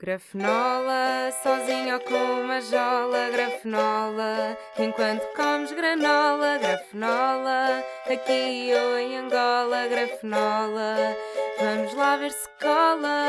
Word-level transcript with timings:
Grafenola, 0.00 1.32
sozinho 1.42 1.94
ou 1.94 2.00
com 2.02 2.42
uma 2.44 2.60
jola, 2.60 3.30
grafenola, 3.30 4.56
enquanto 4.78 5.26
comes 5.34 5.72
granola, 5.72 6.56
grafenola, 6.56 7.82
aqui 8.06 8.70
ou 8.74 8.96
em 8.96 9.16
Angola, 9.16 9.88
grafenola, 9.88 11.16
vamos 11.58 11.92
lá 11.94 12.16
ver 12.16 12.30
se 12.30 12.48
cola. 12.60 13.26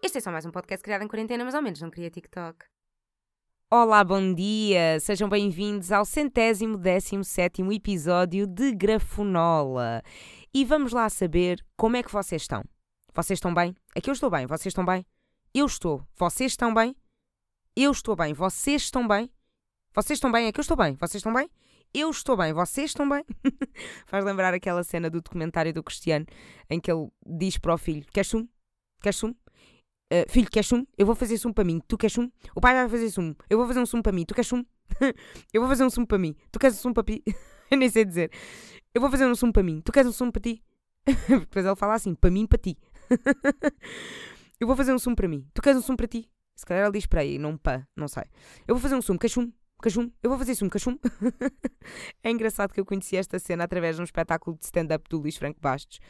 Este 0.00 0.18
é 0.18 0.20
só 0.20 0.30
mais 0.30 0.46
um 0.46 0.52
podcast 0.52 0.84
criado 0.84 1.02
em 1.02 1.08
quarentena, 1.08 1.44
mas 1.44 1.56
ao 1.56 1.62
menos 1.62 1.80
não 1.80 1.90
queria 1.90 2.08
TikTok. 2.08 2.64
Olá, 3.68 4.04
bom 4.04 4.32
dia! 4.32 5.00
Sejam 5.00 5.28
bem-vindos 5.28 5.90
ao 5.90 6.04
centésimo 6.04 6.78
décimo 6.78 7.24
sétimo 7.24 7.72
episódio 7.72 8.46
de 8.46 8.70
Grafenola. 8.70 10.04
E 10.54 10.64
vamos 10.64 10.92
lá 10.92 11.08
saber 11.08 11.66
como 11.76 11.96
é 11.96 12.02
que 12.04 12.12
vocês 12.12 12.42
estão. 12.42 12.62
Vocês 13.18 13.38
estão 13.38 13.52
bem? 13.52 13.74
É 13.96 14.00
que 14.00 14.08
eu 14.08 14.12
estou 14.12 14.30
bem. 14.30 14.46
Vocês 14.46 14.66
estão 14.66 14.84
bem? 14.84 15.04
Eu 15.52 15.66
estou. 15.66 16.06
Vocês 16.14 16.52
estão 16.52 16.72
bem? 16.72 16.94
Eu 17.74 17.90
estou 17.90 18.14
bem. 18.14 18.32
Vocês 18.32 18.82
estão 18.82 19.08
bem? 19.08 19.28
Vocês 19.92 20.18
estão 20.18 20.30
bem? 20.30 20.46
É 20.46 20.52
que 20.52 20.60
eu 20.60 20.62
estou 20.62 20.76
bem. 20.76 20.94
Vocês 20.94 21.16
estão 21.16 21.32
bem? 21.34 21.50
Eu 21.92 22.10
estou 22.10 22.36
bem. 22.36 22.52
Vocês 22.52 22.90
estão 22.90 23.08
bem? 23.08 23.24
Faz 24.06 24.24
lembrar 24.24 24.54
aquela 24.54 24.84
cena 24.84 25.10
do 25.10 25.20
documentário 25.20 25.74
do 25.74 25.82
Cristiano 25.82 26.26
em 26.70 26.78
que 26.78 26.92
ele 26.92 27.08
diz 27.26 27.58
para 27.58 27.74
o 27.74 27.76
filho: 27.76 28.06
Queres 28.12 28.28
sumo? 28.28 28.48
Queres 29.02 29.16
sumo? 29.16 29.34
Uh, 30.12 30.30
filho, 30.30 30.48
queres 30.48 30.68
sumo? 30.68 30.86
Eu 30.96 31.04
vou 31.04 31.16
fazer 31.16 31.38
sumo 31.38 31.52
para 31.52 31.64
mim. 31.64 31.80
Tu 31.88 31.98
queres 31.98 32.12
sumo? 32.12 32.32
O 32.54 32.60
pai 32.60 32.72
vai 32.72 32.88
fazer 32.88 33.10
sumo. 33.10 33.34
Eu 33.50 33.58
vou 33.58 33.66
fazer 33.66 33.80
um 33.80 33.86
sumo 33.86 34.00
para 34.00 34.12
mim. 34.12 34.24
Tu 34.24 34.32
queres 34.32 34.46
sumo? 34.46 34.64
eu 35.52 35.60
vou 35.60 35.68
fazer 35.68 35.82
um 35.82 35.90
sumo 35.90 36.06
para 36.06 36.18
mim. 36.18 36.36
Tu 36.52 36.58
queres 36.60 36.76
um 36.76 36.80
sumo 36.82 36.94
para 36.94 37.02
ti? 37.02 37.20
eu 37.68 37.78
nem 37.78 37.90
sei 37.90 38.04
dizer. 38.04 38.30
Eu 38.94 39.00
vou 39.00 39.10
fazer 39.10 39.26
um 39.26 39.34
sumo 39.34 39.52
para 39.52 39.64
mim. 39.64 39.80
Tu 39.80 39.90
queres 39.90 40.08
um 40.08 40.12
sumo 40.12 40.30
para 40.30 40.40
ti? 40.40 40.62
Depois 41.28 41.64
ele 41.64 41.76
fala 41.76 41.94
assim: 41.94 42.14
para 42.14 42.30
mim, 42.30 42.46
para 42.46 42.58
ti. 42.58 42.76
eu 44.60 44.66
vou 44.66 44.76
fazer 44.76 44.92
um 44.92 44.98
sumo 44.98 45.16
para 45.16 45.28
mim. 45.28 45.46
Tu 45.54 45.62
queres 45.62 45.78
um 45.78 45.82
sumo 45.82 45.96
para 45.96 46.08
ti? 46.08 46.30
Se 46.54 46.66
calhar 46.66 46.84
ele 46.84 46.92
diz 46.92 47.06
para 47.06 47.20
aí, 47.20 47.38
não 47.38 47.56
pá, 47.56 47.86
não 47.96 48.08
sei. 48.08 48.24
Eu 48.66 48.74
vou 48.74 48.82
fazer 48.82 48.96
um 48.96 49.02
sumo, 49.02 49.18
cachum, 49.18 49.52
cachum. 49.82 50.10
Eu 50.22 50.30
vou 50.30 50.38
fazer 50.38 50.54
sumo, 50.54 50.70
cachum. 50.70 50.98
é 52.22 52.30
engraçado 52.30 52.72
que 52.72 52.80
eu 52.80 52.84
conheci 52.84 53.16
esta 53.16 53.38
cena 53.38 53.64
através 53.64 53.96
de 53.96 54.02
um 54.02 54.04
espetáculo 54.04 54.56
de 54.58 54.64
stand-up 54.64 55.08
do 55.08 55.18
Luís 55.18 55.36
Franco 55.36 55.60
Bastos. 55.60 56.00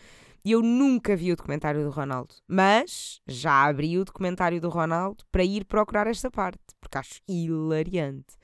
E 0.44 0.52
eu 0.52 0.62
nunca 0.62 1.16
vi 1.16 1.32
o 1.32 1.36
documentário 1.36 1.82
do 1.82 1.90
Ronaldo. 1.90 2.34
Mas 2.46 3.20
já 3.26 3.64
abri 3.64 3.98
o 3.98 4.04
documentário 4.04 4.60
do 4.60 4.68
Ronaldo 4.68 5.24
para 5.30 5.44
ir 5.44 5.64
procurar 5.64 6.06
esta 6.06 6.30
parte, 6.30 6.60
porque 6.80 6.96
acho 6.96 7.20
hilariante 7.28 8.36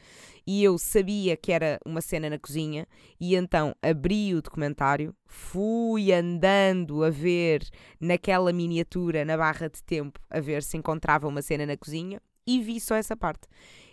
e 0.46 0.62
eu 0.62 0.76
sabia 0.76 1.36
que 1.36 1.52
era 1.52 1.78
uma 1.84 2.00
cena 2.00 2.28
na 2.28 2.38
cozinha 2.38 2.86
e 3.18 3.34
então 3.34 3.74
abri 3.82 4.34
o 4.34 4.42
documentário, 4.42 5.14
fui 5.26 6.12
andando 6.12 7.02
a 7.02 7.10
ver 7.10 7.66
naquela 7.98 8.52
miniatura, 8.52 9.24
na 9.24 9.36
barra 9.36 9.68
de 9.68 9.82
tempo, 9.82 10.20
a 10.30 10.40
ver 10.40 10.62
se 10.62 10.76
encontrava 10.76 11.26
uma 11.26 11.42
cena 11.42 11.64
na 11.64 11.76
cozinha 11.76 12.20
e 12.46 12.60
vi 12.60 12.78
só 12.78 12.94
essa 12.94 13.16
parte. 13.16 13.48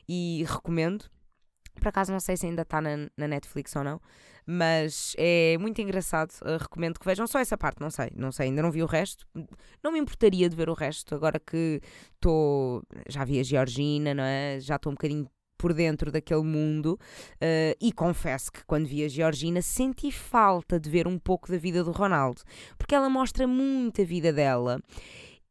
E 0.07 0.43
recomendo. 0.47 1.05
Por 1.75 1.87
acaso 1.87 2.11
não 2.11 2.19
sei 2.19 2.37
se 2.37 2.45
ainda 2.45 2.61
está 2.61 2.81
na, 2.81 3.09
na, 3.17 3.27
Netflix 3.27 3.75
ou 3.75 3.83
não, 3.83 3.99
mas 4.45 5.15
é 5.17 5.57
muito 5.57 5.81
engraçado. 5.81 6.31
Uh, 6.41 6.57
recomendo 6.59 6.99
que 6.99 7.05
vejam 7.05 7.25
só 7.27 7.39
essa 7.39 7.57
parte. 7.57 7.79
Não 7.79 7.89
sei, 7.89 8.11
não 8.15 8.31
sei, 8.31 8.47
ainda 8.47 8.61
não 8.61 8.71
vi 8.71 8.83
o 8.83 8.85
resto. 8.85 9.25
Não 9.83 9.91
me 9.91 9.99
importaria 9.99 10.49
de 10.49 10.55
ver 10.55 10.69
o 10.69 10.73
resto 10.73 11.15
agora 11.15 11.39
que 11.39 11.81
estou. 12.15 12.83
Já 13.07 13.23
vi 13.23 13.39
a 13.39 13.43
Georgina, 13.43 14.13
não 14.13 14.23
é? 14.23 14.59
Já 14.59 14.75
estou 14.75 14.91
um 14.91 14.95
bocadinho 14.95 15.27
por 15.57 15.73
dentro 15.73 16.11
daquele 16.11 16.41
mundo 16.41 16.99
uh, 17.35 17.77
e 17.79 17.91
confesso 17.93 18.51
que 18.51 18.65
quando 18.65 18.87
vi 18.87 19.05
a 19.05 19.07
Georgina 19.07 19.61
senti 19.61 20.11
falta 20.11 20.79
de 20.79 20.89
ver 20.89 21.07
um 21.07 21.19
pouco 21.19 21.51
da 21.51 21.57
vida 21.57 21.83
do 21.83 21.91
Ronaldo, 21.91 22.41
porque 22.79 22.95
ela 22.95 23.07
mostra 23.07 23.45
muito 23.45 24.01
a 24.01 24.03
vida 24.03 24.33
dela 24.33 24.81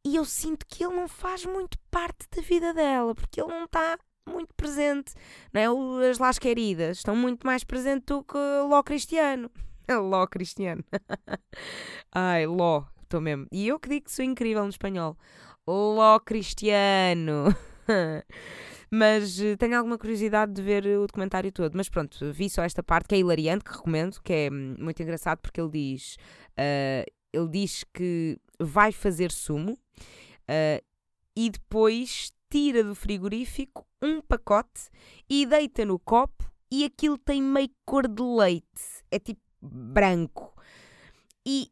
e 0.03 0.17
eu 0.17 0.25
sinto 0.25 0.65
que 0.65 0.83
ele 0.83 0.95
não 0.95 1.07
faz 1.07 1.45
muito 1.45 1.77
parte 1.89 2.27
da 2.35 2.41
vida 2.41 2.73
dela, 2.73 3.15
porque 3.15 3.39
ele 3.39 3.49
não 3.49 3.65
está 3.65 3.97
muito 4.27 4.53
presente, 4.55 5.13
não 5.53 5.61
é? 5.61 6.09
As 6.09 6.17
lasqueridas 6.17 6.97
estão 6.97 7.15
muito 7.15 7.45
mais 7.45 7.63
presentes 7.63 8.05
do 8.05 8.23
que 8.23 8.37
Ló 8.37 8.81
Cristiano. 8.83 9.49
Ló 9.89 10.27
Cristiano. 10.27 10.83
Ai, 12.11 12.45
Ló, 12.45 12.83
estou 13.03 13.21
mesmo. 13.21 13.47
E 13.51 13.67
eu 13.67 13.79
que 13.79 13.89
digo 13.89 14.05
que 14.05 14.11
sou 14.11 14.23
incrível 14.23 14.63
no 14.63 14.69
espanhol. 14.69 15.17
Ló 15.67 16.19
Cristiano. 16.19 17.55
Mas 18.93 19.39
uh, 19.39 19.55
tenho 19.57 19.77
alguma 19.77 19.97
curiosidade 19.97 20.51
de 20.51 20.61
ver 20.61 20.85
o 20.85 21.07
documentário 21.07 21.51
todo. 21.51 21.75
Mas 21.75 21.87
pronto, 21.87 22.31
vi 22.33 22.49
só 22.49 22.63
esta 22.63 22.83
parte 22.83 23.07
que 23.07 23.15
é 23.15 23.19
hilariante, 23.19 23.63
que 23.63 23.71
recomendo, 23.71 24.21
que 24.21 24.33
é 24.33 24.49
hum, 24.51 24.75
muito 24.77 25.01
engraçado 25.01 25.39
porque 25.39 25.61
ele 25.61 25.71
diz. 25.71 26.17
Uh, 26.51 27.09
ele 27.33 27.47
diz 27.47 27.85
que 27.93 28.37
vai 28.59 28.91
fazer 28.91 29.31
sumo 29.31 29.73
uh, 29.73 30.83
e 31.35 31.49
depois 31.49 32.33
tira 32.49 32.83
do 32.83 32.93
frigorífico 32.93 33.85
um 34.01 34.21
pacote 34.21 34.89
e 35.29 35.45
deita 35.45 35.85
no 35.85 35.99
copo 35.99 36.49
e 36.71 36.83
aquilo 36.85 37.17
tem 37.17 37.41
meio 37.41 37.69
cor 37.85 38.07
de 38.07 38.21
leite. 38.21 39.03
É 39.11 39.19
tipo 39.19 39.41
branco. 39.61 40.53
E 41.45 41.71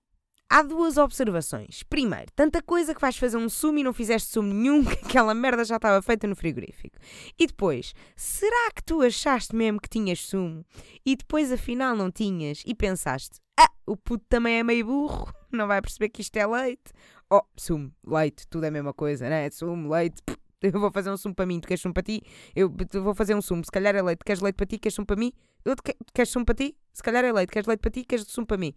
Há 0.51 0.63
duas 0.63 0.97
observações. 0.97 1.84
Primeiro, 1.84 2.25
tanta 2.35 2.59
coisa 2.59 2.95
que 2.95 3.00
vais 3.01 3.16
fazer 3.16 3.38
um 3.38 3.47
sumo 3.47 3.78
e 3.78 3.84
não 3.84 3.94
fizeste 3.94 4.31
sumo 4.31 4.51
nenhum, 4.51 4.81
que 4.84 4.94
aquela 5.06 5.35
merda 5.35 5.63
já 5.63 5.75
estava 5.75 6.01
feita 6.01 6.25
no 6.25 6.35
frigorífico. 6.35 6.97
E 7.38 7.45
depois, 7.45 7.94
será 8.16 8.72
que 8.75 8.84
tu 8.84 9.03
achaste 9.03 9.56
mesmo 9.56 9.79
que 9.79 9.88
tinhas 9.88 10.19
sumo 10.25 10.66
e 11.06 11.16
depois 11.16 11.51
afinal 11.51 11.96
não 11.96 12.11
tinhas 12.11 12.63
e 12.66 12.73
pensaste, 12.73 13.40
ah, 13.59 13.69
o 13.85 13.96
puto 13.96 14.25
também 14.28 14.57
é 14.57 14.63
meio 14.63 14.88
burro, 14.88 15.31
não 15.53 15.67
vai 15.67 15.84
perceber 15.84 16.09
que 16.09 16.22
isto 16.22 16.35
é 16.35 16.47
leite? 16.47 16.91
Oh, 17.31 17.44
sumo, 17.56 17.94
leite, 18.03 18.47
tudo 18.47 18.63
é 18.63 18.69
a 18.69 18.72
mesma 18.72 18.91
coisa, 18.91 19.29
né? 19.29 19.47
Sumo, 19.51 19.94
leite, 19.94 20.19
eu 20.74 20.80
vou 20.80 20.92
fazer 20.92 21.09
um 21.09 21.18
sumo 21.18 21.34
para 21.34 21.46
mim, 21.46 21.59
tu 21.59 21.68
queres 21.68 21.81
sumo 21.81 21.94
para 21.94 22.03
ti? 22.03 22.22
Eu 22.56 22.74
vou 23.02 23.14
fazer 23.14 23.36
um 23.36 23.42
sumo, 23.42 23.64
se 23.64 23.72
calhar 23.72 23.96
é 23.96 24.02
leite, 24.02 24.24
queres 24.25 24.42
leite 24.42 24.56
para 24.56 24.66
ti, 24.66 24.78
queres 24.78 24.96
sumo 24.96 25.06
para 25.06 25.16
mim? 25.16 25.31
Eu, 25.64 25.75
queres 26.14 26.30
sumo 26.30 26.46
para 26.46 26.56
ti? 26.56 26.78
Se 26.94 27.03
calhar 27.03 27.24
é 27.24 27.31
leite, 27.31 27.52
queres 27.52 27.68
leite 27.68 27.80
para 27.80 27.92
ti, 27.92 28.03
queres 28.03 28.25
sumo 28.28 28.47
para 28.47 28.58
mim? 28.58 28.74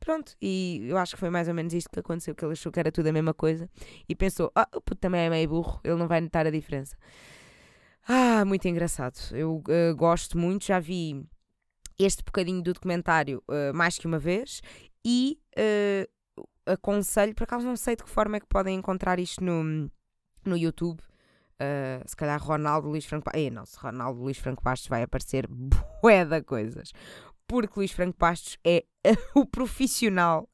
Pronto, 0.00 0.34
e 0.40 0.86
eu 0.88 0.98
acho 0.98 1.14
que 1.14 1.20
foi 1.20 1.30
mais 1.30 1.48
ou 1.48 1.54
menos 1.54 1.72
isto 1.72 1.88
que 1.90 2.00
aconteceu, 2.00 2.34
que 2.34 2.44
ele 2.44 2.52
achou 2.52 2.70
que 2.70 2.78
era 2.78 2.92
tudo 2.92 3.08
a 3.08 3.12
mesma 3.12 3.32
coisa 3.32 3.68
e 4.08 4.14
pensou, 4.14 4.50
ah, 4.54 4.68
o 4.74 4.80
puto 4.80 5.00
também 5.00 5.22
é 5.22 5.30
meio 5.30 5.48
burro, 5.48 5.80
ele 5.82 5.96
não 5.96 6.06
vai 6.06 6.20
notar 6.20 6.46
a 6.46 6.50
diferença. 6.50 6.96
Ah, 8.06 8.44
muito 8.44 8.68
engraçado. 8.68 9.16
Eu 9.32 9.56
uh, 9.56 9.96
gosto 9.96 10.36
muito, 10.36 10.66
já 10.66 10.78
vi 10.78 11.26
este 11.98 12.22
bocadinho 12.22 12.62
do 12.62 12.72
documentário 12.72 13.42
uh, 13.48 13.74
mais 13.74 13.96
que 13.96 14.06
uma 14.06 14.18
vez 14.18 14.60
e 15.04 15.38
uh, 15.56 16.42
aconselho, 16.72 17.34
por 17.34 17.44
acaso 17.44 17.64
não 17.64 17.76
sei 17.76 17.96
de 17.96 18.02
que 18.02 18.10
forma 18.10 18.36
é 18.36 18.40
que 18.40 18.46
podem 18.46 18.76
encontrar 18.76 19.18
isto 19.18 19.42
no, 19.42 19.90
no 20.44 20.56
YouTube. 20.56 21.00
Uh, 21.60 22.02
se 22.06 22.16
calhar 22.16 22.42
Ronaldo 22.42 22.88
Luís 22.88 23.04
Franco 23.04 23.26
Bastos. 23.26 23.52
não, 23.52 23.64
se 23.64 23.78
Ronaldo 23.78 24.20
Luís 24.20 24.38
Franco 24.38 24.62
Bastos 24.62 24.88
vai 24.88 25.02
aparecer 25.02 25.46
bué 26.02 26.24
de 26.24 26.42
coisas. 26.42 26.92
Porque 27.46 27.74
Luís 27.76 27.92
Franco 27.92 28.16
Bastos 28.18 28.58
é 28.64 28.84
o 29.34 29.46
profissional 29.46 30.48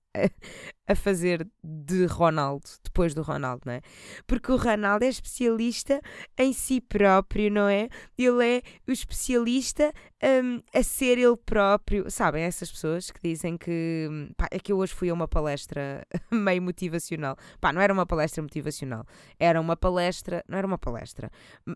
a 0.90 0.94
fazer 0.96 1.46
de 1.62 2.04
Ronaldo, 2.06 2.68
depois 2.82 3.14
do 3.14 3.22
Ronaldo, 3.22 3.62
não 3.64 3.74
é? 3.74 3.80
Porque 4.26 4.50
o 4.50 4.56
Ronaldo 4.56 5.04
é 5.04 5.08
especialista 5.08 6.00
em 6.36 6.52
si 6.52 6.80
próprio, 6.80 7.48
não 7.48 7.68
é? 7.68 7.88
Ele 8.18 8.56
é 8.56 8.62
o 8.88 8.90
especialista 8.90 9.92
um, 10.20 10.60
a 10.74 10.82
ser 10.82 11.16
ele 11.16 11.36
próprio. 11.36 12.10
Sabem, 12.10 12.42
essas 12.42 12.70
pessoas 12.70 13.10
que 13.12 13.20
dizem 13.22 13.56
que. 13.56 14.08
Pá, 14.36 14.48
é 14.50 14.58
que 14.58 14.72
eu 14.72 14.78
hoje 14.78 14.92
fui 14.92 15.10
a 15.10 15.14
uma 15.14 15.28
palestra 15.28 16.04
meio 16.30 16.60
motivacional. 16.60 17.36
Pá, 17.60 17.72
não 17.72 17.80
era 17.80 17.92
uma 17.92 18.04
palestra 18.04 18.42
motivacional. 18.42 19.06
Era 19.38 19.60
uma 19.60 19.76
palestra. 19.76 20.44
Não 20.48 20.58
era 20.58 20.66
uma 20.66 20.78
palestra, 20.78 21.30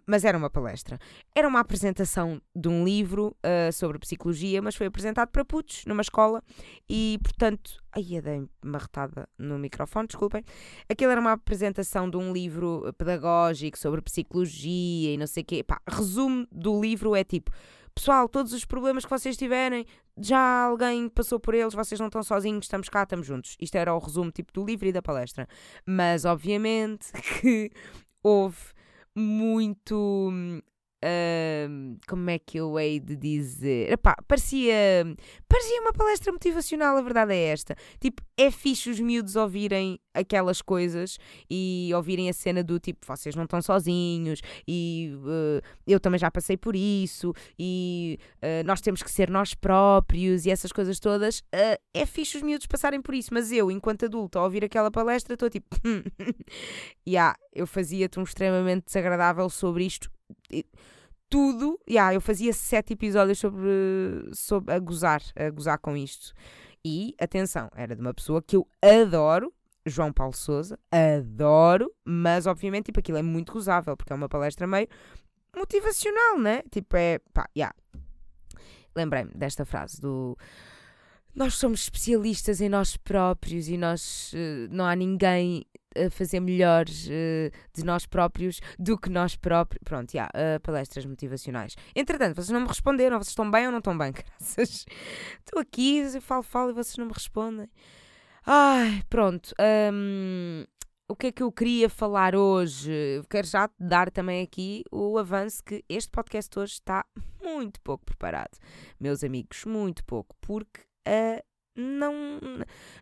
mas 0.07 0.25
era 0.25 0.37
uma 0.37 0.51
palestra. 0.51 0.99
Era 1.33 1.47
uma 1.47 1.61
apresentação 1.61 2.43
de 2.55 2.69
um 2.69 2.85
livro 2.85 3.37
uh, 3.45 3.73
sobre 3.73 3.97
psicologia, 4.01 4.61
mas 4.61 4.75
foi 4.75 4.89
apresentado 4.89 5.29
para 5.29 5.45
putos 5.45 5.85
numa 5.87 6.03
escola 6.03 6.43
e, 6.89 7.21
portanto. 7.23 7.83
Ai, 7.97 8.21
dei 8.21 8.49
uma 8.61 8.81
retada 9.05 9.29
no 9.39 9.59
microfone, 9.59 10.07
desculpem. 10.07 10.45
Aquilo 10.89 11.13
era 11.13 11.21
uma 11.21 11.33
apresentação 11.33 12.09
de 12.09 12.17
um 12.17 12.33
livro 12.33 12.93
pedagógico 12.99 13.79
sobre 13.79 14.01
psicologia 14.03 15.15
e 15.15 15.17
não 15.17 15.27
sei 15.27 15.43
o 15.43 15.47
quê. 15.47 15.63
Pá, 15.63 15.81
resumo 15.89 16.47
do 16.51 16.81
livro 16.81 17.15
é 17.15 17.25
tipo: 17.25 17.51
pessoal, 17.95 18.29
todos 18.29 18.53
os 18.53 18.65
problemas 18.65 19.05
que 19.05 19.11
vocês 19.11 19.37
tiverem, 19.37 19.87
já 20.19 20.65
alguém 20.65 21.09
passou 21.09 21.39
por 21.39 21.55
eles, 21.55 21.75
vocês 21.75 22.01
não 22.01 22.09
estão 22.09 22.23
sozinhos, 22.23 22.65
estamos 22.65 22.89
cá, 22.89 23.03
estamos 23.03 23.27
juntos. 23.27 23.57
Isto 23.61 23.77
era 23.77 23.95
o 23.95 23.99
resumo 23.99 24.31
tipo 24.31 24.53
do 24.53 24.65
livro 24.65 24.89
e 24.89 24.93
da 24.93 25.03
palestra. 25.03 25.47
Mas 25.87 26.25
obviamente 26.25 27.13
que 27.41 27.71
houve 28.23 28.59
muito 29.15 30.63
Como 32.07 32.31
é 32.31 32.39
que 32.39 32.59
eu 32.59 32.79
hei 32.79 33.01
de 33.01 33.17
dizer? 33.17 33.93
Epá, 33.93 34.17
parecia, 34.27 34.75
parecia 35.49 35.81
uma 35.81 35.93
palestra 35.93 36.33
motivacional, 36.33 36.97
a 36.97 37.03
verdade 37.03 37.33
é 37.35 37.47
esta. 37.47 37.77
Tipo, 38.01 38.23
é 38.37 38.51
fixe 38.51 38.91
os 38.91 39.01
miúdos 39.01 39.37
ouvirem 39.37 39.99
aquelas 40.13 40.63
coisas 40.63 41.19
e 41.51 41.91
ouvirem 41.95 42.29
a 42.29 42.33
cena 42.33 42.63
do 42.63 42.79
tipo, 42.79 43.05
vocês 43.07 43.35
não 43.35 43.45
estão 43.45 43.61
sozinhos 43.61 44.41
e 44.67 45.13
uh, 45.17 45.61
eu 45.87 45.99
também 45.99 46.19
já 46.19 46.31
passei 46.31 46.57
por 46.57 46.77
isso 46.77 47.33
e 47.59 48.19
uh, 48.37 48.65
nós 48.65 48.81
temos 48.81 49.03
que 49.03 49.11
ser 49.11 49.29
nós 49.29 49.55
próprios 49.55 50.47
e 50.47 50.51
essas 50.51 50.73
coisas 50.73 51.01
todas. 51.01 51.41
Uh, 51.55 51.77
é 51.93 52.07
fixe 52.07 52.37
os 52.37 52.43
miúdos 52.43 52.67
passarem 52.67 53.03
por 53.03 53.15
isso, 53.15 53.31
mas 53.33 53.51
eu, 53.51 53.71
enquanto 53.71 54.05
adulto, 54.05 54.39
a 54.39 54.45
ouvir 54.45 54.65
aquela 54.65 54.91
palestra, 54.91 55.35
estou 55.35 55.51
tipo, 55.51 55.77
yeah, 57.07 57.37
eu 57.53 57.67
fazia-te 57.67 58.19
um 58.19 58.23
extremamente 58.23 58.87
desagradável 58.87 59.49
sobre 59.51 59.85
isto 59.85 60.11
tudo. 61.29 61.81
Yeah, 61.89 62.15
eu 62.15 62.21
fazia 62.21 62.53
sete 62.53 62.93
episódios 62.93 63.39
sobre, 63.39 64.31
sobre 64.33 64.75
a 64.75 64.79
gozar, 64.79 65.23
a 65.35 65.51
gozar 65.51 65.79
com 65.79 65.97
isto. 65.97 66.33
E, 66.85 67.15
atenção, 67.19 67.71
era 67.75 67.97
de 67.97 68.01
uma 68.01 68.13
pessoa 68.13 68.43
que 68.43 68.57
eu 68.57 68.69
adoro, 68.83 69.53
João 69.87 70.13
Paulo 70.13 70.35
Souza, 70.35 70.79
adoro, 70.91 71.91
mas 72.05 72.47
obviamente 72.47 72.87
tipo, 72.87 73.01
aquilo 73.01 73.19
é 73.19 73.23
muito 73.23 73.53
gozável, 73.53 73.97
porque 73.97 74.13
é 74.13 74.17
uma 74.17 74.29
palestra 74.29 74.67
meio 74.67 74.89
motivacional, 75.57 76.39
né? 76.39 76.63
Tipo, 76.71 76.97
é 76.97 77.19
pá, 77.33 77.49
yeah. 77.57 77.75
Lembrei-me 78.95 79.33
desta 79.35 79.65
frase 79.65 80.01
do 80.01 80.37
nós 81.35 81.55
somos 81.55 81.83
especialistas 81.83 82.61
em 82.61 82.69
nós 82.69 82.97
próprios 82.97 83.69
e 83.69 83.77
nós 83.77 84.33
uh, 84.33 84.69
não 84.71 84.85
há 84.85 84.95
ninguém 84.95 85.67
a 85.97 86.11
fazer 86.11 86.41
melhores 86.41 87.07
uh, 87.07 87.51
de 87.73 87.85
nós 87.85 88.07
próprios 88.07 88.61
do 88.79 88.99
que 88.99 89.09
nós 89.09 89.37
próprios. 89.37 89.83
Pronto, 89.85 90.13
já, 90.13 90.29
yeah, 90.35 90.57
uh, 90.57 90.61
palestras 90.61 91.05
motivacionais. 91.05 91.77
Entretanto, 91.95 92.37
vocês 92.37 92.51
não 92.51 92.61
me 92.61 92.69
responderam, 92.69 93.19
vocês 93.19 93.29
estão 93.31 93.51
bem 93.51 93.67
ou 93.67 93.73
não 93.73 93.79
estão 93.79 93.97
bem? 93.97 94.13
Graças. 94.39 94.87
Estou 95.39 95.61
aqui, 95.61 95.99
eu 95.99 96.23
falo, 96.23 96.43
falo 96.43 96.71
e 96.71 96.75
vocês 96.75 96.97
não 96.97 97.07
me 97.07 97.13
respondem. 97.13 97.69
Ai, 98.47 99.03
pronto. 99.09 99.55
Um, 99.93 100.65
o 101.09 101.15
que 101.15 101.29
é 101.29 101.33
que 101.33 101.43
eu 101.43 101.53
queria 101.53 101.89
falar 101.89 102.35
hoje? 102.35 103.23
Quero 103.29 103.47
já 103.47 103.71
dar 103.79 104.11
também 104.11 104.43
aqui 104.43 104.85
o 104.91 105.19
avanço 105.19 105.63
que 105.63 105.85
este 105.89 106.11
podcast 106.11 106.59
hoje 106.59 106.73
está 106.75 107.05
muito 107.43 107.81
pouco 107.83 108.05
preparado, 108.07 108.59
meus 108.99 109.23
amigos, 109.23 109.65
muito 109.65 110.03
pouco, 110.05 110.35
porque 110.41 110.81
a 111.07 111.43
não, 111.77 112.39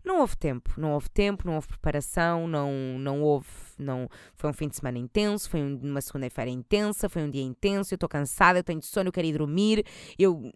não 0.05 0.21
houve 0.21 0.37
tempo, 0.37 0.73
não 0.77 0.93
houve 0.93 1.09
tempo, 1.11 1.47
não 1.47 1.55
houve 1.55 1.69
preparação, 1.69 2.47
não, 2.47 2.73
não 2.99 3.23
houve, 3.23 3.49
não, 3.79 4.09
foi 4.35 4.51
um 4.51 4.53
fim 4.53 4.69
de 4.69 4.77
semana 4.77 4.99
intenso, 4.99 5.51
foi 5.51 5.61
uma 5.61 6.01
segunda-feira 6.01 6.51
intensa, 6.51 7.09
foi 7.09 7.23
um 7.23 7.31
dia 7.31 7.43
intenso, 7.43 7.93
eu 7.93 7.97
estou 7.97 8.09
cansada, 8.09 8.59
eu 8.59 8.65
tenho 8.65 8.83
sono, 8.83 9.09
eu 9.09 9.13
quero 9.13 9.27
ir 9.27 9.37
dormir, 9.37 9.85
eu... 10.19 10.53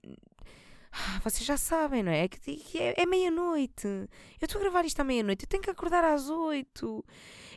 Ah, 0.92 1.20
vocês 1.22 1.44
já 1.44 1.58
sabem, 1.58 2.02
não 2.02 2.10
é? 2.10 2.24
É, 2.24 2.28
que 2.28 2.78
é, 2.78 3.02
é 3.02 3.04
meia-noite. 3.04 3.86
Eu 3.86 4.08
estou 4.46 4.58
a 4.58 4.62
gravar 4.62 4.86
isto 4.86 4.98
à 4.98 5.04
meia-noite, 5.04 5.44
eu 5.44 5.48
tenho 5.48 5.62
que 5.62 5.69
acordar 5.69 6.02
às 6.02 6.30
oito. 6.30 7.04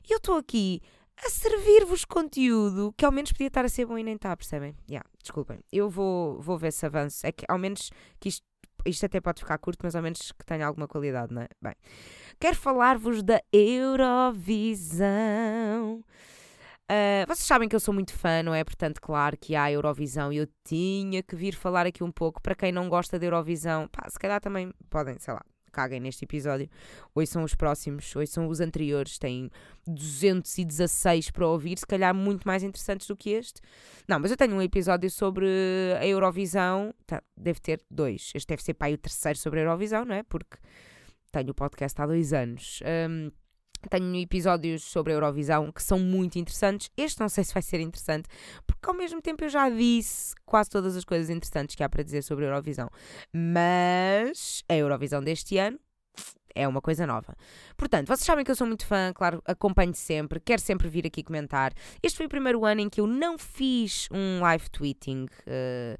E 0.09 0.11
eu 0.11 0.17
estou 0.17 0.35
aqui 0.35 0.81
a 1.25 1.29
servir-vos 1.29 2.03
conteúdo 2.03 2.93
que 2.97 3.05
ao 3.05 3.11
menos 3.11 3.31
podia 3.31 3.47
estar 3.47 3.63
a 3.63 3.69
ser 3.69 3.85
bom 3.85 3.97
e 3.97 4.03
nem 4.03 4.15
está, 4.15 4.35
percebem? 4.35 4.75
Yeah, 4.89 5.07
desculpem. 5.21 5.59
Eu 5.71 5.89
vou, 5.89 6.41
vou 6.41 6.57
ver 6.57 6.73
se 6.73 6.85
avanço. 6.85 7.25
É 7.25 7.31
que 7.31 7.45
ao 7.47 7.57
menos 7.57 7.91
que 8.19 8.27
isto 8.27 8.45
isto 8.85 9.05
até 9.05 9.19
pode 9.19 9.39
ficar 9.41 9.57
curto, 9.57 9.79
mas 9.83 9.95
ao 9.95 10.01
menos 10.01 10.31
que 10.31 10.45
tenha 10.45 10.65
alguma 10.65 10.87
qualidade, 10.87 11.33
não 11.33 11.41
é? 11.41 11.47
Bem, 11.61 11.75
quero 12.39 12.55
falar-vos 12.55 13.21
da 13.23 13.41
Eurovisão. 13.51 14.83
Uh, 16.91 17.21
vocês 17.27 17.45
sabem 17.45 17.69
que 17.69 17.75
eu 17.75 17.79
sou 17.79 17.93
muito 17.93 18.13
fã, 18.13 18.41
não 18.41 18.53
é? 18.53 18.63
Portanto, 18.63 18.99
claro 18.99 19.37
que 19.37 19.55
há 19.55 19.71
Eurovisão 19.71 20.33
e 20.33 20.37
eu 20.37 20.47
tinha 20.63 21.21
que 21.21 21.35
vir 21.35 21.53
falar 21.55 21.85
aqui 21.85 22.03
um 22.03 22.11
pouco. 22.11 22.41
Para 22.41 22.55
quem 22.55 22.71
não 22.71 22.89
gosta 22.89 23.19
da 23.19 23.25
Eurovisão, 23.27 23.87
pá, 23.89 24.09
se 24.09 24.17
calhar 24.17 24.41
também 24.41 24.73
podem, 24.89 25.19
sei 25.19 25.35
lá, 25.35 25.43
caguem 25.69 25.99
neste 25.99 26.25
episódio. 26.25 26.69
Hoje 27.13 27.31
são 27.31 27.43
os 27.43 27.55
próximos, 27.55 28.15
hoje 28.15 28.31
são 28.31 28.47
os 28.47 28.59
anteriores, 28.59 29.17
têm 29.17 29.49
216 29.87 31.31
para 31.31 31.47
ouvir, 31.47 31.77
se 31.77 31.85
calhar 31.85 32.13
muito 32.13 32.47
mais 32.47 32.63
interessantes 32.63 33.07
do 33.07 33.15
que 33.15 33.31
este. 33.31 33.61
Não, 34.07 34.19
mas 34.19 34.31
eu 34.31 34.37
tenho 34.37 34.55
um 34.55 34.61
episódio 34.61 35.09
sobre 35.09 35.47
a 35.99 36.05
Eurovisão, 36.05 36.93
tá, 37.05 37.21
deve 37.37 37.59
ter 37.59 37.81
dois. 37.89 38.31
Este 38.33 38.47
deve 38.47 38.63
ser 38.63 38.73
para 38.73 38.87
aí 38.87 38.93
o 38.93 38.97
terceiro 38.97 39.37
sobre 39.37 39.59
a 39.59 39.63
Eurovisão, 39.63 40.05
não 40.05 40.15
é? 40.15 40.23
Porque 40.23 40.57
tenho 41.31 41.51
o 41.51 41.53
podcast 41.53 42.01
há 42.01 42.05
dois 42.05 42.33
anos. 42.33 42.81
Um, 43.09 43.31
tenho 43.89 44.15
episódios 44.15 44.83
sobre 44.83 45.13
a 45.13 45.15
Eurovisão 45.15 45.71
que 45.71 45.81
são 45.81 45.99
muito 45.99 46.37
interessantes. 46.37 46.89
Este 46.97 47.19
não 47.19 47.29
sei 47.29 47.43
se 47.43 47.53
vai 47.53 47.61
ser 47.61 47.79
interessante, 47.79 48.27
porque 48.65 48.89
ao 48.89 48.95
mesmo 48.95 49.21
tempo 49.21 49.43
eu 49.43 49.49
já 49.49 49.69
disse 49.69 50.33
quase 50.45 50.69
todas 50.69 50.95
as 50.95 51.05
coisas 51.05 51.29
interessantes 51.29 51.75
que 51.75 51.83
há 51.83 51.89
para 51.89 52.03
dizer 52.03 52.23
sobre 52.23 52.45
a 52.45 52.49
Eurovisão. 52.49 52.89
Mas 53.33 54.63
a 54.67 54.75
Eurovisão 54.75 55.23
deste 55.23 55.57
ano 55.57 55.79
é 56.55 56.67
uma 56.67 56.81
coisa 56.81 57.05
nova. 57.07 57.35
Portanto, 57.77 58.07
vocês 58.07 58.25
sabem 58.25 58.43
que 58.43 58.51
eu 58.51 58.55
sou 58.55 58.67
muito 58.67 58.85
fã, 58.85 59.13
claro, 59.13 59.41
acompanho 59.45 59.93
sempre, 59.93 60.39
quero 60.39 60.61
sempre 60.61 60.89
vir 60.89 61.05
aqui 61.05 61.23
comentar. 61.23 61.73
Este 62.03 62.17
foi 62.17 62.25
o 62.25 62.29
primeiro 62.29 62.65
ano 62.65 62.81
em 62.81 62.89
que 62.89 62.99
eu 62.99 63.07
não 63.07 63.37
fiz 63.37 64.07
um 64.11 64.41
live 64.41 64.69
tweeting. 64.69 65.25
Uh, 65.47 65.97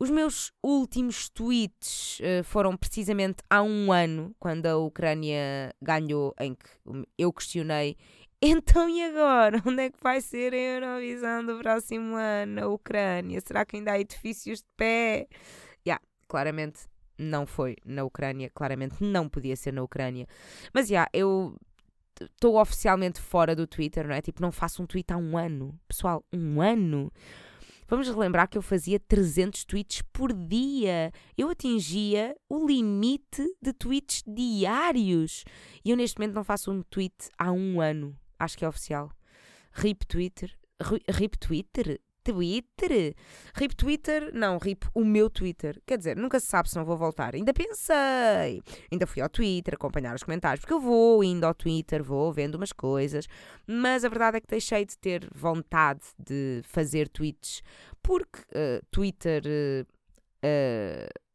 os 0.00 0.08
meus 0.08 0.50
últimos 0.62 1.28
tweets 1.28 2.20
uh, 2.20 2.42
foram 2.42 2.74
precisamente 2.74 3.42
há 3.50 3.62
um 3.62 3.92
ano, 3.92 4.34
quando 4.40 4.64
a 4.64 4.78
Ucrânia 4.78 5.74
ganhou, 5.80 6.34
em 6.40 6.54
que 6.54 6.68
eu 7.18 7.32
questionei. 7.32 7.96
Então 8.42 8.88
e 8.88 9.04
agora? 9.04 9.62
Onde 9.66 9.82
é 9.82 9.90
que 9.90 10.02
vai 10.02 10.18
ser 10.22 10.54
a 10.54 10.56
Eurovisão 10.56 11.44
do 11.44 11.58
próximo 11.58 12.16
ano? 12.16 12.64
A 12.64 12.68
Ucrânia? 12.68 13.38
Será 13.46 13.66
que 13.66 13.76
ainda 13.76 13.92
há 13.92 14.00
edifícios 14.00 14.60
de 14.60 14.66
pé? 14.78 15.28
Yeah, 15.86 16.02
claramente 16.26 16.88
não 17.18 17.44
foi 17.44 17.76
na 17.84 18.02
Ucrânia, 18.02 18.50
claramente 18.54 19.04
não 19.04 19.28
podia 19.28 19.54
ser 19.56 19.74
na 19.74 19.82
Ucrânia. 19.82 20.26
Mas 20.72 20.88
já, 20.88 20.94
yeah, 20.94 21.10
eu 21.12 21.54
estou 22.18 22.58
oficialmente 22.58 23.20
fora 23.20 23.54
do 23.54 23.66
Twitter, 23.66 24.08
não 24.08 24.14
é? 24.14 24.22
Tipo, 24.22 24.40
não 24.40 24.50
faço 24.50 24.82
um 24.82 24.86
tweet 24.86 25.12
há 25.12 25.18
um 25.18 25.36
ano. 25.36 25.78
Pessoal, 25.86 26.24
um 26.32 26.62
ano? 26.62 27.12
Vamos 27.90 28.06
relembrar 28.06 28.48
que 28.48 28.56
eu 28.56 28.62
fazia 28.62 29.00
300 29.00 29.64
tweets 29.64 30.00
por 30.12 30.32
dia. 30.32 31.10
Eu 31.36 31.50
atingia 31.50 32.36
o 32.48 32.64
limite 32.64 33.44
de 33.60 33.72
tweets 33.72 34.22
diários. 34.24 35.42
E 35.84 35.90
eu 35.90 35.96
neste 35.96 36.16
momento 36.16 36.36
não 36.36 36.44
faço 36.44 36.70
um 36.70 36.82
tweet 36.82 37.28
há 37.36 37.50
um 37.50 37.80
ano. 37.80 38.16
Acho 38.38 38.56
que 38.56 38.64
é 38.64 38.68
oficial. 38.68 39.10
RIP 39.72 40.04
Twitter. 40.06 40.56
RIP 41.08 41.36
Twitter? 41.36 42.00
Twitter? 42.22 43.14
RIP 43.54 43.74
Twitter? 43.74 44.30
Não, 44.34 44.58
RIP 44.58 44.86
o 44.94 45.04
meu 45.04 45.30
Twitter. 45.30 45.80
Quer 45.86 45.98
dizer, 45.98 46.16
nunca 46.16 46.38
se 46.40 46.46
sabe 46.46 46.68
se 46.68 46.76
não 46.76 46.84
vou 46.84 46.96
voltar. 46.96 47.34
Ainda 47.34 47.52
pensei. 47.52 48.62
Ainda 48.90 49.06
fui 49.06 49.22
ao 49.22 49.28
Twitter 49.28 49.74
acompanhar 49.74 50.14
os 50.14 50.22
comentários, 50.22 50.60
porque 50.60 50.74
eu 50.74 50.80
vou 50.80 51.22
indo 51.24 51.44
ao 51.44 51.54
Twitter, 51.54 52.02
vou 52.02 52.32
vendo 52.32 52.56
umas 52.56 52.72
coisas. 52.72 53.26
Mas 53.66 54.04
a 54.04 54.08
verdade 54.08 54.38
é 54.38 54.40
que 54.40 54.46
deixei 54.48 54.84
de 54.84 54.96
ter 54.98 55.28
vontade 55.34 56.02
de 56.18 56.60
fazer 56.64 57.08
tweets, 57.08 57.62
porque 58.02 58.40
uh, 58.52 58.84
Twitter. 58.90 59.42
Uh, 59.46 60.00
uh, 60.44 61.30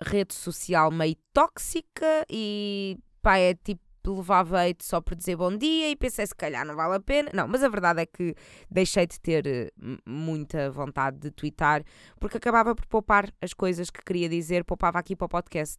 rede 0.00 0.34
social 0.34 0.90
meio 0.90 1.16
tóxica 1.32 2.26
e 2.28 2.98
pá, 3.22 3.38
é 3.38 3.54
tipo 3.54 3.82
levava 4.14 4.62
hate 4.62 4.84
só 4.84 5.00
por 5.00 5.14
dizer 5.14 5.36
bom 5.36 5.56
dia 5.56 5.90
e 5.90 5.96
pensei 5.96 6.26
se 6.26 6.34
calhar 6.34 6.64
não 6.64 6.76
vale 6.76 6.96
a 6.96 7.00
pena. 7.00 7.30
Não, 7.32 7.46
mas 7.48 7.62
a 7.62 7.68
verdade 7.68 8.02
é 8.02 8.06
que 8.06 8.34
deixei 8.70 9.06
de 9.06 9.20
ter 9.20 9.46
eh, 9.46 9.70
muita 10.06 10.70
vontade 10.70 11.18
de 11.18 11.30
twittar 11.30 11.82
porque 12.20 12.36
acabava 12.36 12.74
por 12.74 12.86
poupar 12.86 13.32
as 13.40 13.52
coisas 13.52 13.90
que 13.90 14.02
queria 14.02 14.28
dizer, 14.28 14.64
poupava 14.64 14.98
aqui 14.98 15.14
para 15.14 15.26
o 15.26 15.28
podcast. 15.28 15.78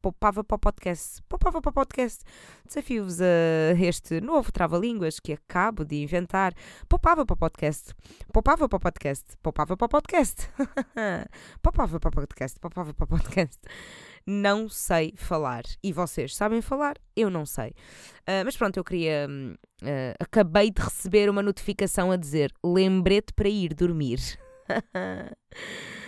Poupava 0.00 0.44
para 0.44 0.56
o 0.56 0.58
podcast. 0.58 1.22
Poupava 1.28 1.60
para 1.60 1.70
o 1.70 1.72
podcast. 1.72 2.24
Desafio-vos 2.66 3.20
a 3.20 3.74
este 3.78 4.20
novo 4.20 4.52
trava-línguas 4.52 5.18
que 5.18 5.32
acabo 5.32 5.84
de 5.84 5.96
inventar. 6.02 6.54
Poupava 6.88 7.26
para 7.26 7.34
o 7.34 7.36
podcast. 7.36 7.92
Poupava 8.32 8.68
para 8.68 8.76
o 8.76 8.80
podcast. 8.80 9.36
Poupava 9.42 9.76
para 9.76 9.86
o 9.86 9.88
podcast. 9.88 10.48
poupava 11.62 11.98
para 11.98 12.08
o 12.08 12.12
podcast. 12.12 12.60
Poupava 12.60 12.94
para 12.94 13.04
o 13.04 13.08
podcast 13.08 13.58
não 14.28 14.68
sei 14.68 15.14
falar. 15.16 15.62
E 15.82 15.90
vocês 15.90 16.36
sabem 16.36 16.60
falar? 16.60 16.96
Eu 17.16 17.30
não 17.30 17.46
sei. 17.46 17.70
Uh, 17.70 18.44
mas 18.44 18.56
pronto, 18.56 18.76
eu 18.76 18.84
queria. 18.84 19.26
Uh, 19.82 20.14
acabei 20.20 20.70
de 20.70 20.82
receber 20.82 21.30
uma 21.30 21.42
notificação 21.42 22.12
a 22.12 22.16
dizer 22.16 22.52
lembrete 22.62 23.32
para 23.32 23.48
ir 23.48 23.72
dormir. 23.72 24.18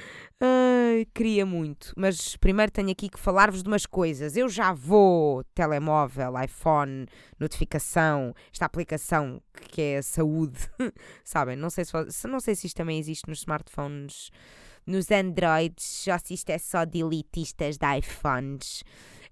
Queria 1.15 1.47
muito. 1.47 1.93
Mas 1.97 2.37
primeiro 2.37 2.71
tenho 2.73 2.91
aqui 2.91 3.09
que 3.09 3.19
falar-vos 3.19 3.63
de 3.63 3.69
umas 3.69 3.87
coisas. 3.87 4.37
Eu 4.37 4.49
já 4.49 4.73
vou, 4.73 5.45
telemóvel, 5.55 6.33
iPhone, 6.43 7.07
notificação, 7.39 8.35
esta 8.53 8.65
aplicação 8.65 9.41
que 9.69 9.81
é 9.81 9.99
a 9.99 10.03
saúde. 10.03 10.59
Sabem? 11.25 11.57
Não 11.57 11.71
sei 11.71 11.85
se, 11.85 12.27
não 12.29 12.41
sei 12.41 12.55
se 12.55 12.67
isto 12.67 12.77
também 12.77 12.99
existe 12.99 13.29
nos 13.29 13.41
smartphones 13.41 14.31
nos 14.87 15.11
Androids, 15.11 16.03
já 16.05 16.19
se 16.19 16.35
isto 16.35 16.51
é 16.51 16.59
só 16.59 16.85
de 16.85 17.01
elitistas 17.01 17.77
de 17.77 17.99
iPhones. 17.99 18.83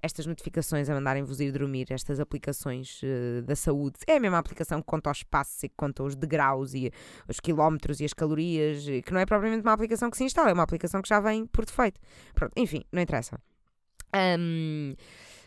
Estas 0.03 0.27
notificações 0.27 0.89
a 0.89 0.95
mandarem-vos 0.95 1.41
ir 1.41 1.53
dormir, 1.53 1.87
estas 1.91 2.21
aplicações 2.21 3.01
uh, 3.03 3.43
da 3.43 3.57
saúde. 3.57 3.99
É 4.07 4.17
a 4.17 4.21
mesma 4.21 4.39
aplicação 4.39 4.81
que 4.81 4.87
conta 4.87 5.11
os 5.11 5.23
passos 5.23 5.63
e 5.63 5.69
que 5.69 5.75
conta 5.77 6.03
os 6.03 6.15
degraus 6.15 6.75
e 6.75 6.93
os 7.29 7.41
quilómetros 7.41 8.01
e 8.01 8.05
as 8.05 8.13
calorias, 8.13 8.85
que 9.05 9.13
não 9.13 9.21
é 9.21 9.27
propriamente 9.27 9.63
uma 9.63 9.73
aplicação 9.73 10.11
que 10.11 10.17
se 10.17 10.25
instala, 10.25 10.51
é 10.51 10.53
uma 10.53 10.63
aplicação 10.63 11.03
que 11.03 11.09
já 11.09 11.21
vem 11.21 11.47
por 11.47 11.65
defeito. 11.65 12.01
Pronto, 12.35 12.53
enfim, 12.57 12.85
não 12.93 13.03
interessa. 13.03 13.41
Um, 14.15 14.95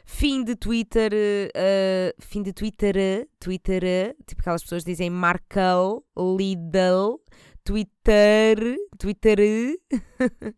fim 0.06 0.44
de 0.44 0.56
Twitter, 0.56 1.12
uh, 1.14 2.22
fim 2.22 2.44
de 2.44 2.54
Twitter, 2.54 3.28
Twitter, 3.40 4.16
tipo 4.26 4.42
aquelas 4.42 4.62
pessoas 4.62 4.84
dizem 4.84 5.10
Markel, 5.10 6.04
Lidl, 6.18 7.20
Twitter, 7.64 8.78
Twitter. 8.98 9.40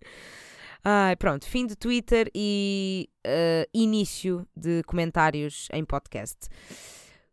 Ai, 0.85 1.15
pronto, 1.15 1.45
fim 1.45 1.65
de 1.65 1.77
Twitter 1.77 2.29
e 2.35 3.09
uh, 3.25 3.69
início 3.73 4.45
de 4.53 4.83
comentários 4.83 5.69
em 5.71 5.85
podcast. 5.85 6.49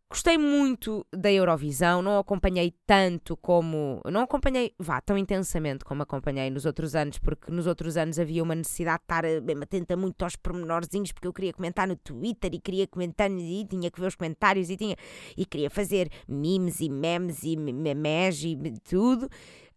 Gostei 0.09 0.38
muito 0.38 1.04
da 1.12 1.33
Eurovisão, 1.33 2.00
não 2.00 2.19
acompanhei 2.19 2.75
tanto 2.87 3.37
como. 3.37 4.00
Não 4.04 4.23
acompanhei, 4.23 4.73
vá, 4.76 5.00
tão 5.00 5.16
intensamente 5.16 5.85
como 5.85 6.02
acompanhei 6.02 6.50
nos 6.50 6.64
outros 6.64 6.95
anos, 6.97 7.19
porque 7.19 7.50
nos 7.50 7.66
outros 7.66 7.97
anos 7.97 8.19
havia 8.19 8.42
uma 8.42 8.54
necessidade 8.54 8.99
de 8.99 9.04
estar 9.04 9.25
eh, 9.25 9.40
atenta 9.62 9.97
muito 9.97 10.23
aos 10.23 10.35
pormenorzinhos, 10.35 11.12
porque 11.12 11.28
eu 11.28 11.33
queria 11.33 11.52
comentar 11.52 11.87
no 11.87 11.95
Twitter 11.95 12.52
e 12.54 12.61
queria 12.61 12.88
comentar 12.88 13.30
e 13.30 13.64
tinha 13.64 13.88
que 13.88 14.00
ver 14.00 14.09
os 14.09 14.16
comentários 14.16 14.69
e 14.71 14.76
tinha. 14.76 14.97
e 15.37 15.45
queria 15.45 15.71
fazer 15.71 16.09
memes 16.28 16.80
e 16.80 16.88
memes 16.88 17.45
e 17.45 17.57
memes 17.57 18.42
e 18.42 18.57
tudo. 18.88 19.28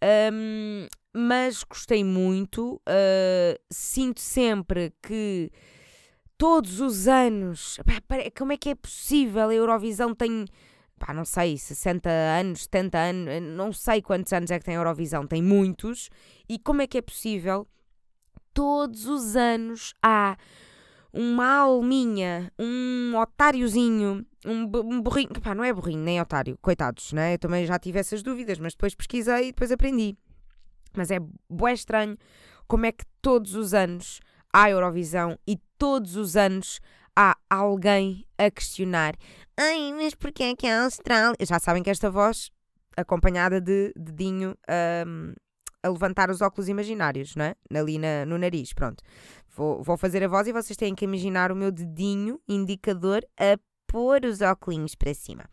Um, 0.03 0.87
mas 1.13 1.63
gostei 1.63 2.03
muito. 2.03 2.75
Uh, 2.87 3.57
sinto 3.71 4.19
sempre 4.19 4.93
que 5.01 5.49
todos 6.37 6.81
os 6.81 7.07
anos. 7.07 7.79
como 8.37 8.51
é 8.51 8.57
que 8.57 8.69
é 8.69 8.75
possível? 8.75 9.49
A 9.49 9.53
Eurovisão 9.53 10.13
tem. 10.13 10.45
Pá, 10.99 11.13
não 11.13 11.25
sei, 11.25 11.57
60 11.57 12.09
anos, 12.09 12.63
70 12.63 12.97
anos, 12.97 13.41
não 13.57 13.73
sei 13.73 14.01
quantos 14.01 14.31
anos 14.31 14.51
é 14.51 14.59
que 14.59 14.65
tem 14.65 14.75
a 14.75 14.79
Eurovisão, 14.79 15.27
tem 15.27 15.41
muitos. 15.41 16.09
E 16.47 16.57
como 16.59 16.81
é 16.81 16.87
que 16.87 16.97
é 16.97 17.01
possível? 17.01 17.67
Todos 18.53 19.05
os 19.05 19.35
anos 19.35 19.93
há 20.01 20.37
uma 21.13 21.59
alminha, 21.59 22.51
um 22.57 23.15
otáriozinho, 23.15 24.25
um, 24.45 24.61
um 24.63 25.01
burrinho. 25.01 25.29
Pá, 25.41 25.53
não 25.53 25.63
é 25.63 25.71
burrinho, 25.71 26.03
nem 26.03 26.19
otário, 26.19 26.57
coitados, 26.61 27.13
né? 27.13 27.35
Eu 27.35 27.39
também 27.39 27.65
já 27.65 27.77
tive 27.77 27.99
essas 27.99 28.23
dúvidas, 28.23 28.57
mas 28.57 28.73
depois 28.73 28.95
pesquisei 28.95 29.49
e 29.49 29.51
depois 29.51 29.71
aprendi. 29.71 30.17
Mas 30.95 31.11
é 31.11 31.19
bué 31.49 31.73
estranho 31.73 32.17
como 32.67 32.85
é 32.85 32.91
que 32.91 33.05
todos 33.21 33.55
os 33.55 33.73
anos 33.73 34.19
há 34.51 34.69
Eurovisão 34.69 35.37
e 35.47 35.57
todos 35.77 36.15
os 36.15 36.35
anos 36.35 36.79
há 37.15 37.37
alguém 37.49 38.25
a 38.37 38.49
questionar. 38.49 39.15
Ai, 39.57 39.93
mas 39.93 40.15
porquê 40.15 40.43
é 40.43 40.55
que 40.55 40.65
a 40.65 40.83
Austrália. 40.83 41.35
Já 41.41 41.59
sabem 41.59 41.83
que 41.83 41.89
esta 41.89 42.09
voz, 42.09 42.49
acompanhada 42.97 43.61
de 43.61 43.93
dedinho 43.95 44.55
um, 45.07 45.33
a 45.83 45.89
levantar 45.89 46.29
os 46.29 46.41
óculos 46.41 46.69
imaginários, 46.69 47.35
não 47.35 47.45
é? 47.45 47.55
Ali 47.75 47.99
na, 47.99 48.25
no 48.25 48.37
nariz, 48.37 48.73
pronto. 48.73 49.03
Vou, 49.55 49.83
vou 49.83 49.97
fazer 49.97 50.23
a 50.23 50.27
voz 50.27 50.47
e 50.47 50.53
vocês 50.53 50.75
têm 50.75 50.95
que 50.95 51.05
imaginar 51.05 51.51
o 51.51 51.55
meu 51.55 51.71
dedinho 51.71 52.39
indicador 52.47 53.23
a 53.39 53.57
pôr 53.93 54.25
os 54.25 54.41
óculos 54.41 54.95
para 54.95 55.13
cima. 55.13 55.45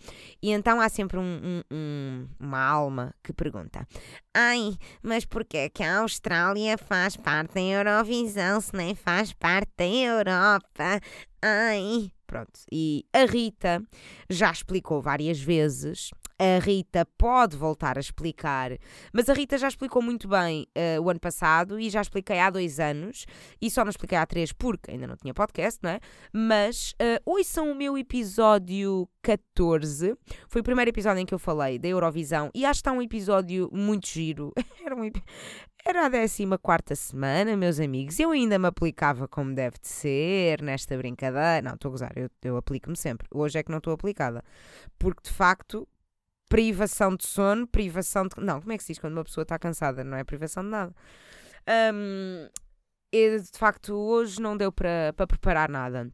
E 0.43 0.51
então 0.51 0.81
há 0.81 0.89
sempre 0.89 1.19
um, 1.19 1.23
um, 1.23 1.63
um, 1.71 2.29
uma 2.41 2.59
alma 2.59 3.15
que 3.23 3.35
pergunta: 3.35 3.87
Ai, 4.35 4.79
mas 5.03 5.27
porquê 5.27 5.59
é 5.59 5.69
que 5.69 5.83
a 5.83 5.99
Austrália 5.99 6.79
faz 6.79 7.17
parte 7.17 7.55
da 7.55 7.61
Eurovisão 7.61 8.59
se 8.63 8.75
nem 8.75 8.95
faz 8.95 9.35
parte 9.35 9.71
da 9.77 9.87
Europa? 9.87 11.01
Ai. 11.43 12.11
Pronto, 12.27 12.61
e 12.71 13.05
a 13.13 13.25
Rita 13.25 13.83
já 14.31 14.53
explicou 14.53 15.03
várias 15.03 15.41
vezes 15.41 16.11
a 16.41 16.59
Rita 16.59 17.07
pode 17.19 17.55
voltar 17.55 17.99
a 17.99 18.01
explicar, 18.01 18.71
mas 19.13 19.29
a 19.29 19.35
Rita 19.35 19.59
já 19.59 19.69
explicou 19.69 20.01
muito 20.01 20.27
bem 20.27 20.67
uh, 20.75 21.03
o 21.03 21.11
ano 21.11 21.21
passado 21.21 21.79
e 21.79 21.91
já 21.91 22.01
expliquei 22.01 22.39
há 22.39 22.49
dois 22.49 22.81
anos, 22.81 23.27
e 23.61 23.71
só 23.71 23.85
não 23.85 23.91
expliquei 23.91 24.17
há 24.17 24.25
três 24.25 24.51
porque 24.51 24.91
ainda 24.91 25.07
não 25.07 25.17
tinha 25.17 25.35
podcast, 25.35 25.79
não 25.83 25.91
é? 25.91 26.01
Mas 26.33 26.93
uh, 26.93 27.21
ouçam 27.27 27.71
o 27.71 27.75
meu 27.75 27.99
episódio 27.99 29.07
14, 29.21 30.17
foi 30.49 30.63
o 30.63 30.65
primeiro 30.65 30.89
episódio 30.89 31.21
em 31.21 31.27
que 31.27 31.35
eu 31.35 31.39
falei 31.39 31.79
da 31.79 31.89
Eurovisão, 31.89 32.51
e 32.55 32.65
acho 32.65 32.79
que 32.79 32.89
está 32.89 32.93
um 32.93 33.03
episódio 33.03 33.69
muito 33.71 34.09
giro. 34.09 34.51
Era 34.83 34.97
um, 34.97 35.03
era 35.85 36.07
a 36.07 36.11
14 36.11 36.97
semana, 36.97 37.57
meus 37.57 37.81
amigos. 37.81 38.19
Eu 38.19 38.31
ainda 38.31 38.59
me 38.59 38.67
aplicava 38.67 39.27
como 39.27 39.55
deve 39.55 39.79
de 39.79 39.89
ser 39.89 40.63
nesta 40.63 40.97
brincadeira. 40.97 41.63
Não, 41.63 41.75
estou 41.75 41.89
a 41.89 41.93
gozar, 41.93 42.13
eu, 42.17 42.29
eu 42.43 42.57
aplico-me 42.57 42.97
sempre. 42.97 43.27
Hoje 43.31 43.59
é 43.59 43.63
que 43.63 43.71
não 43.71 43.79
estou 43.79 43.93
aplicada. 43.93 44.43
Porque 44.99 45.23
de 45.25 45.31
facto 45.31 45.87
privação 46.51 47.17
de 47.17 47.27
sono, 47.27 47.67
privação 47.67 48.27
de. 48.27 48.39
Não, 48.39 48.61
como 48.61 48.73
é 48.73 48.77
que 48.77 48.83
se 48.83 48.93
diz 48.93 48.99
quando 48.99 49.15
uma 49.15 49.25
pessoa 49.25 49.43
está 49.43 49.59
cansada? 49.59 50.05
Não 50.05 50.19
é 50.19 50.25
privação 50.25 50.63
de 50.63 50.69
nada. 50.69 50.95
Um, 51.95 52.49
e, 53.13 53.39
de 53.39 53.59
facto, 53.59 53.95
hoje 53.95 54.41
não 54.43 54.57
deu 54.57 54.71
para 54.71 55.15
preparar 55.27 55.71
nada. 55.71 56.13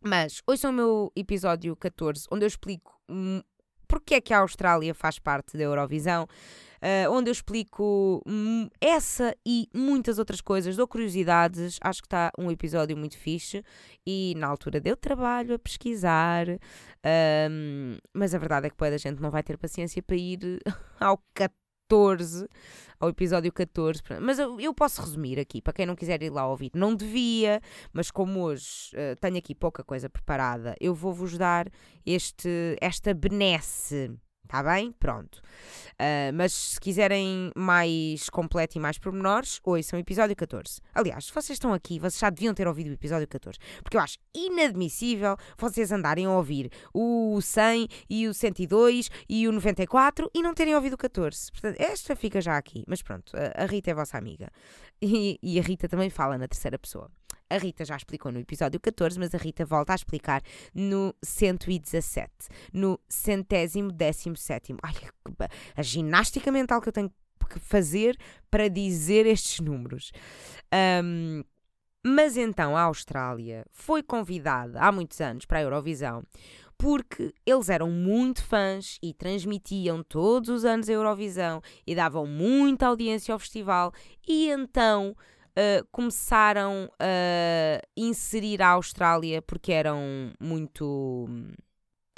Mas 0.00 0.42
hoje 0.46 0.66
é 0.66 0.68
o 0.68 0.72
meu 0.72 1.12
episódio 1.14 1.76
14, 1.76 2.26
onde 2.30 2.44
eu 2.44 2.48
explico 2.48 2.92
porque 3.86 4.14
é 4.14 4.20
que 4.20 4.34
a 4.34 4.40
Austrália 4.40 4.92
faz 4.94 5.18
parte 5.18 5.56
da 5.56 5.62
Eurovisão, 5.62 6.26
uh, 6.84 7.10
onde 7.10 7.30
eu 7.30 7.32
explico 7.32 8.22
hum, 8.26 8.68
essa 8.80 9.34
e 9.44 9.68
muitas 9.74 10.18
outras 10.18 10.40
coisas, 10.40 10.76
dou 10.76 10.86
curiosidades, 10.86 11.78
acho 11.80 12.02
que 12.02 12.06
está 12.06 12.30
um 12.38 12.50
episódio 12.50 12.96
muito 12.96 13.16
fixe 13.16 13.64
e 14.06 14.34
na 14.36 14.46
altura 14.46 14.80
deu 14.80 14.96
trabalho 14.96 15.54
a 15.54 15.58
pesquisar, 15.58 16.46
um, 16.48 17.96
mas 18.12 18.34
a 18.34 18.38
verdade 18.38 18.66
é 18.66 18.70
que 18.70 18.84
a 18.84 18.98
gente 18.98 19.20
não 19.20 19.30
vai 19.30 19.42
ter 19.42 19.56
paciência 19.56 20.02
para 20.02 20.16
ir 20.16 20.60
ao 21.00 21.18
14 21.32 22.46
ao 22.98 23.08
episódio 23.10 23.52
14. 23.52 24.00
Mas 24.20 24.38
eu, 24.38 24.58
eu, 24.58 24.72
posso 24.72 25.00
resumir 25.02 25.38
aqui, 25.38 25.60
para 25.60 25.72
quem 25.72 25.86
não 25.86 25.94
quiser 25.94 26.22
ir 26.22 26.30
lá 26.30 26.48
ouvir. 26.48 26.70
Não 26.74 26.94
devia, 26.94 27.60
mas 27.92 28.10
como 28.10 28.40
hoje 28.40 28.90
uh, 28.94 29.16
tenho 29.20 29.36
aqui 29.36 29.54
pouca 29.54 29.84
coisa 29.84 30.08
preparada, 30.08 30.74
eu 30.80 30.94
vou-vos 30.94 31.36
dar 31.36 31.68
este, 32.06 32.76
esta 32.80 33.12
benesse 33.12 34.10
Está 34.44 34.62
bem? 34.62 34.92
Pronto. 34.92 35.42
Uh, 35.94 36.32
mas 36.34 36.52
se 36.52 36.80
quiserem 36.80 37.50
mais 37.56 38.28
completo 38.28 38.78
e 38.78 38.80
mais 38.80 38.98
pormenores, 38.98 39.60
ouçam 39.64 39.98
o 39.98 40.00
episódio 40.00 40.36
14. 40.36 40.80
Aliás, 40.94 41.26
se 41.26 41.32
vocês 41.32 41.56
estão 41.56 41.72
aqui, 41.72 41.98
vocês 41.98 42.18
já 42.18 42.30
deviam 42.30 42.54
ter 42.54 42.68
ouvido 42.68 42.90
o 42.90 42.92
episódio 42.92 43.26
14. 43.26 43.58
Porque 43.82 43.96
eu 43.96 44.00
acho 44.00 44.18
inadmissível 44.34 45.36
vocês 45.58 45.90
andarem 45.90 46.26
a 46.26 46.30
ouvir 46.30 46.70
o 46.92 47.40
100 47.40 47.88
e 48.08 48.28
o 48.28 48.34
102 48.34 49.10
e 49.28 49.48
o 49.48 49.52
94 49.52 50.30
e 50.34 50.42
não 50.42 50.54
terem 50.54 50.74
ouvido 50.74 50.94
o 50.94 50.98
14. 50.98 51.50
Portanto, 51.50 51.80
esta 51.80 52.14
fica 52.14 52.40
já 52.40 52.56
aqui. 52.56 52.84
Mas 52.86 53.02
pronto, 53.02 53.32
a 53.54 53.66
Rita 53.66 53.90
é 53.90 53.94
vossa 53.94 54.18
amiga. 54.18 54.50
E, 55.00 55.38
e 55.42 55.58
a 55.58 55.62
Rita 55.62 55.88
também 55.88 56.10
fala 56.10 56.38
na 56.38 56.46
terceira 56.46 56.78
pessoa. 56.78 57.10
A 57.54 57.58
Rita 57.58 57.84
já 57.84 57.96
explicou 57.96 58.32
no 58.32 58.40
episódio 58.40 58.80
14, 58.80 59.16
mas 59.16 59.32
a 59.32 59.38
Rita 59.38 59.64
volta 59.64 59.92
a 59.92 59.94
explicar 59.94 60.42
no 60.74 61.14
117, 61.22 62.28
no 62.72 62.98
centésimo 63.08 63.92
décimo 63.92 64.36
sétimo. 64.36 64.80
Ai, 64.82 64.94
a 65.76 65.82
ginástica 65.82 66.50
mental 66.50 66.80
que 66.80 66.88
eu 66.88 66.92
tenho 66.92 67.12
que 67.48 67.60
fazer 67.60 68.18
para 68.50 68.68
dizer 68.68 69.24
estes 69.24 69.60
números. 69.60 70.10
Um, 71.04 71.44
mas 72.04 72.36
então 72.36 72.76
a 72.76 72.82
Austrália 72.82 73.64
foi 73.70 74.02
convidada 74.02 74.80
há 74.80 74.90
muitos 74.90 75.20
anos 75.20 75.46
para 75.46 75.60
a 75.60 75.62
Eurovisão 75.62 76.24
porque 76.76 77.32
eles 77.46 77.68
eram 77.68 77.88
muito 77.88 78.44
fãs 78.44 78.98
e 79.00 79.14
transmitiam 79.14 80.02
todos 80.02 80.50
os 80.50 80.64
anos 80.64 80.88
a 80.88 80.92
Eurovisão 80.92 81.62
e 81.86 81.94
davam 81.94 82.26
muita 82.26 82.88
audiência 82.88 83.32
ao 83.32 83.38
festival 83.38 83.92
e 84.26 84.50
então 84.50 85.16
uh, 85.58 85.86
começaram 85.90 86.90
a 86.98 87.80
inserir 87.96 88.62
a 88.62 88.70
Austrália 88.70 89.42
porque 89.42 89.72
eram 89.72 90.32
muito 90.40 91.28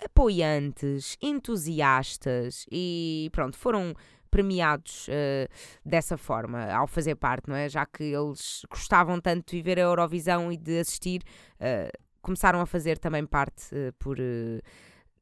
apoiantes, 0.04 1.16
entusiastas 1.22 2.66
e 2.70 3.30
pronto, 3.32 3.56
foram 3.56 3.94
premiados 4.30 5.08
uh, 5.08 5.48
dessa 5.84 6.16
forma, 6.16 6.70
ao 6.70 6.86
fazer 6.86 7.14
parte, 7.14 7.48
não 7.48 7.56
é? 7.56 7.68
Já 7.68 7.86
que 7.86 8.04
eles 8.04 8.62
gostavam 8.70 9.20
tanto 9.20 9.50
de 9.50 9.56
viver 9.56 9.78
a 9.78 9.82
Eurovisão 9.82 10.52
e 10.52 10.56
de 10.56 10.78
assistir, 10.78 11.22
uh, 11.54 11.90
começaram 12.20 12.60
a 12.60 12.66
fazer 12.66 12.98
também 12.98 13.24
parte 13.24 13.74
uh, 13.74 13.92
por 13.98 14.18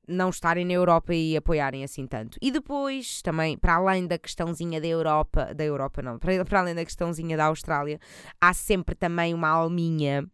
não 0.09 0.31
estarem 0.31 0.65
na 0.65 0.73
Europa 0.73 1.15
e 1.15 1.37
apoiarem 1.37 1.85
assim 1.85 2.07
tanto. 2.07 2.39
E 2.41 2.51
depois, 2.51 3.23
também, 3.23 3.57
para 3.57 3.75
além 3.75 4.07
da 4.07 4.19
questãozinha 4.19 4.81
da 4.81 4.87
Europa, 4.87 5.55
da 5.55 5.65
Europa 5.65 6.03
não, 6.03 6.19
para, 6.19 6.45
para 6.45 6.61
além 6.61 6.75
da 6.75 6.85
questãozinha 6.85 7.37
da 7.37 7.47
Austrália, 7.47 7.99
há 8.41 8.53
sempre 8.53 8.95
também 8.95 9.35
uma 9.35 9.49
alminha 9.49 10.27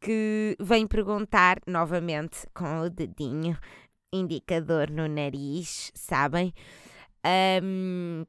que 0.00 0.56
vem 0.58 0.86
perguntar 0.86 1.58
novamente 1.66 2.46
com 2.54 2.80
o 2.80 2.90
dedinho 2.90 3.58
indicador 4.12 4.90
no 4.90 5.06
nariz, 5.06 5.92
sabem? 5.94 6.52
Um, 7.62 8.24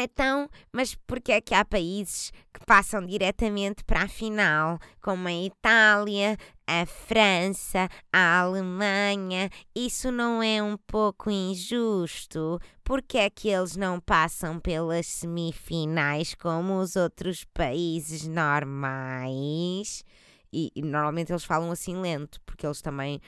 Então, 0.00 0.48
mas 0.72 0.94
porquê 0.94 1.32
é 1.32 1.40
que 1.40 1.52
há 1.52 1.64
países 1.64 2.30
que 2.54 2.64
passam 2.64 3.04
diretamente 3.04 3.82
para 3.82 4.02
a 4.02 4.08
final, 4.08 4.78
como 5.02 5.26
a 5.26 5.32
Itália, 5.32 6.36
a 6.64 6.86
França, 6.86 7.88
a 8.12 8.38
Alemanha? 8.38 9.50
Isso 9.74 10.12
não 10.12 10.40
é 10.40 10.62
um 10.62 10.76
pouco 10.86 11.28
injusto? 11.32 12.60
Porquê 12.84 13.18
é 13.18 13.28
que 13.28 13.48
eles 13.48 13.74
não 13.74 13.98
passam 13.98 14.60
pelas 14.60 15.04
semifinais 15.08 16.32
como 16.32 16.78
os 16.78 16.94
outros 16.94 17.44
países 17.52 18.24
normais? 18.28 20.04
E, 20.52 20.70
e 20.76 20.80
normalmente 20.80 21.32
eles 21.32 21.44
falam 21.44 21.72
assim 21.72 22.00
lento, 22.00 22.40
porque 22.46 22.64
eles 22.64 22.80
também 22.80 23.20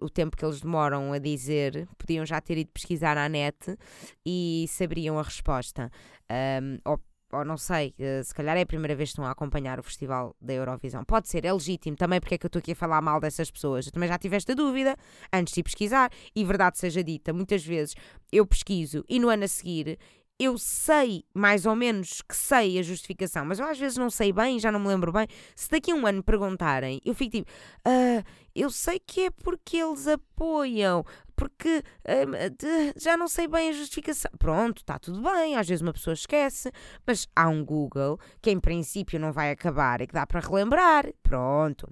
o 0.00 0.10
tempo 0.10 0.36
que 0.36 0.44
eles 0.44 0.60
demoram 0.60 1.12
a 1.12 1.18
dizer, 1.18 1.88
podiam 1.96 2.24
já 2.26 2.40
ter 2.40 2.58
ido 2.58 2.70
pesquisar 2.72 3.14
na 3.14 3.28
net 3.28 3.76
e 4.24 4.66
saberiam 4.68 5.18
a 5.18 5.22
resposta. 5.22 5.90
Um, 6.30 6.78
ou, 6.84 7.00
ou, 7.32 7.44
não 7.44 7.56
sei, 7.56 7.94
eh, 7.98 8.22
se 8.22 8.34
calhar 8.34 8.56
é 8.56 8.62
a 8.62 8.66
primeira 8.66 8.94
vez 8.94 9.10
que 9.10 9.12
estão 9.12 9.24
a 9.24 9.30
acompanhar 9.30 9.78
o 9.78 9.82
Festival 9.82 10.34
da 10.40 10.52
Eurovisão. 10.52 11.04
Pode 11.04 11.28
ser, 11.28 11.44
é 11.44 11.52
legítimo 11.52 11.96
também, 11.96 12.20
porque 12.20 12.34
é 12.34 12.38
que 12.38 12.46
eu 12.46 12.48
estou 12.48 12.58
aqui 12.58 12.72
a 12.72 12.76
falar 12.76 13.00
mal 13.00 13.20
dessas 13.20 13.50
pessoas. 13.50 13.86
Eu 13.86 13.92
também 13.92 14.08
já 14.08 14.18
tive 14.18 14.36
esta 14.36 14.54
dúvida 14.54 14.96
antes 15.32 15.54
de 15.54 15.62
pesquisar, 15.62 16.10
e 16.34 16.44
verdade 16.44 16.78
seja 16.78 17.04
dita, 17.04 17.32
muitas 17.32 17.64
vezes 17.64 17.94
eu 18.32 18.46
pesquiso 18.46 19.04
e 19.08 19.18
no 19.18 19.28
ano 19.28 19.44
a 19.44 19.48
seguir 19.48 19.98
eu 20.40 20.56
sei, 20.56 21.22
mais 21.34 21.66
ou 21.66 21.76
menos, 21.76 22.22
que 22.22 22.34
sei 22.34 22.78
a 22.78 22.82
justificação, 22.82 23.44
mas 23.44 23.58
eu 23.58 23.66
às 23.66 23.78
vezes 23.78 23.98
não 23.98 24.08
sei 24.08 24.32
bem, 24.32 24.58
já 24.58 24.72
não 24.72 24.80
me 24.80 24.88
lembro 24.88 25.12
bem. 25.12 25.28
Se 25.54 25.70
daqui 25.70 25.92
a 25.92 25.94
um 25.94 26.06
ano 26.06 26.22
perguntarem, 26.22 26.98
eu 27.04 27.14
fico 27.14 27.32
tipo, 27.32 27.50
uh, 27.86 28.24
eu 28.54 28.70
sei 28.70 28.98
que 28.98 29.26
é 29.26 29.30
porque 29.30 29.76
eles 29.76 30.06
apoiam, 30.08 31.04
porque 31.36 31.78
uh, 31.78 32.92
já 32.96 33.18
não 33.18 33.28
sei 33.28 33.46
bem 33.48 33.68
a 33.68 33.72
justificação. 33.72 34.30
Pronto, 34.38 34.78
está 34.78 34.98
tudo 34.98 35.20
bem, 35.20 35.56
às 35.56 35.68
vezes 35.68 35.82
uma 35.82 35.92
pessoa 35.92 36.14
esquece, 36.14 36.72
mas 37.06 37.28
há 37.36 37.46
um 37.46 37.62
Google 37.62 38.18
que 38.40 38.50
em 38.50 38.58
princípio 38.58 39.20
não 39.20 39.32
vai 39.32 39.50
acabar 39.50 40.00
e 40.00 40.06
que 40.06 40.14
dá 40.14 40.26
para 40.26 40.40
relembrar. 40.40 41.06
Pronto. 41.22 41.86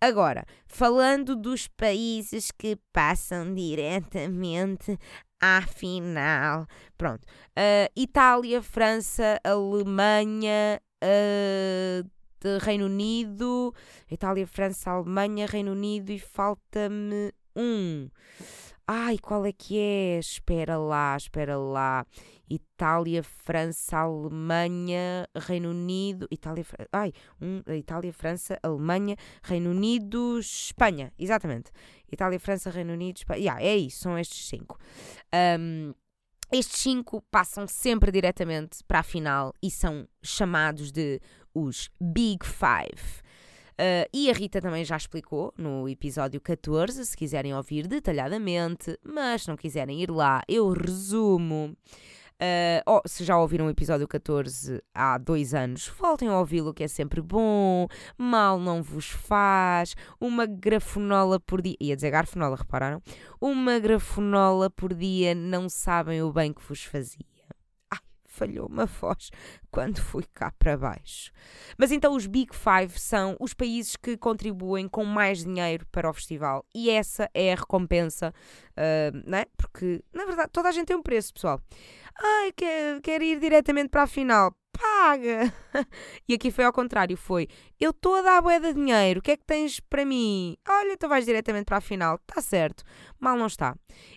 Agora, 0.00 0.44
falando 0.66 1.36
dos 1.36 1.68
países 1.68 2.50
que 2.50 2.76
passam 2.92 3.54
diretamente 3.54 4.98
à 5.42 5.60
final. 5.62 6.66
Pronto. 6.96 7.26
Uh, 7.58 7.90
Itália, 7.96 8.62
França, 8.62 9.40
Alemanha, 9.42 10.80
uh, 11.02 12.08
Reino 12.60 12.86
Unido. 12.86 13.74
Itália, 14.08 14.46
França, 14.46 14.92
Alemanha, 14.92 15.46
Reino 15.46 15.72
Unido 15.72 16.10
e 16.10 16.20
falta-me 16.20 17.32
um. 17.56 18.08
Ai, 18.86 19.18
qual 19.18 19.46
é 19.46 19.52
que 19.52 19.78
é? 19.78 20.18
Espera 20.18 20.76
lá, 20.76 21.16
espera 21.16 21.56
lá. 21.56 22.04
Itália, 22.50 23.22
França, 23.22 23.98
Alemanha, 23.98 25.26
Reino 25.34 25.70
Unido, 25.70 26.28
Itália, 26.30 26.66
ai, 26.92 27.12
um, 27.40 27.62
Itália, 27.74 28.12
França, 28.12 28.58
Alemanha, 28.62 29.16
Reino 29.42 29.70
Unido, 29.70 30.38
Espanha, 30.38 31.12
exatamente. 31.18 31.70
Itália, 32.10 32.38
França, 32.38 32.70
Reino 32.70 32.92
Unido, 32.92 33.16
Espanha. 33.16 33.40
Yeah, 33.40 33.62
é 33.62 33.76
isso, 33.76 34.00
são 34.00 34.18
estes 34.18 34.46
cinco. 34.46 34.78
Um, 35.58 35.94
estes 36.52 36.80
cinco 36.80 37.22
passam 37.30 37.66
sempre 37.66 38.12
diretamente 38.12 38.84
para 38.86 38.98
a 38.98 39.02
final 39.02 39.54
e 39.62 39.70
são 39.70 40.06
chamados 40.22 40.92
de 40.92 41.18
os 41.54 41.88
Big 41.98 42.44
Five. 42.44 43.22
Uh, 43.72 44.08
e 44.12 44.30
a 44.30 44.32
Rita 44.32 44.60
também 44.60 44.84
já 44.84 44.96
explicou 44.96 45.52
no 45.56 45.88
episódio 45.88 46.40
14, 46.40 47.04
se 47.06 47.16
quiserem 47.16 47.54
ouvir 47.54 47.86
detalhadamente, 47.86 48.98
mas 49.02 49.42
se 49.42 49.48
não 49.48 49.56
quiserem 49.56 50.02
ir 50.02 50.10
lá, 50.10 50.42
eu 50.46 50.70
resumo. 50.70 51.76
Uh, 52.42 52.82
oh, 52.86 53.00
se 53.06 53.24
já 53.24 53.38
ouviram 53.38 53.66
o 53.66 53.70
episódio 53.70 54.06
14 54.08 54.82
há 54.92 55.16
dois 55.16 55.54
anos, 55.54 55.86
voltem 55.86 56.28
a 56.28 56.38
ouvi-lo, 56.38 56.74
que 56.74 56.82
é 56.82 56.88
sempre 56.88 57.20
bom. 57.20 57.86
Mal 58.18 58.58
não 58.58 58.82
vos 58.82 59.10
faz. 59.10 59.94
Uma 60.20 60.44
grafonola 60.44 61.38
por 61.38 61.62
dia. 61.62 61.76
Ia 61.80 61.94
dizer 61.94 62.10
garfonola, 62.10 62.56
repararam? 62.56 63.00
Uma 63.40 63.78
grafonola 63.78 64.68
por 64.68 64.92
dia, 64.92 65.34
não 65.36 65.68
sabem 65.68 66.20
o 66.20 66.32
bem 66.32 66.52
que 66.52 66.62
vos 66.62 66.82
fazia 66.82 67.31
falhou-me 68.32 68.82
a 68.82 68.86
voz 68.86 69.30
quando 69.70 70.00
fui 70.00 70.24
cá 70.34 70.52
para 70.58 70.76
baixo. 70.76 71.30
Mas 71.78 71.92
então 71.92 72.14
os 72.14 72.26
Big 72.26 72.50
Five 72.54 72.98
são 72.98 73.36
os 73.38 73.54
países 73.54 73.96
que 73.96 74.16
contribuem 74.16 74.88
com 74.88 75.04
mais 75.04 75.44
dinheiro 75.44 75.86
para 75.92 76.08
o 76.08 76.12
festival 76.12 76.64
e 76.74 76.90
essa 76.90 77.28
é 77.34 77.52
a 77.52 77.56
recompensa, 77.56 78.34
uh, 78.72 79.30
né? 79.30 79.44
Porque, 79.56 80.02
na 80.12 80.24
verdade, 80.24 80.50
toda 80.52 80.68
a 80.68 80.72
gente 80.72 80.86
tem 80.86 80.96
um 80.96 81.02
preço, 81.02 81.34
pessoal. 81.34 81.60
Ai, 82.20 82.52
quer, 82.52 83.00
quer 83.00 83.22
ir 83.22 83.38
diretamente 83.38 83.88
para 83.88 84.02
a 84.02 84.06
final. 84.06 84.54
Paga! 84.72 85.52
e 86.26 86.34
aqui 86.34 86.50
foi 86.50 86.64
ao 86.64 86.72
contrário: 86.72 87.16
foi 87.16 87.46
eu 87.78 87.90
estou 87.90 88.14
a 88.16 88.22
dar 88.22 88.40
bué 88.40 88.58
de 88.58 88.72
dinheiro, 88.72 89.20
o 89.20 89.22
que 89.22 89.32
é 89.32 89.36
que 89.36 89.44
tens 89.44 89.80
para 89.80 90.04
mim? 90.04 90.56
Olha, 90.66 90.96
tu 90.96 91.08
vais 91.08 91.26
diretamente 91.26 91.66
para 91.66 91.76
a 91.76 91.80
final. 91.80 92.16
Está 92.16 92.40
certo. 92.40 92.82
Mal 93.20 93.36
não 93.36 93.46
está. 93.46 93.76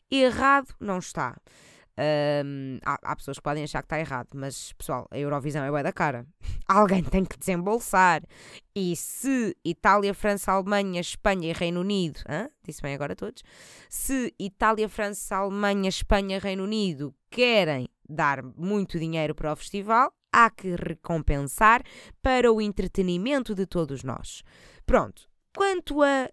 Errado 0.10 0.74
não 0.79 1.00
está. 1.00 1.36
Um, 1.98 2.78
há, 2.86 3.00
há, 3.02 3.16
pessoas 3.16 3.38
que 3.38 3.44
podem 3.44 3.64
achar 3.64 3.82
que 3.82 3.86
está 3.86 4.00
errado, 4.00 4.28
mas 4.34 4.74
pessoal, 4.74 5.08
a 5.10 5.18
Eurovisão 5.18 5.64
é 5.64 5.72
bué 5.72 5.82
da 5.82 5.94
cara. 5.94 6.25
Alguém 6.67 7.04
tem 7.04 7.24
que 7.24 7.38
desembolsar. 7.38 8.22
E 8.76 8.96
se 8.96 9.56
Itália, 9.63 10.13
França, 10.13 10.52
Alemanha, 10.52 11.00
Espanha 11.00 11.50
e 11.50 11.54
Reino 11.54 11.80
Unido, 11.82 12.19
hein? 12.30 12.50
disse 12.63 12.82
bem 12.82 12.93
agora 12.93 13.15
todos, 13.15 13.43
se 13.89 14.34
Itália, 14.38 14.89
França, 14.89 15.38
Alemanha, 15.38 15.89
Espanha 15.89 16.39
Reino 16.39 16.63
Unido 16.63 17.15
querem 17.30 17.88
dar 18.08 18.43
muito 18.43 19.00
dinheiro 19.00 19.34
para 19.34 19.54
o 19.54 19.56
festival, 19.56 20.13
há 20.32 20.50
que 20.50 20.76
recompensar 20.76 21.82
para 22.22 22.52
o 22.52 22.62
entretenimento 22.62 23.56
de 23.56 23.65
todos 23.65 24.04
nós. 24.04 24.43
Pronto. 24.86 25.30
Quanto 25.56 26.04
a 26.04 26.30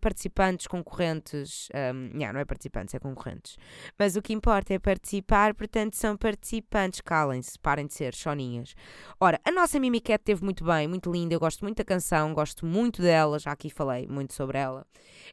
participantes, 0.00 0.66
concorrentes, 0.66 1.68
um, 1.74 2.16
yeah, 2.16 2.32
não 2.32 2.40
é 2.40 2.44
participantes, 2.44 2.94
é 2.94 2.98
concorrentes. 2.98 3.56
Mas 3.98 4.16
o 4.16 4.22
que 4.22 4.32
importa 4.32 4.74
é 4.74 4.78
participar, 4.78 5.54
portanto 5.54 5.94
são 5.94 6.16
participantes, 6.16 7.00
calem-se, 7.00 7.58
parem 7.58 7.86
de 7.86 7.94
ser 7.94 8.14
choninhas. 8.14 8.74
Ora, 9.20 9.40
a 9.44 9.50
nossa 9.50 9.78
Mimiquete 9.78 10.24
teve 10.24 10.44
muito 10.44 10.64
bem, 10.64 10.86
muito 10.88 11.10
linda, 11.10 11.34
eu 11.34 11.40
gosto 11.40 11.62
muito 11.62 11.78
da 11.78 11.84
canção, 11.84 12.34
gosto 12.34 12.66
muito 12.66 13.02
dela, 13.02 13.38
já 13.38 13.52
aqui 13.52 13.70
falei 13.70 14.06
muito 14.06 14.34
sobre 14.34 14.58
ela. 14.58 14.86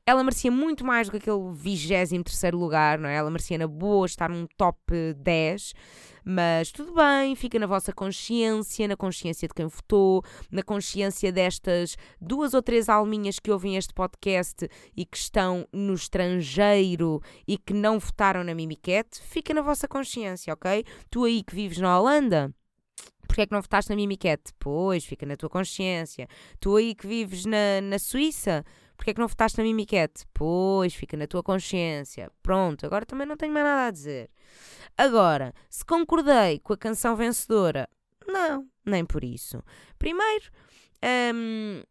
Ela 0.05 0.23
merecia 0.23 0.51
muito 0.51 0.85
mais 0.85 1.07
do 1.07 1.11
que 1.11 1.17
aquele 1.17 1.51
23 1.53 2.53
lugar, 2.53 2.97
não 2.97 3.09
é? 3.09 3.15
Ela 3.15 3.29
merecia 3.29 3.57
na 3.57 3.67
boa 3.67 4.05
estar 4.05 4.29
num 4.29 4.47
top 4.57 4.79
10. 5.17 5.73
Mas 6.29 6.73
tudo 6.73 6.93
bem, 6.93 7.37
fica 7.37 7.57
na 7.57 7.65
vossa 7.65 7.93
consciência, 7.93 8.85
na 8.85 8.97
consciência 8.97 9.47
de 9.47 9.53
quem 9.53 9.65
votou, 9.65 10.21
na 10.51 10.61
consciência 10.61 11.31
destas 11.31 11.95
duas 12.19 12.53
ou 12.53 12.61
três 12.61 12.89
alminhas 12.89 13.39
que 13.39 13.49
ouvem 13.49 13.77
este 13.77 13.93
podcast 13.93 14.67
e 14.93 15.05
que 15.05 15.15
estão 15.15 15.65
no 15.71 15.93
estrangeiro 15.93 17.21
e 17.47 17.57
que 17.57 17.73
não 17.73 17.97
votaram 17.97 18.43
na 18.43 18.53
Mimiquete. 18.53 19.21
Fica 19.21 19.53
na 19.53 19.61
vossa 19.61 19.87
consciência, 19.87 20.53
ok? 20.53 20.83
Tu 21.09 21.23
aí 21.23 21.41
que 21.41 21.55
vives 21.55 21.77
na 21.77 21.97
Holanda. 21.97 22.53
Porquê 23.25 23.43
é 23.43 23.45
que 23.45 23.53
não 23.53 23.61
votaste 23.61 23.89
na 23.89 23.95
Mimiquete? 23.95 24.51
Pois, 24.59 25.05
fica 25.05 25.25
na 25.25 25.37
tua 25.37 25.49
consciência. 25.49 26.27
Tu 26.59 26.75
aí 26.75 26.93
que 26.93 27.07
vives 27.07 27.45
na, 27.45 27.79
na 27.81 27.99
Suíça, 27.99 28.65
porquê 28.97 29.11
é 29.11 29.13
que 29.13 29.19
não 29.21 29.29
votaste 29.29 29.57
na 29.59 29.63
Mimiquete? 29.63 30.25
Pois, 30.33 30.93
fica 30.93 31.15
na 31.15 31.25
tua 31.25 31.41
consciência. 31.41 32.29
Pronto, 32.43 32.85
agora 32.85 33.05
também 33.05 33.25
não 33.25 33.37
tenho 33.37 33.53
mais 33.53 33.65
nada 33.65 33.87
a 33.87 33.91
dizer. 33.91 34.29
Agora, 34.97 35.53
se 35.69 35.85
concordei 35.85 36.59
com 36.59 36.73
a 36.73 36.77
canção 36.77 37.15
vencedora, 37.15 37.87
não, 38.27 38.67
nem 38.83 39.05
por 39.05 39.23
isso. 39.23 39.63
Primeiro, 39.99 40.45
um, 41.33 41.83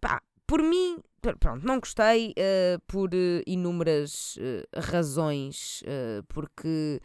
pá, 0.00 0.20
por 0.46 0.62
mim, 0.62 0.98
pronto, 1.38 1.64
não 1.64 1.78
gostei 1.78 2.30
uh, 2.30 2.80
por 2.86 3.10
uh, 3.14 3.42
inúmeras 3.46 4.36
uh, 4.36 4.80
razões, 4.80 5.82
porque 6.28 7.00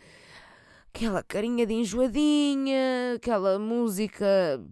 aquela 0.93 1.23
carinha 1.23 1.65
de 1.65 1.73
enjoadinha, 1.73 3.13
aquela 3.15 3.59
música 3.59 4.25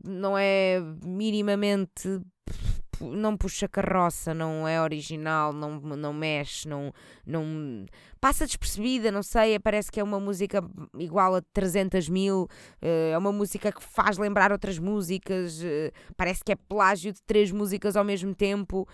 não 0.03 0.37
é 0.37 0.81
minimamente 1.03 2.19
não 3.01 3.37
puxa 3.37 3.67
carroça, 3.67 4.33
não 4.33 4.67
é 4.67 4.81
original, 4.81 5.53
não, 5.53 5.79
não 5.79 6.13
mexe, 6.13 6.67
não, 6.67 6.93
não 7.25 7.85
passa 8.19 8.45
despercebida, 8.45 9.11
não 9.11 9.23
sei, 9.23 9.59
parece 9.59 9.91
que 9.91 9.99
é 9.99 10.03
uma 10.03 10.19
música 10.19 10.63
igual 10.97 11.35
a 11.35 11.41
300 11.53 12.09
mil, 12.09 12.47
eh, 12.81 13.11
é 13.11 13.17
uma 13.17 13.31
música 13.31 13.71
que 13.71 13.83
faz 13.83 14.17
lembrar 14.17 14.51
outras 14.51 14.79
músicas, 14.79 15.61
eh, 15.63 15.91
parece 16.15 16.43
que 16.43 16.51
é 16.51 16.55
plágio 16.55 17.13
de 17.13 17.21
três 17.23 17.51
músicas 17.51 17.95
ao 17.95 18.03
mesmo 18.03 18.33
tempo. 18.33 18.87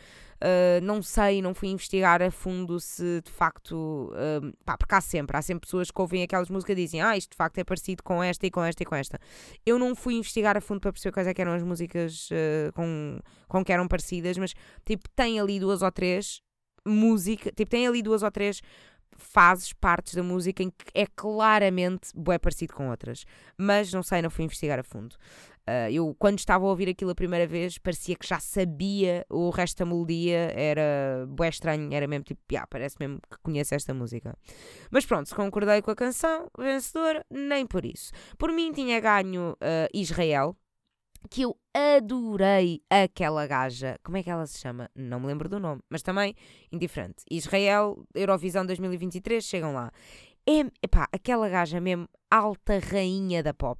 Uh, 0.43 0.83
não 0.83 1.01
sei, 1.01 1.41
não 1.41 1.53
fui 1.53 1.69
investigar 1.69 2.21
a 2.21 2.29
fundo 2.29 2.77
se 2.77 3.21
de 3.21 3.31
facto. 3.31 4.11
Uh, 4.11 4.51
pá, 4.65 4.77
porque 4.77 4.93
há 4.93 4.99
sempre, 4.99 5.37
há 5.37 5.41
sempre 5.41 5.65
pessoas 5.65 5.89
que 5.89 6.01
ouvem 6.01 6.21
aquelas 6.21 6.49
músicas 6.49 6.73
e 6.73 6.81
dizem, 6.81 7.01
ah, 7.01 7.15
isto 7.15 7.31
de 7.31 7.37
facto 7.37 7.57
é 7.59 7.63
parecido 7.63 8.03
com 8.03 8.21
esta 8.21 8.45
e 8.45 8.51
com 8.51 8.61
esta 8.61 8.83
e 8.83 8.85
com 8.85 8.93
esta. 8.93 9.17
Eu 9.65 9.79
não 9.79 9.95
fui 9.95 10.15
investigar 10.15 10.57
a 10.57 10.61
fundo 10.61 10.81
para 10.81 10.91
perceber 10.91 11.13
quais 11.13 11.27
é 11.27 11.33
eram 11.37 11.53
as 11.53 11.63
músicas 11.63 12.29
uh, 12.29 12.73
com, 12.73 13.19
com 13.47 13.63
que 13.63 13.71
eram 13.71 13.87
parecidas, 13.87 14.37
mas 14.37 14.53
tipo, 14.85 15.07
tem 15.15 15.39
ali 15.39 15.61
duas 15.61 15.81
ou 15.81 15.91
três 15.91 16.41
músicas, 16.85 17.53
tipo, 17.55 17.71
tem 17.71 17.87
ali 17.87 18.01
duas 18.01 18.21
ou 18.21 18.29
três 18.29 18.61
fases, 19.17 19.73
partes 19.73 20.15
da 20.15 20.23
música 20.23 20.63
em 20.63 20.69
que 20.69 20.85
é 20.93 21.05
claramente 21.05 22.09
bué 22.15 22.37
parecido 22.37 22.73
com 22.73 22.89
outras. 22.89 23.25
Mas 23.57 23.91
não 23.91 24.03
sei, 24.03 24.21
não 24.21 24.29
fui 24.29 24.45
investigar 24.45 24.79
a 24.79 24.83
fundo. 24.83 25.15
Uh, 25.65 25.89
eu, 25.89 26.13
quando 26.19 26.39
estava 26.39 26.65
a 26.65 26.67
ouvir 26.67 26.89
aquilo 26.89 27.11
a 27.11 27.15
primeira 27.15 27.47
vez, 27.47 27.77
parecia 27.77 28.15
que 28.17 28.27
já 28.27 28.37
sabia 28.37 29.25
o 29.29 29.49
resto 29.49 29.77
da 29.77 29.85
melodia, 29.85 30.51
era 30.53 31.25
bué 31.29 31.47
estranho, 31.47 31.93
era 31.93 32.05
mesmo 32.05 32.25
tipo, 32.25 32.41
yeah, 32.51 32.67
parece 32.67 32.97
mesmo 32.99 33.19
que 33.21 33.37
conheço 33.41 33.73
esta 33.73 33.93
música. 33.93 34.37
Mas 34.91 35.05
pronto, 35.05 35.29
se 35.29 35.35
concordei 35.35 35.81
com 35.81 35.91
a 35.91 35.95
canção, 35.95 36.49
vencedora, 36.57 37.25
nem 37.29 37.65
por 37.65 37.85
isso. 37.85 38.11
Por 38.37 38.51
mim 38.51 38.73
tinha 38.73 38.99
ganho 38.99 39.51
uh, 39.53 39.87
Israel, 39.93 40.57
que 41.29 41.41
eu 41.41 41.57
adorei 41.73 42.81
aquela 42.89 43.47
gaja. 43.47 43.99
Como 44.03 44.17
é 44.17 44.23
que 44.23 44.29
ela 44.29 44.45
se 44.45 44.59
chama? 44.59 44.89
Não 44.95 45.19
me 45.19 45.27
lembro 45.27 45.49
do 45.49 45.59
nome, 45.59 45.81
mas 45.89 46.01
também 46.01 46.35
indiferente. 46.71 47.23
Israel, 47.29 48.03
Eurovisão 48.13 48.65
2023, 48.65 49.43
chegam 49.43 49.73
lá. 49.73 49.91
É, 50.45 50.59
epá, 50.83 51.07
aquela 51.11 51.47
gaja 51.47 51.79
mesmo 51.79 52.07
alta 52.29 52.79
rainha 52.79 53.41
da 53.41 53.53
pop. 53.53 53.79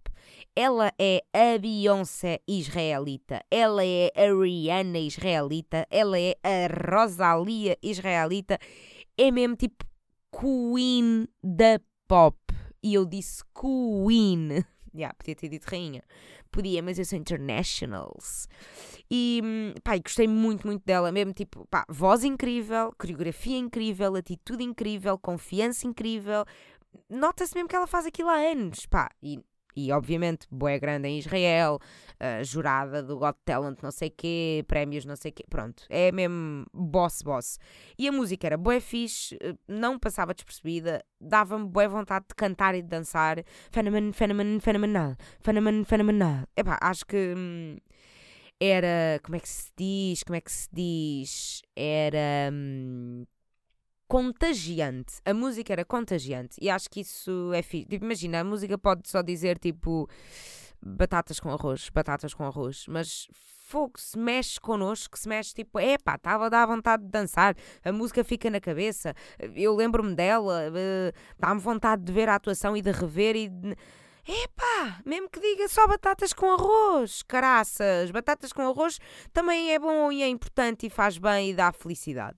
Ela 0.56 0.94
é 0.98 1.22
a 1.34 1.58
Beyoncé 1.58 2.40
israelita, 2.48 3.44
ela 3.52 3.84
é 3.84 4.10
a 4.16 4.34
Rihanna 4.34 5.00
israelita, 5.00 5.86
ela 5.90 6.18
é 6.18 6.36
a 6.42 6.96
Rosalia 6.96 7.78
israelita. 7.84 8.58
É 9.18 9.30
mesmo 9.30 9.58
tipo 9.58 9.86
Queen 10.32 11.28
da 11.44 11.82
pop. 12.08 12.38
E 12.82 12.94
eu 12.94 13.06
disse 13.06 13.44
Queen. 13.54 14.64
Yeah, 14.96 15.12
podia 15.16 15.36
ter 15.36 15.50
dito 15.50 15.66
rainha. 15.66 16.04
Podia, 16.54 16.84
mas 16.84 17.00
eu 17.00 17.06
sou 17.06 17.18
internationals. 17.18 18.48
E, 19.10 19.42
pá, 19.84 19.98
gostei 19.98 20.28
muito, 20.28 20.68
muito 20.68 20.84
dela. 20.86 21.12
Mesmo, 21.12 21.34
tipo, 21.34 21.66
pá, 21.66 21.84
voz 21.90 22.24
incrível, 22.24 22.94
coreografia 22.98 23.58
incrível, 23.58 24.16
atitude 24.16 24.64
incrível, 24.64 25.18
confiança 25.18 25.88
incrível. 25.88 26.46
Nota-se 27.10 27.56
mesmo 27.56 27.68
que 27.68 27.76
ela 27.76 27.88
faz 27.88 28.06
aquilo 28.06 28.30
há 28.30 28.36
anos, 28.36 28.86
pá. 28.86 29.10
E 29.22 29.40
e 29.76 29.92
obviamente 29.92 30.48
boé 30.50 30.80
grande 30.80 31.08
em 31.08 31.20
Israel, 31.20 31.80
uh, 32.16 32.44
jurada 32.44 33.02
do 33.02 33.18
Got 33.18 33.38
Talent 33.46 33.78
não 33.82 33.92
sei 33.92 34.10
quê, 34.10 34.64
prémios 34.68 35.06
não 35.06 35.16
sei 35.16 35.32
quê, 35.32 35.44
pronto, 35.50 35.84
é 35.90 36.12
mesmo 36.12 36.66
boss 36.74 37.22
boss. 37.22 37.60
E 37.98 38.08
a 38.08 38.12
música 38.12 38.48
era 38.48 38.58
boé 38.58 38.80
fixe, 38.80 39.36
uh, 39.36 39.58
não 39.68 40.00
passava 40.00 40.34
despercebida, 40.34 41.04
dava-me 41.20 41.66
boé 41.66 41.88
vontade 41.88 42.26
de 42.30 42.36
cantar 42.36 42.76
e 42.76 42.82
de 42.82 42.88
dançar, 42.88 43.44
fenomenal, 43.72 44.14
fenomenal, 44.14 44.60
fenomenal, 44.60 45.16
fenomenal, 45.42 45.86
fenomenal. 45.86 46.48
Epá, 46.56 46.78
acho 46.82 47.06
que 47.06 47.34
hum, 47.36 47.78
era, 48.60 49.20
como 49.24 49.36
é 49.36 49.40
que 49.40 49.50
se 49.50 49.72
diz, 49.78 50.24
como 50.24 50.36
é 50.36 50.42
que 50.42 50.52
se 50.52 50.68
diz, 50.72 51.62
era... 51.76 52.50
Hum, 52.52 53.26
contagiante. 54.08 55.16
A 55.26 55.34
música 55.34 55.74
era 55.74 55.86
contagiante. 55.86 56.58
E 56.62 56.70
acho 56.70 56.90
que 56.90 57.02
isso 57.02 57.52
é 57.54 57.62
fixe. 57.62 57.86
Tipo, 57.86 58.06
imagina, 58.06 58.42
a 58.42 58.44
música 58.44 58.78
pode 58.78 59.08
só 59.10 59.22
dizer 59.22 59.58
tipo 59.58 60.08
batatas 60.86 61.40
com 61.40 61.50
arroz, 61.50 61.90
batatas 61.90 62.34
com 62.34 62.44
arroz, 62.44 62.86
mas 62.88 63.28
fogo, 63.74 63.94
se 63.98 64.20
mexe 64.20 64.60
connosco, 64.60 65.18
se 65.18 65.28
mexe 65.28 65.54
tipo, 65.54 65.80
epá, 65.80 66.16
estava 66.16 66.46
a 66.46 66.50
dar 66.50 66.66
vontade 66.68 67.04
de 67.04 67.10
dançar, 67.10 67.56
a 67.84 67.92
música 67.92 68.24
fica 68.24 68.50
na 68.50 68.60
cabeça, 68.60 69.16
eu 69.56 69.74
lembro-me 69.74 70.14
dela, 70.14 70.70
uh, 70.70 71.14
dá-me 71.40 71.60
vontade 71.60 72.04
de 72.04 72.12
ver 72.12 72.30
a 72.30 72.36
atuação 72.36 72.76
e 72.78 72.82
de 72.82 72.92
rever 72.92 73.36
e. 73.36 73.50
De 73.50 73.76
Epá, 74.26 75.02
mesmo 75.06 75.30
que 75.30 75.38
diga 75.38 75.68
só 75.68 75.86
batatas 75.86 76.32
com 76.32 76.50
arroz, 76.50 77.22
caraças, 77.24 78.10
batatas 78.10 78.54
com 78.54 78.62
arroz 78.62 78.98
também 79.34 79.74
é 79.74 79.80
bom 79.80 80.14
e 80.14 80.24
é 80.24 80.28
importante 80.30 80.86
e 80.86 80.90
faz 80.90 81.18
bem 81.18 81.50
e 81.50 81.54
dá 81.54 81.74
felicidade. 81.74 82.38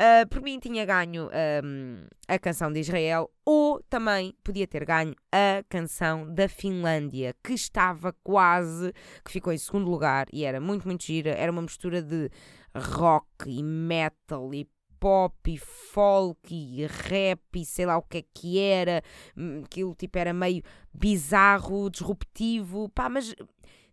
Uh, 0.00 0.28
por 0.28 0.40
mim 0.40 0.60
tinha 0.60 0.86
ganho 0.86 1.28
um, 1.64 2.06
a 2.28 2.38
canção 2.38 2.72
de 2.72 2.78
Israel 2.78 3.28
ou 3.44 3.82
também 3.90 4.32
podia 4.44 4.66
ter 4.68 4.84
ganho 4.84 5.12
a 5.32 5.64
canção 5.68 6.32
da 6.32 6.48
Finlândia, 6.48 7.34
que 7.42 7.52
estava 7.52 8.14
quase, 8.22 8.92
que 9.24 9.32
ficou 9.32 9.52
em 9.52 9.58
segundo 9.58 9.90
lugar 9.90 10.28
e 10.32 10.44
era 10.44 10.60
muito, 10.60 10.86
muito 10.86 11.02
gira. 11.02 11.30
Era 11.30 11.50
uma 11.50 11.62
mistura 11.62 12.00
de 12.00 12.30
rock 12.76 13.26
e 13.48 13.60
metal 13.60 14.54
e 14.54 14.68
pop 14.98 15.34
e 15.46 15.58
folk 15.58 16.54
e 16.54 16.86
rap 16.86 17.40
e 17.54 17.64
sei 17.64 17.86
lá 17.86 17.96
o 17.96 18.02
que 18.02 18.18
é 18.18 18.24
que 18.34 18.58
era. 18.58 19.02
Hum, 19.36 19.62
aquilo 19.64 19.94
tipo 19.94 20.18
era 20.18 20.32
meio 20.32 20.62
bizarro, 20.92 21.90
disruptivo, 21.90 22.88
pá, 22.90 23.08
mas 23.08 23.34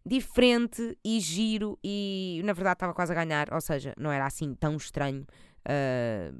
diferente 0.05 0.97
e 1.03 1.19
giro 1.19 1.79
e 1.83 2.41
na 2.43 2.53
verdade 2.53 2.75
estava 2.75 2.93
quase 2.93 3.11
a 3.11 3.15
ganhar, 3.15 3.51
ou 3.53 3.61
seja, 3.61 3.93
não 3.97 4.11
era 4.11 4.25
assim 4.25 4.53
tão 4.53 4.75
estranho. 4.77 5.25
Uh, 5.67 6.39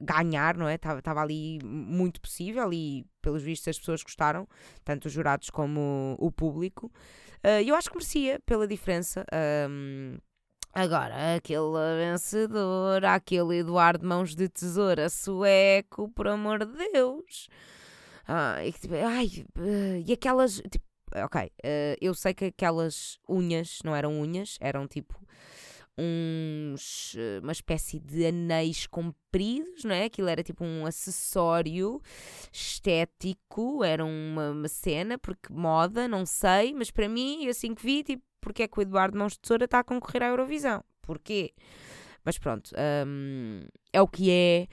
ganhar, 0.00 0.56
não 0.56 0.66
é? 0.66 0.76
Estava 0.76 1.20
ali 1.20 1.58
muito 1.62 2.18
possível 2.22 2.72
e, 2.72 3.04
pelos 3.20 3.42
vistos, 3.42 3.68
as 3.68 3.78
pessoas 3.78 4.02
gostaram, 4.02 4.48
tanto 4.82 5.08
os 5.08 5.12
jurados 5.12 5.50
como 5.50 6.16
o 6.18 6.32
público. 6.32 6.90
Uh, 7.44 7.60
eu 7.66 7.74
acho 7.74 7.90
que 7.90 7.96
merecia, 7.96 8.40
pela 8.46 8.66
diferença. 8.66 9.26
Uh, 9.30 10.18
Agora, 10.74 11.36
aquele 11.36 11.60
vencedor, 11.98 13.04
aquele 13.04 13.58
Eduardo 13.58 14.06
Mãos 14.06 14.34
de 14.34 14.48
Tesoura 14.48 15.10
sueco, 15.10 16.08
por 16.10 16.26
amor 16.26 16.64
de 16.64 16.88
Deus. 16.92 17.48
Ai, 18.26 18.72
tipo, 18.72 18.94
ai 18.94 19.44
e 20.06 20.12
aquelas. 20.12 20.62
Tipo, 20.70 20.84
ok, 21.14 21.42
uh, 21.44 21.96
eu 22.00 22.14
sei 22.14 22.32
que 22.32 22.46
aquelas 22.46 23.18
unhas 23.28 23.80
não 23.84 23.94
eram 23.94 24.18
unhas, 24.18 24.56
eram 24.60 24.88
tipo 24.88 25.20
uns, 25.98 27.14
eh, 27.16 27.40
uma 27.42 27.52
espécie 27.52 28.00
de 28.00 28.26
anéis 28.26 28.86
compridos, 28.86 29.84
não 29.84 29.94
é? 29.94 30.04
Aquilo 30.04 30.28
era 30.28 30.42
tipo 30.42 30.64
um 30.64 30.86
acessório 30.86 32.00
estético, 32.50 33.84
era 33.84 34.04
uma, 34.04 34.52
uma 34.52 34.68
cena, 34.68 35.18
porque 35.18 35.52
moda, 35.52 36.08
não 36.08 36.24
sei, 36.24 36.72
mas 36.72 36.90
para 36.90 37.08
mim, 37.08 37.46
assim 37.48 37.74
que 37.74 37.82
vi, 37.82 38.02
tipo, 38.02 38.24
porque 38.42 38.64
é 38.64 38.68
que 38.68 38.78
o 38.78 38.82
Eduardo 38.82 39.16
Mãos 39.16 39.32
de 39.32 39.38
Tesoura 39.38 39.64
está 39.64 39.78
a 39.78 39.84
concorrer 39.84 40.24
à 40.24 40.26
Eurovisão. 40.26 40.84
Porquê? 41.00 41.54
Mas 42.24 42.38
pronto, 42.38 42.70
um, 43.06 43.62
é 43.92 44.02
o 44.02 44.06
que 44.06 44.30
é. 44.30 44.66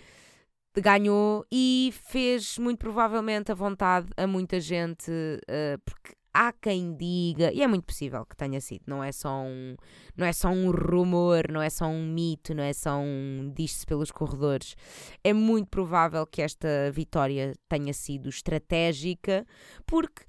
Ganhou 0.75 1.45
e 1.51 1.91
fez 2.03 2.58
muito 2.58 2.79
provavelmente 2.79 3.51
a 3.51 3.55
vontade 3.55 4.08
a 4.15 4.27
muita 4.27 4.62
gente, 4.62 5.12
uh, 5.12 5.79
porque 5.84 6.15
há 6.34 6.53
quem 6.53 6.95
diga, 6.95 7.51
e 7.51 7.62
é 7.62 7.67
muito 7.67 7.86
possível 7.86 8.25
que 8.25 8.36
tenha 8.36 8.62
sido, 8.62 8.84
não 8.88 9.03
é 9.03 9.12
só 9.12 9.41
um, 9.41 9.75
não 10.15 10.25
é 10.25 10.32
só 10.32 10.49
um 10.49 10.69
rumor, 10.71 11.51
não 11.51 11.62
é 11.62 11.69
só 11.69 11.86
um 11.86 12.05
mito, 12.05 12.53
não 12.53 12.63
é 12.63 12.71
só 12.71 12.97
um 12.97 13.51
diz-se 13.53 13.86
pelos 13.86 14.12
corredores. 14.12 14.75
É 15.23 15.34
muito 15.34 15.67
provável 15.69 16.25
que 16.25 16.41
esta 16.41 16.91
vitória 16.93 17.53
tenha 17.67 17.91
sido 17.91 18.29
estratégica, 18.29 19.45
porque 19.86 20.23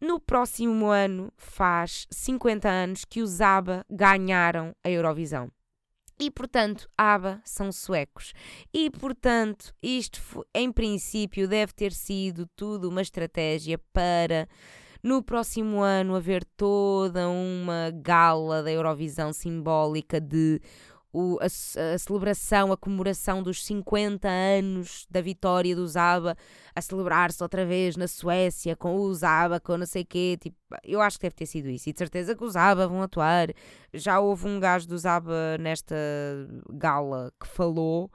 no 0.00 0.20
próximo 0.20 0.86
ano 0.86 1.32
faz 1.36 2.06
50 2.10 2.68
anos 2.68 3.04
que 3.04 3.22
os 3.22 3.40
ABBA 3.40 3.84
ganharam 3.90 4.74
a 4.84 4.90
Eurovisão. 4.90 5.50
E, 6.18 6.30
portanto, 6.30 6.88
ABBA 6.96 7.40
são 7.44 7.72
suecos. 7.72 8.32
E, 8.72 8.88
portanto, 8.90 9.74
isto, 9.82 10.20
em 10.54 10.70
princípio, 10.70 11.48
deve 11.48 11.72
ter 11.72 11.92
sido 11.92 12.46
tudo 12.54 12.88
uma 12.88 13.02
estratégia 13.02 13.78
para, 13.92 14.48
no 15.02 15.22
próximo 15.22 15.80
ano, 15.80 16.14
haver 16.14 16.44
toda 16.56 17.28
uma 17.28 17.90
gala 17.90 18.62
da 18.62 18.70
Eurovisão 18.70 19.32
simbólica 19.32 20.20
de 20.20 20.60
o, 21.14 21.38
a, 21.40 21.44
a, 21.44 21.98
celebração, 21.98 22.72
a 22.72 22.76
comemoração 22.76 23.40
dos 23.40 23.64
50 23.64 24.28
anos 24.28 25.06
da 25.08 25.20
vitória 25.20 25.74
do 25.76 25.86
Zaba 25.86 26.36
a 26.74 26.80
celebrar-se 26.82 27.40
outra 27.40 27.64
vez 27.64 27.96
na 27.96 28.08
Suécia 28.08 28.74
com 28.74 28.96
o 28.96 29.14
Zaba, 29.14 29.60
com 29.60 29.78
não 29.78 29.86
sei 29.86 30.02
o 30.02 30.06
quê. 30.06 30.36
Tipo, 30.40 30.56
eu 30.82 31.00
acho 31.00 31.16
que 31.16 31.22
deve 31.22 31.36
ter 31.36 31.46
sido 31.46 31.70
isso. 31.70 31.88
E 31.88 31.92
de 31.92 31.98
certeza 31.98 32.34
que 32.34 32.42
os 32.42 32.54
Zaba 32.54 32.88
vão 32.88 33.00
atuar. 33.00 33.50
Já 33.92 34.18
houve 34.18 34.48
um 34.48 34.58
gajo 34.58 34.88
do 34.88 34.98
Zaba 34.98 35.56
nesta 35.60 35.94
gala 36.68 37.32
que 37.40 37.46
falou 37.46 38.10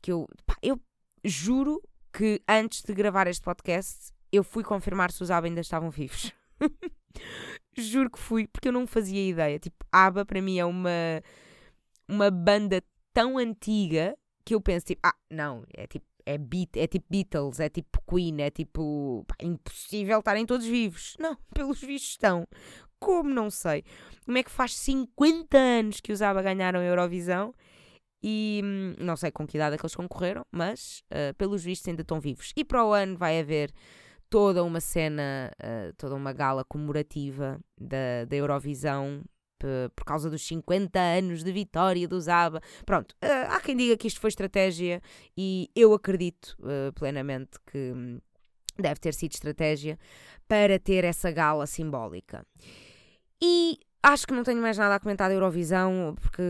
que 0.00 0.10
eu, 0.10 0.26
pá, 0.46 0.56
eu 0.62 0.80
juro 1.22 1.82
que 2.10 2.40
antes 2.48 2.82
de 2.82 2.94
gravar 2.94 3.26
este 3.26 3.42
podcast 3.42 4.14
eu 4.32 4.42
fui 4.42 4.64
confirmar 4.64 5.12
se 5.12 5.20
os 5.20 5.28
Zaba 5.28 5.46
ainda 5.46 5.60
estavam 5.60 5.90
vivos. 5.90 6.32
juro 7.76 8.10
que 8.10 8.18
fui, 8.18 8.46
porque 8.46 8.68
eu 8.68 8.72
não 8.72 8.86
fazia 8.86 9.28
ideia. 9.28 9.58
Tipo, 9.58 9.84
ABBA 9.92 10.24
para 10.24 10.40
mim 10.40 10.58
é 10.58 10.64
uma 10.64 11.22
uma 12.08 12.30
banda 12.30 12.82
tão 13.12 13.38
antiga 13.38 14.16
que 14.44 14.54
eu 14.54 14.60
penso 14.60 14.86
tipo, 14.86 15.00
ah, 15.04 15.14
não, 15.30 15.64
é 15.74 15.86
tipo, 15.86 16.04
é, 16.26 16.38
beat, 16.38 16.76
é 16.76 16.86
tipo 16.86 17.06
Beatles, 17.08 17.60
é 17.60 17.68
tipo 17.68 18.00
Queen, 18.08 18.40
é 18.42 18.50
tipo, 18.50 19.24
pá, 19.26 19.36
impossível 19.42 20.18
estarem 20.18 20.46
todos 20.46 20.66
vivos. 20.66 21.16
Não, 21.20 21.36
pelos 21.54 21.80
vistos 21.80 22.10
estão. 22.10 22.46
Como 22.98 23.28
não 23.28 23.50
sei? 23.50 23.84
Como 24.24 24.38
é 24.38 24.42
que 24.42 24.50
faz 24.50 24.74
50 24.76 25.58
anos 25.58 26.00
que 26.00 26.10
os 26.10 26.22
ABBA 26.22 26.40
ganharam 26.40 26.80
a 26.80 26.84
Eurovisão 26.84 27.52
e 28.22 28.62
hum, 28.64 28.94
não 28.98 29.14
sei 29.14 29.30
com 29.30 29.46
que 29.46 29.58
idade 29.58 29.74
é 29.74 29.78
que 29.78 29.84
eles 29.84 29.94
concorreram, 29.94 30.46
mas 30.50 31.02
uh, 31.10 31.34
pelos 31.36 31.62
vistos 31.62 31.86
ainda 31.86 32.00
estão 32.00 32.18
vivos. 32.18 32.54
E 32.56 32.64
para 32.64 32.82
o 32.82 32.94
ano 32.94 33.18
vai 33.18 33.38
haver 33.38 33.70
toda 34.30 34.64
uma 34.64 34.80
cena, 34.80 35.50
uh, 35.62 35.92
toda 35.98 36.14
uma 36.14 36.32
gala 36.32 36.64
comemorativa 36.64 37.60
da, 37.78 38.24
da 38.26 38.34
Eurovisão 38.36 39.22
por 39.94 40.04
causa 40.04 40.28
dos 40.28 40.46
50 40.46 40.98
anos 40.98 41.42
de 41.42 41.52
vitória 41.52 42.06
do 42.06 42.20
Zaba. 42.20 42.60
Pronto, 42.84 43.12
uh, 43.22 43.50
há 43.50 43.60
quem 43.60 43.76
diga 43.76 43.96
que 43.96 44.08
isto 44.08 44.20
foi 44.20 44.28
estratégia 44.28 45.00
e 45.36 45.70
eu 45.74 45.92
acredito 45.94 46.56
uh, 46.60 46.92
plenamente 46.92 47.58
que 47.66 47.92
hum, 47.92 48.20
deve 48.78 49.00
ter 49.00 49.14
sido 49.14 49.32
estratégia 49.32 49.98
para 50.48 50.78
ter 50.78 51.04
essa 51.04 51.30
gala 51.30 51.66
simbólica. 51.66 52.46
E 53.42 53.78
acho 54.02 54.26
que 54.26 54.34
não 54.34 54.42
tenho 54.42 54.60
mais 54.60 54.78
nada 54.78 54.94
a 54.94 55.00
comentar 55.00 55.28
da 55.28 55.34
Eurovisão, 55.34 56.14
porque 56.20 56.42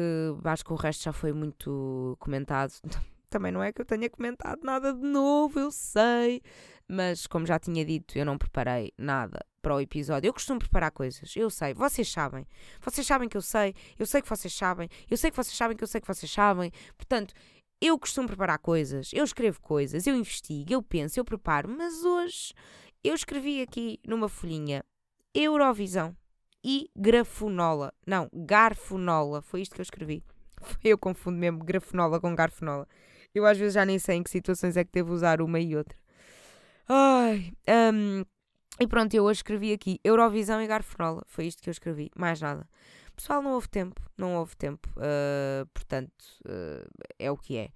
acho 0.45 0.64
que 0.64 0.73
o 0.73 0.77
resto 0.77 1.05
já 1.05 1.12
foi 1.12 1.33
muito 1.33 2.17
comentado. 2.19 2.73
Também 3.35 3.51
não 3.51 3.61
é 3.61 3.73
que 3.73 3.81
eu 3.81 3.85
tenha 3.85 4.09
comentado 4.09 4.61
nada 4.62 4.94
de 4.94 5.03
novo, 5.03 5.59
eu 5.59 5.73
sei. 5.73 6.40
Mas, 6.88 7.27
como 7.27 7.44
já 7.44 7.59
tinha 7.59 7.85
dito, 7.85 8.16
eu 8.16 8.25
não 8.25 8.38
preparei 8.38 8.92
nada 8.97 9.44
para 9.61 9.75
o 9.75 9.81
episódio. 9.81 10.29
Eu 10.29 10.33
costumo 10.33 10.61
preparar 10.61 10.92
coisas, 10.92 11.35
eu 11.35 11.51
sei, 11.51 11.75
vocês 11.75 12.09
sabem. 12.09 12.47
Vocês 12.81 13.05
sabem 13.05 13.29
que 13.29 13.37
eu 13.37 13.42
sei, 13.42 13.75
eu 13.99 14.07
sei 14.07 14.23
que 14.23 14.29
vocês 14.29 14.55
sabem, 14.55 14.88
eu 15.11 15.16
sei 15.16 15.33
que 15.33 15.37
vocês 15.37 15.57
sabem 15.57 15.77
que 15.77 15.83
eu 15.83 15.88
sei 15.88 16.01
que 16.01 16.07
vocês 16.07 16.31
sabem. 16.31 16.70
Portanto, 16.97 17.35
eu 17.81 17.99
costumo 17.99 18.29
preparar 18.29 18.61
coisas, 18.61 19.11
eu 19.12 19.25
escrevo 19.25 19.61
coisas, 19.61 20.07
eu 20.07 20.14
investigo, 20.14 20.73
eu 20.73 20.81
penso, 20.81 21.18
eu 21.18 21.25
preparo, 21.25 21.68
mas 21.68 22.05
hoje 22.05 22.55
eu 23.03 23.16
escrevi 23.16 23.62
aqui 23.62 23.99
numa 24.07 24.29
folhinha 24.29 24.85
Eurovisão 25.35 26.16
e 26.62 26.88
grafonola. 26.94 27.92
Não, 28.07 28.31
garfonola. 28.33 29.42
Foi 29.42 29.61
isto 29.61 29.75
que 29.75 29.81
eu 29.81 29.83
escrevi. 29.83 30.23
Eu 30.85 30.97
confundo 30.97 31.37
mesmo 31.37 31.64
grafonola 31.64 32.20
com 32.20 32.35
garfonola. 32.35 32.87
Eu 33.35 33.44
às 33.44 33.59
vezes 33.59 33.75
já 33.75 33.85
nem 33.85 33.99
sei 33.99 34.16
em 34.16 34.23
que 34.23 34.31
situações 34.31 34.77
é 34.77 34.85
que 34.85 34.92
devo 34.92 35.12
usar 35.12 35.42
uma 35.42 35.59
e 35.59 35.77
outra. 35.77 35.99
Ai, 36.88 37.53
um, 37.92 38.25
e 38.79 38.87
pronto, 38.87 39.14
eu 39.14 39.25
hoje 39.25 39.38
escrevi 39.38 39.73
aqui 39.73 39.99
Eurovisão 40.05 40.61
e 40.62 40.66
garfonola. 40.66 41.23
Foi 41.27 41.47
isto 41.47 41.62
que 41.62 41.68
eu 41.68 41.73
escrevi, 41.73 42.11
mais 42.16 42.40
nada. 42.40 42.68
Pessoal, 43.16 43.40
não 43.40 43.53
houve 43.53 43.68
tempo, 43.68 44.01
não 44.16 44.37
houve 44.37 44.57
tempo. 44.57 44.88
Uh, 44.97 45.66
portanto, 45.73 46.25
uh, 46.47 46.88
é 47.18 47.31
o 47.31 47.37
que 47.37 47.57
é. 47.57 47.70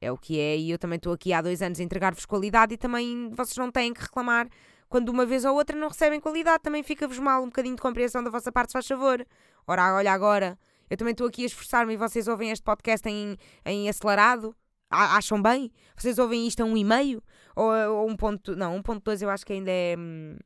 É 0.00 0.10
o 0.10 0.18
que 0.18 0.38
é, 0.38 0.56
e 0.56 0.70
eu 0.70 0.78
também 0.78 0.96
estou 0.96 1.12
aqui 1.12 1.32
há 1.32 1.40
dois 1.40 1.62
anos 1.62 1.78
a 1.78 1.82
entregar-vos 1.82 2.26
qualidade 2.26 2.74
e 2.74 2.76
também 2.76 3.30
vocês 3.30 3.56
não 3.56 3.70
têm 3.70 3.94
que 3.94 4.00
reclamar 4.00 4.48
quando 4.88 5.08
uma 5.10 5.24
vez 5.24 5.44
ou 5.44 5.54
outra 5.54 5.76
não 5.76 5.88
recebem 5.88 6.20
qualidade. 6.20 6.62
Também 6.62 6.82
fica-vos 6.82 7.18
mal 7.18 7.42
um 7.42 7.46
bocadinho 7.46 7.76
de 7.76 7.82
compreensão 7.82 8.22
da 8.22 8.28
vossa 8.28 8.50
parte, 8.50 8.70
se 8.70 8.72
faz 8.72 8.86
favor. 8.86 9.24
Ora, 9.66 9.94
olha 9.94 10.12
agora, 10.12 10.58
eu 10.90 10.96
também 10.96 11.12
estou 11.12 11.26
aqui 11.26 11.44
a 11.44 11.46
esforçar-me 11.46 11.94
e 11.94 11.96
vocês 11.96 12.26
ouvem 12.26 12.50
este 12.50 12.64
podcast 12.64 13.08
em, 13.08 13.36
em 13.64 13.88
acelerado. 13.88 14.54
Acham 14.92 15.40
bem? 15.40 15.72
Vocês 15.96 16.18
ouvem 16.18 16.46
isto 16.46 16.62
a 16.62 16.66
um 16.66 16.76
e 16.76 16.84
meio? 16.84 17.22
Ou, 17.56 17.72
ou 17.72 18.08
um 18.08 18.16
ponto... 18.16 18.54
Não, 18.54 18.76
um 18.76 18.82
ponto 18.82 19.02
dois 19.02 19.22
eu 19.22 19.30
acho 19.30 19.44
que 19.44 19.54
ainda 19.54 19.70
é... 19.70 19.96
Hum, 19.98 20.36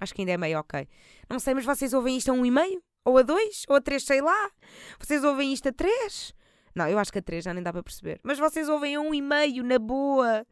acho 0.00 0.14
que 0.14 0.22
ainda 0.22 0.32
é 0.32 0.38
meio 0.38 0.58
ok. 0.58 0.88
Não 1.28 1.38
sei, 1.38 1.54
mas 1.54 1.64
vocês 1.64 1.92
ouvem 1.92 2.16
isto 2.16 2.30
a 2.30 2.34
um 2.34 2.44
e 2.44 2.50
meio? 2.50 2.82
Ou 3.04 3.18
a 3.18 3.22
dois? 3.22 3.64
Ou 3.68 3.76
a 3.76 3.80
três, 3.80 4.04
sei 4.04 4.20
lá? 4.20 4.50
Vocês 4.98 5.22
ouvem 5.22 5.52
isto 5.52 5.68
a 5.68 5.72
três? 5.72 6.34
Não, 6.74 6.88
eu 6.88 6.98
acho 6.98 7.12
que 7.12 7.18
a 7.18 7.22
três 7.22 7.44
já 7.44 7.52
nem 7.52 7.62
dá 7.62 7.72
para 7.72 7.82
perceber. 7.82 8.18
Mas 8.22 8.38
vocês 8.38 8.68
ouvem 8.68 8.94
a 8.94 9.00
um 9.00 9.12
e 9.12 9.20
meio, 9.20 9.62
na 9.62 9.78
boa. 9.78 10.46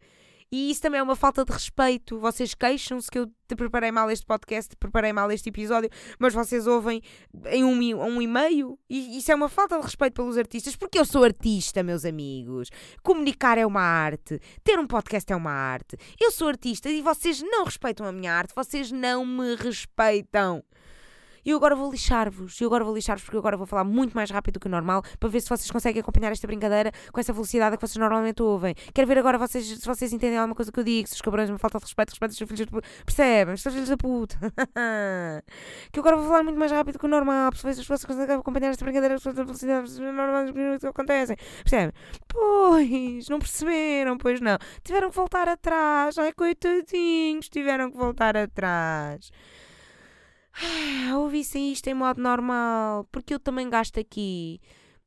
E 0.52 0.70
isso 0.70 0.82
também 0.82 0.98
é 0.98 1.02
uma 1.02 1.14
falta 1.14 1.44
de 1.44 1.52
respeito. 1.52 2.18
Vocês 2.18 2.54
queixam-se 2.54 3.10
que 3.10 3.18
eu 3.18 3.26
te 3.46 3.54
preparei 3.54 3.90
mal 3.92 4.10
este 4.10 4.26
podcast, 4.26 4.76
preparei 4.76 5.12
mal 5.12 5.30
este 5.30 5.48
episódio, 5.48 5.88
mas 6.18 6.34
vocês 6.34 6.66
ouvem 6.66 7.02
em 7.46 7.64
um, 7.64 8.02
um 8.02 8.22
e-mail. 8.22 8.78
E 8.88 9.18
isso 9.18 9.30
é 9.30 9.34
uma 9.34 9.48
falta 9.48 9.76
de 9.78 9.84
respeito 9.84 10.14
pelos 10.14 10.36
artistas, 10.36 10.74
porque 10.74 10.98
eu 10.98 11.04
sou 11.04 11.22
artista, 11.24 11.82
meus 11.82 12.04
amigos. 12.04 12.68
Comunicar 13.02 13.58
é 13.58 13.66
uma 13.66 13.82
arte, 13.82 14.40
ter 14.64 14.78
um 14.78 14.86
podcast 14.86 15.32
é 15.32 15.36
uma 15.36 15.52
arte. 15.52 15.96
Eu 16.20 16.30
sou 16.32 16.48
artista 16.48 16.90
e 16.90 17.00
vocês 17.00 17.40
não 17.42 17.64
respeitam 17.64 18.06
a 18.06 18.12
minha 18.12 18.32
arte, 18.34 18.52
vocês 18.54 18.90
não 18.90 19.24
me 19.24 19.54
respeitam. 19.54 20.64
Eu 21.44 21.56
agora 21.56 21.74
vou 21.74 21.90
lixar-vos. 21.90 22.60
E 22.60 22.64
agora 22.64 22.84
vou 22.84 22.94
lixar-vos 22.94 23.24
porque 23.24 23.36
eu 23.36 23.40
agora 23.40 23.56
vou 23.56 23.66
falar 23.66 23.84
muito 23.84 24.14
mais 24.14 24.30
rápido 24.30 24.54
do 24.54 24.60
que 24.60 24.66
o 24.66 24.70
normal 24.70 25.02
para 25.18 25.28
ver 25.28 25.40
se 25.40 25.48
vocês 25.48 25.70
conseguem 25.70 26.00
acompanhar 26.00 26.32
esta 26.32 26.46
brincadeira 26.46 26.92
com 27.12 27.20
essa 27.20 27.32
velocidade 27.32 27.76
que 27.76 27.86
vocês 27.86 27.96
normalmente 27.96 28.42
ouvem. 28.42 28.74
Quero 28.94 29.06
ver 29.06 29.18
agora 29.18 29.38
vocês, 29.38 29.66
se 29.66 29.86
vocês 29.86 30.12
entendem 30.12 30.38
alguma 30.38 30.54
coisa 30.54 30.70
que 30.70 30.78
eu 30.78 30.84
digo, 30.84 31.08
se 31.08 31.14
os 31.14 31.20
cabrões 31.20 31.50
me 31.50 31.58
falta 31.58 31.78
de 31.78 31.84
respeito, 31.84 32.10
respeito 32.10 32.32
os 32.32 32.38
filhos 32.38 32.58
de 32.58 32.66
puta. 32.66 32.88
Percebem? 33.04 33.56
Seus 33.56 33.74
filhos 33.74 33.88
da 33.88 33.96
puta. 33.96 34.38
que 35.92 35.98
eu 35.98 36.02
agora 36.02 36.16
vou 36.16 36.26
falar 36.26 36.42
muito 36.42 36.58
mais 36.58 36.70
rápido 36.70 36.94
do 36.94 36.98
que 36.98 37.06
o 37.06 37.08
normal 37.08 37.50
se 37.54 37.62
vocês 37.62 38.04
conseguem 38.04 38.36
acompanhar 38.36 38.70
esta 38.70 38.84
brincadeira 38.84 39.18
com 39.20 39.28
essa 39.28 39.44
velocidade 39.44 40.00
normais 40.00 40.50
que 40.80 40.86
acontecem. 40.86 41.36
Percebem? 41.62 41.92
Pois, 42.28 43.28
não 43.28 43.38
perceberam, 43.38 44.18
pois 44.18 44.40
não. 44.40 44.58
Tiveram 44.82 45.10
que 45.10 45.16
voltar 45.16 45.48
atrás. 45.48 46.18
Ai, 46.18 46.32
coitadinhos, 46.32 47.48
tiveram 47.48 47.90
que 47.90 47.96
voltar 47.96 48.36
atrás. 48.36 49.30
Ah, 50.54 51.18
ouvissem 51.18 51.72
isto 51.72 51.86
em 51.88 51.94
modo 51.94 52.20
normal, 52.20 53.06
porque 53.10 53.34
eu 53.34 53.40
também 53.40 53.68
gasto 53.68 53.98
aqui. 54.00 54.60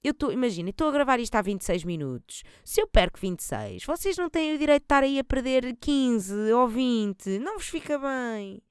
Eu 0.04 0.12
estou, 0.12 0.32
imagina, 0.32 0.70
estou 0.70 0.90
a 0.90 0.92
gravar 0.92 1.20
isto 1.20 1.36
há 1.36 1.42
26 1.42 1.86
minutos. 1.86 2.44
Se 2.66 2.82
eu 2.82 2.88
perco 2.88 3.20
26, 3.20 3.86
vocês 3.86 4.18
não 4.18 4.30
têm 4.30 4.54
o 4.54 4.58
direito 4.58 4.82
de 4.82 4.86
estar 4.86 5.04
aí 5.04 5.18
a 5.18 5.24
perder 5.24 5.78
15 5.80 6.52
ou 6.52 6.68
20. 6.68 7.40
Não 7.40 7.58
vos 7.58 7.70
fica 7.70 7.98
bem. 7.98 8.62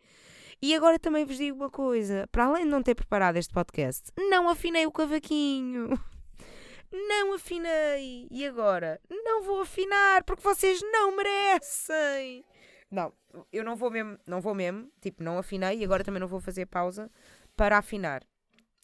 E 0.60 0.74
agora 0.74 0.98
também 0.98 1.24
vos 1.24 1.36
digo 1.38 1.56
uma 1.56 1.70
coisa: 1.70 2.28
para 2.30 2.44
além 2.44 2.64
de 2.64 2.70
não 2.70 2.82
ter 2.82 2.94
preparado 2.94 3.36
este 3.36 3.52
podcast, 3.52 4.12
não 4.16 4.48
afinei 4.48 4.86
o 4.86 4.92
cavaquinho. 4.92 5.98
Não 6.94 7.32
afinei. 7.32 8.28
E 8.30 8.46
agora? 8.46 9.00
Não 9.08 9.42
vou 9.42 9.62
afinar 9.62 10.22
porque 10.24 10.42
vocês 10.42 10.78
não 10.92 11.16
merecem. 11.16 12.44
Não, 12.92 13.10
eu 13.50 13.64
não 13.64 13.74
vou 13.74 13.90
mesmo, 13.90 14.18
não 14.26 14.38
vou 14.42 14.54
mesmo, 14.54 14.92
tipo, 15.00 15.22
não 15.22 15.38
afinei 15.38 15.78
e 15.78 15.84
agora 15.84 16.04
também 16.04 16.20
não 16.20 16.28
vou 16.28 16.40
fazer 16.40 16.66
pausa 16.66 17.10
para 17.56 17.78
afinar. 17.78 18.22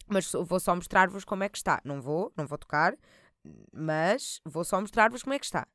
Mas 0.07 0.33
vou 0.33 0.59
só 0.59 0.75
mostrar-vos 0.75 1.27
como 1.27 1.45
é 1.45 1.49
que 1.51 1.59
está. 1.59 1.79
Não 1.85 2.01
vou, 2.01 2.33
não 2.35 2.47
vou 2.47 2.57
tocar, 2.57 2.97
mas 3.71 4.41
vou 4.47 4.65
só 4.65 4.81
mostrar-vos 4.81 5.23
como 5.23 5.35
é 5.35 5.39
que 5.39 5.45
está. 5.45 5.69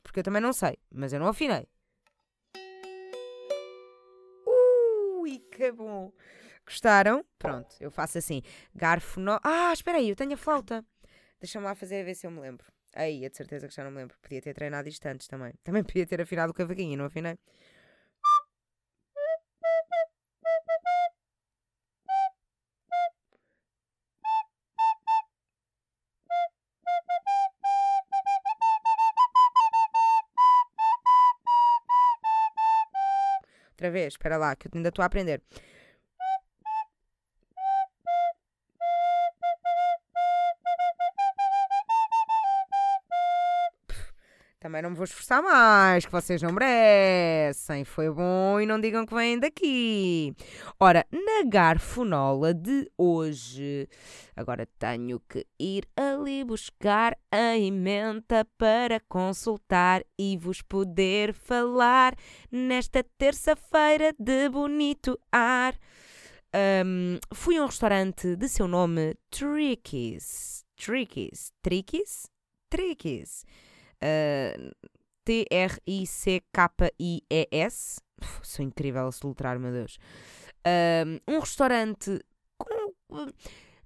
Porque 0.00 0.20
eu 0.20 0.22
também 0.22 0.40
não 0.40 0.52
sei, 0.52 0.78
mas 0.94 1.12
eu 1.12 1.18
não 1.18 1.26
afinei. 1.26 1.66
Ui, 4.46 5.40
que 5.50 5.72
bom! 5.72 6.12
Gostaram? 6.64 7.24
Pronto, 7.36 7.74
eu 7.80 7.90
faço 7.90 8.16
assim. 8.16 8.42
Garfo 8.72 9.18
no... 9.18 9.40
Ah, 9.42 9.72
espera 9.72 9.98
aí, 9.98 10.08
eu 10.08 10.14
tenho 10.14 10.34
a 10.34 10.36
flauta. 10.36 10.84
Deixa-me 11.40 11.64
lá 11.64 11.74
fazer 11.74 12.04
ver 12.04 12.14
se 12.14 12.28
eu 12.28 12.30
me 12.30 12.38
lembro. 12.38 12.75
Aí, 12.96 13.24
é 13.26 13.28
de 13.28 13.36
certeza 13.36 13.68
que 13.68 13.74
já 13.74 13.84
não 13.84 13.90
me 13.90 13.98
lembro. 13.98 14.16
Podia 14.22 14.40
ter 14.40 14.54
treinado 14.54 14.88
isto 14.88 15.06
antes 15.06 15.28
também. 15.28 15.52
Também 15.62 15.84
podia 15.84 16.06
ter 16.06 16.20
afinado 16.20 16.50
o 16.50 16.54
cavaquinho, 16.54 16.96
não 16.96 17.04
afinei? 17.06 17.38
Outra 33.72 33.90
vez, 33.90 34.14
espera 34.14 34.38
lá, 34.38 34.56
que 34.56 34.68
eu 34.68 34.70
ainda 34.74 34.88
estou 34.88 35.02
a 35.02 35.06
aprender. 35.06 35.42
Também 44.76 44.82
não 44.82 44.90
me 44.90 44.96
vou 44.96 45.04
esforçar 45.04 45.42
mais, 45.42 46.04
que 46.04 46.12
vocês 46.12 46.42
não 46.42 46.52
merecem. 46.52 47.82
Foi 47.82 48.10
bom 48.10 48.60
e 48.60 48.66
não 48.66 48.78
digam 48.78 49.06
que 49.06 49.14
vêm 49.14 49.38
daqui. 49.38 50.34
Ora, 50.78 51.06
na 51.10 51.48
garfonola 51.48 52.52
de 52.52 52.86
hoje, 52.98 53.88
agora 54.36 54.68
tenho 54.78 55.18
que 55.20 55.46
ir 55.58 55.88
ali 55.96 56.44
buscar 56.44 57.16
a 57.32 57.56
emenda 57.56 58.46
para 58.58 59.00
consultar 59.08 60.04
e 60.18 60.36
vos 60.36 60.60
poder 60.60 61.32
falar 61.32 62.14
nesta 62.52 63.02
terça-feira 63.16 64.14
de 64.18 64.50
bonito 64.50 65.18
ar. 65.32 65.74
Um, 66.84 67.18
fui 67.32 67.56
a 67.56 67.62
um 67.62 67.66
restaurante 67.66 68.36
de 68.36 68.46
seu 68.46 68.68
nome 68.68 69.14
Trickies. 69.30 70.66
Trickies? 70.76 71.50
Trickies? 71.62 72.26
Trickies. 72.68 73.42
T-R-I-C-K-I-E-S. 75.24 75.66
Sou 78.42 78.64
incrível 78.64 79.06
a 79.08 79.12
soltar, 79.12 79.58
meu 79.58 79.72
Deus. 79.72 79.98
Uh, 80.66 81.20
um 81.28 81.38
restaurante 81.38 82.20
com, 82.56 82.92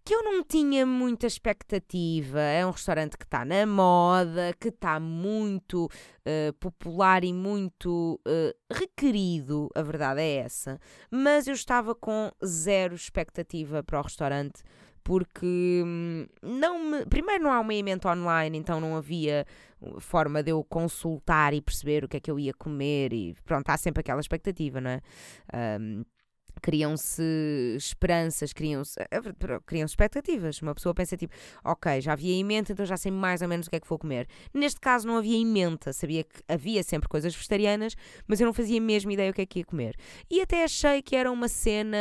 que 0.04 0.14
eu 0.14 0.22
não 0.22 0.42
tinha 0.42 0.84
muita 0.84 1.26
expectativa. 1.26 2.40
É 2.40 2.66
um 2.66 2.70
restaurante 2.70 3.16
que 3.16 3.24
está 3.24 3.44
na 3.44 3.66
moda, 3.66 4.52
que 4.58 4.68
está 4.68 4.98
muito 4.98 5.84
uh, 5.86 6.52
popular 6.54 7.22
e 7.24 7.32
muito 7.32 8.20
uh, 8.26 8.74
requerido, 8.74 9.68
a 9.74 9.82
verdade 9.82 10.20
é 10.20 10.36
essa. 10.36 10.78
Mas 11.10 11.46
eu 11.46 11.54
estava 11.54 11.94
com 11.94 12.30
zero 12.44 12.94
expectativa 12.94 13.82
para 13.82 14.00
o 14.00 14.02
restaurante 14.02 14.62
porque 15.02 15.82
hum, 15.84 16.26
não 16.42 16.78
me, 16.78 17.06
primeiro 17.06 17.44
não 17.44 17.52
há 17.52 17.60
uma 17.60 17.74
emenda 17.74 18.10
online, 18.10 18.58
então 18.58 18.80
não 18.80 18.96
havia 18.96 19.46
uh, 19.80 20.00
forma 20.00 20.42
de 20.42 20.50
eu 20.50 20.64
consultar 20.64 21.54
e 21.54 21.60
perceber 21.60 22.04
o 22.04 22.08
que 22.08 22.16
é 22.16 22.20
que 22.20 22.30
eu 22.30 22.38
ia 22.38 22.52
comer 22.54 23.12
e 23.12 23.34
pronto, 23.44 23.68
há 23.68 23.76
sempre 23.76 24.00
aquela 24.00 24.20
expectativa, 24.20 24.80
não 24.80 24.90
é? 24.90 25.00
Um, 25.80 26.04
criam-se 26.60 27.22
esperanças, 27.76 28.52
criam-se 28.52 28.98
criam 29.66 29.86
expectativas. 29.86 30.60
Uma 30.62 30.74
pessoa 30.74 30.94
pensa 30.94 31.16
tipo, 31.16 31.34
ok, 31.64 32.00
já 32.00 32.12
havia 32.12 32.38
emenda, 32.38 32.72
então 32.72 32.84
já 32.84 32.96
sei 32.96 33.10
mais 33.10 33.42
ou 33.42 33.48
menos 33.48 33.66
o 33.66 33.70
que 33.70 33.76
é 33.76 33.80
que 33.80 33.88
vou 33.88 33.98
comer. 33.98 34.26
Neste 34.52 34.80
caso 34.80 35.06
não 35.06 35.16
havia 35.16 35.40
emenda, 35.40 35.92
sabia 35.92 36.24
que 36.24 36.42
havia 36.48 36.82
sempre 36.82 37.08
coisas 37.08 37.34
vegetarianas, 37.34 37.94
mas 38.26 38.40
eu 38.40 38.46
não 38.46 38.52
fazia 38.52 38.80
mesmo 38.80 39.10
ideia 39.10 39.30
o 39.30 39.34
que 39.34 39.42
é 39.42 39.46
que 39.46 39.60
ia 39.60 39.64
comer. 39.64 39.96
E 40.30 40.40
até 40.40 40.64
achei 40.64 41.02
que 41.02 41.16
era 41.16 41.30
uma 41.30 41.48
cena 41.48 41.98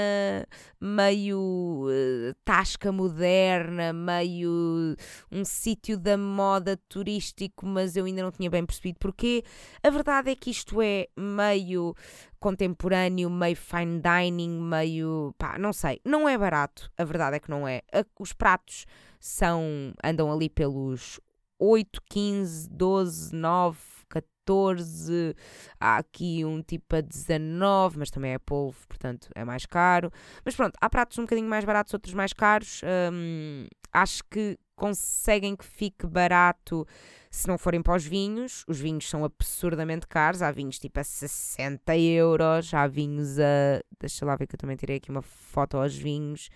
meio 0.79 1.88
uh, 1.88 2.33
tasca 2.43 2.91
moderna, 2.91 3.93
meio 3.93 4.95
um 5.31 5.43
sítio 5.43 5.97
da 5.97 6.17
moda 6.17 6.77
turístico, 6.88 7.65
mas 7.65 7.95
eu 7.95 8.05
ainda 8.05 8.23
não 8.23 8.31
tinha 8.31 8.49
bem 8.49 8.65
percebido 8.65 8.97
porquê. 8.99 9.43
A 9.83 9.89
verdade 9.89 10.31
é 10.31 10.35
que 10.35 10.49
isto 10.49 10.81
é 10.81 11.07
meio 11.17 11.95
contemporâneo, 12.39 13.30
meio 13.30 13.56
fine 13.56 14.02
dining, 14.02 14.62
meio. 14.62 15.34
pá, 15.38 15.58
não 15.58 15.73
sei. 15.73 15.99
Não 16.06 16.28
é 16.28 16.38
barato, 16.38 16.91
a 16.97 17.04
verdade 17.04 17.38
é 17.38 17.39
que 17.39 17.49
não 17.49 17.67
é. 17.67 17.82
Os 18.19 18.34
pratos 18.34 18.86
são. 19.19 19.93
andam 20.04 20.32
ali 20.32 20.49
pelos 20.49 21.19
8, 21.60 22.02
15, 22.10 22.69
12, 22.69 23.36
9, 23.36 23.78
14. 24.08 25.36
Há 25.80 25.97
aqui 25.97 26.43
um 26.45 26.62
tipo 26.62 26.95
a 26.95 27.02
19, 27.02 27.99
mas 27.99 28.10
também 28.10 28.34
é 28.34 28.39
polvo, 28.39 28.80
portanto 28.88 29.30
é 29.36 29.43
mais 29.43 29.65
caro. 29.65 30.12
Mas 30.43 30.56
pronto, 30.56 30.75
há 30.80 30.89
pratos 30.89 31.17
um 31.17 31.23
bocadinho 31.23 31.49
mais 31.49 31.65
baratos, 31.65 31.93
outros 31.93 32.13
mais 32.13 32.34
caros. 32.34 32.82
Hum, 33.12 33.67
acho 33.93 34.23
que 34.30 34.58
conseguem 34.75 35.56
que 35.56 35.65
fique 35.65 36.08
barato 36.08 36.88
se 37.31 37.47
não 37.47 37.57
forem 37.57 37.81
para 37.81 37.95
os 37.95 38.05
vinhos, 38.05 38.63
os 38.67 38.79
vinhos 38.79 39.07
são 39.07 39.23
absurdamente 39.23 40.07
caros. 40.07 40.41
Há 40.41 40.51
vinhos 40.51 40.79
tipo 40.79 40.99
a 40.99 41.03
60 41.03 41.97
euros, 41.97 42.73
há 42.73 42.87
vinhos 42.87 43.39
a. 43.39 43.81
Deixa 43.99 44.25
lá 44.25 44.35
ver 44.35 44.47
que 44.47 44.55
eu 44.55 44.59
também 44.59 44.75
tirei 44.75 44.97
aqui 44.97 45.11
uma 45.11 45.21
foto 45.21 45.77
aos 45.77 45.95
vinhos. 45.95 46.49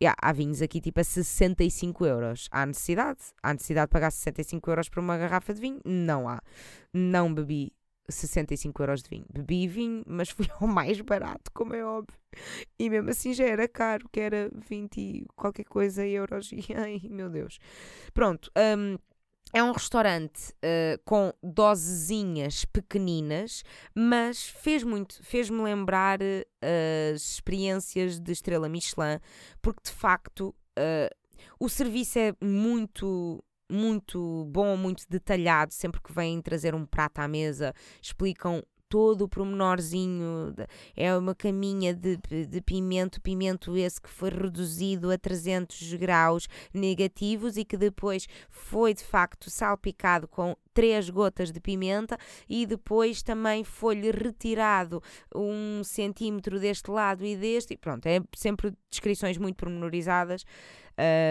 Yeah, 0.00 0.16
há 0.22 0.32
vinhos 0.32 0.62
aqui 0.62 0.80
tipo 0.80 1.00
a 1.00 1.04
65 1.04 2.06
euros. 2.06 2.48
Há 2.50 2.64
necessidade? 2.64 3.18
Há 3.42 3.52
necessidade 3.52 3.88
de 3.88 3.92
pagar 3.92 4.10
65 4.10 4.70
euros 4.70 4.88
por 4.88 5.00
uma 5.00 5.18
garrafa 5.18 5.52
de 5.52 5.60
vinho? 5.60 5.80
Não 5.84 6.28
há. 6.28 6.40
Não 6.94 7.34
bebi 7.34 7.72
65 8.08 8.82
euros 8.82 9.02
de 9.02 9.10
vinho. 9.10 9.26
Bebi 9.30 9.68
vinho, 9.68 10.02
mas 10.06 10.30
fui 10.30 10.46
ao 10.60 10.66
mais 10.66 11.00
barato, 11.00 11.50
como 11.52 11.74
é 11.74 11.84
óbvio. 11.84 12.18
E 12.78 12.88
mesmo 12.88 13.10
assim 13.10 13.34
já 13.34 13.44
era 13.44 13.68
caro, 13.68 14.08
que 14.10 14.20
era 14.20 14.50
20 14.54 15.26
qualquer 15.36 15.64
coisa 15.64 16.06
euros. 16.06 16.50
E 16.58 16.74
ai, 16.74 17.00
meu 17.10 17.28
Deus. 17.28 17.58
Pronto. 18.14 18.50
Um, 18.56 18.96
é 19.52 19.62
um 19.62 19.72
restaurante 19.72 20.52
uh, 20.52 21.00
com 21.04 21.32
dosezinhas 21.42 22.64
pequeninas, 22.66 23.62
mas 23.94 24.42
fez 24.42 24.82
muito, 24.82 25.22
fez-me 25.24 25.62
lembrar 25.62 26.20
uh, 26.20 27.14
as 27.14 27.22
experiências 27.22 28.20
de 28.20 28.32
Estrela 28.32 28.68
Michelin, 28.68 29.18
porque 29.62 29.82
de 29.84 29.92
facto 29.92 30.54
uh, 30.78 31.14
o 31.58 31.68
serviço 31.68 32.18
é 32.18 32.34
muito 32.42 33.42
muito 33.70 34.46
bom, 34.46 34.76
muito 34.76 35.04
detalhado. 35.08 35.74
Sempre 35.74 36.00
que 36.00 36.12
vêm 36.12 36.40
trazer 36.40 36.74
um 36.74 36.86
prato 36.86 37.18
à 37.18 37.28
mesa, 37.28 37.74
explicam 38.00 38.62
todo 38.88 39.22
o 39.22 39.28
promenorzinho, 39.28 40.54
é 40.96 41.14
uma 41.16 41.34
caminha 41.34 41.94
de, 41.94 42.16
de 42.16 42.60
pimento, 42.60 43.20
pimento 43.20 43.76
esse 43.76 44.00
que 44.00 44.08
foi 44.08 44.30
reduzido 44.30 45.10
a 45.10 45.18
300 45.18 45.94
graus 45.94 46.48
negativos 46.72 47.56
e 47.56 47.64
que 47.64 47.76
depois 47.76 48.26
foi 48.48 48.94
de 48.94 49.04
facto 49.04 49.50
salpicado 49.50 50.26
com 50.26 50.56
três 50.72 51.10
gotas 51.10 51.50
de 51.50 51.60
pimenta 51.60 52.16
e 52.48 52.64
depois 52.64 53.22
também 53.22 53.64
foi-lhe 53.64 54.10
retirado 54.10 55.02
um 55.34 55.82
centímetro 55.82 56.60
deste 56.60 56.90
lado 56.90 57.24
e 57.24 57.36
deste, 57.36 57.74
e 57.74 57.76
pronto, 57.76 58.06
é 58.06 58.20
sempre 58.36 58.72
descrições 58.88 59.36
muito 59.38 59.56
pormenorizadas, 59.56 60.44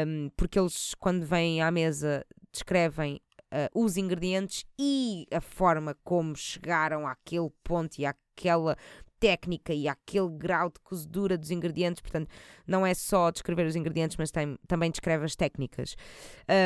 um, 0.05 0.29
porque 0.35 0.59
eles 0.59 0.93
quando 0.95 1.25
vêm 1.25 1.61
à 1.61 1.71
mesa 1.71 2.25
descrevem 2.51 3.21
uh, 3.53 3.79
os 3.79 3.97
ingredientes 3.97 4.65
e 4.79 5.25
a 5.31 5.41
forma 5.41 5.95
como 6.03 6.35
chegaram 6.35 7.07
àquele 7.07 7.49
ponto 7.63 7.97
e 7.99 8.05
àquela 8.05 8.77
técnica 9.19 9.73
e 9.73 9.87
àquele 9.87 10.29
grau 10.29 10.69
de 10.69 10.79
cozedura 10.81 11.37
dos 11.37 11.51
ingredientes, 11.51 12.01
portanto, 12.01 12.29
não 12.65 12.85
é 12.85 12.93
só 12.93 13.31
descrever 13.31 13.65
os 13.65 13.75
ingredientes, 13.75 14.17
mas 14.17 14.31
tem, 14.31 14.57
também 14.67 14.91
descreve 14.91 15.25
as 15.25 15.35
técnicas. 15.35 15.95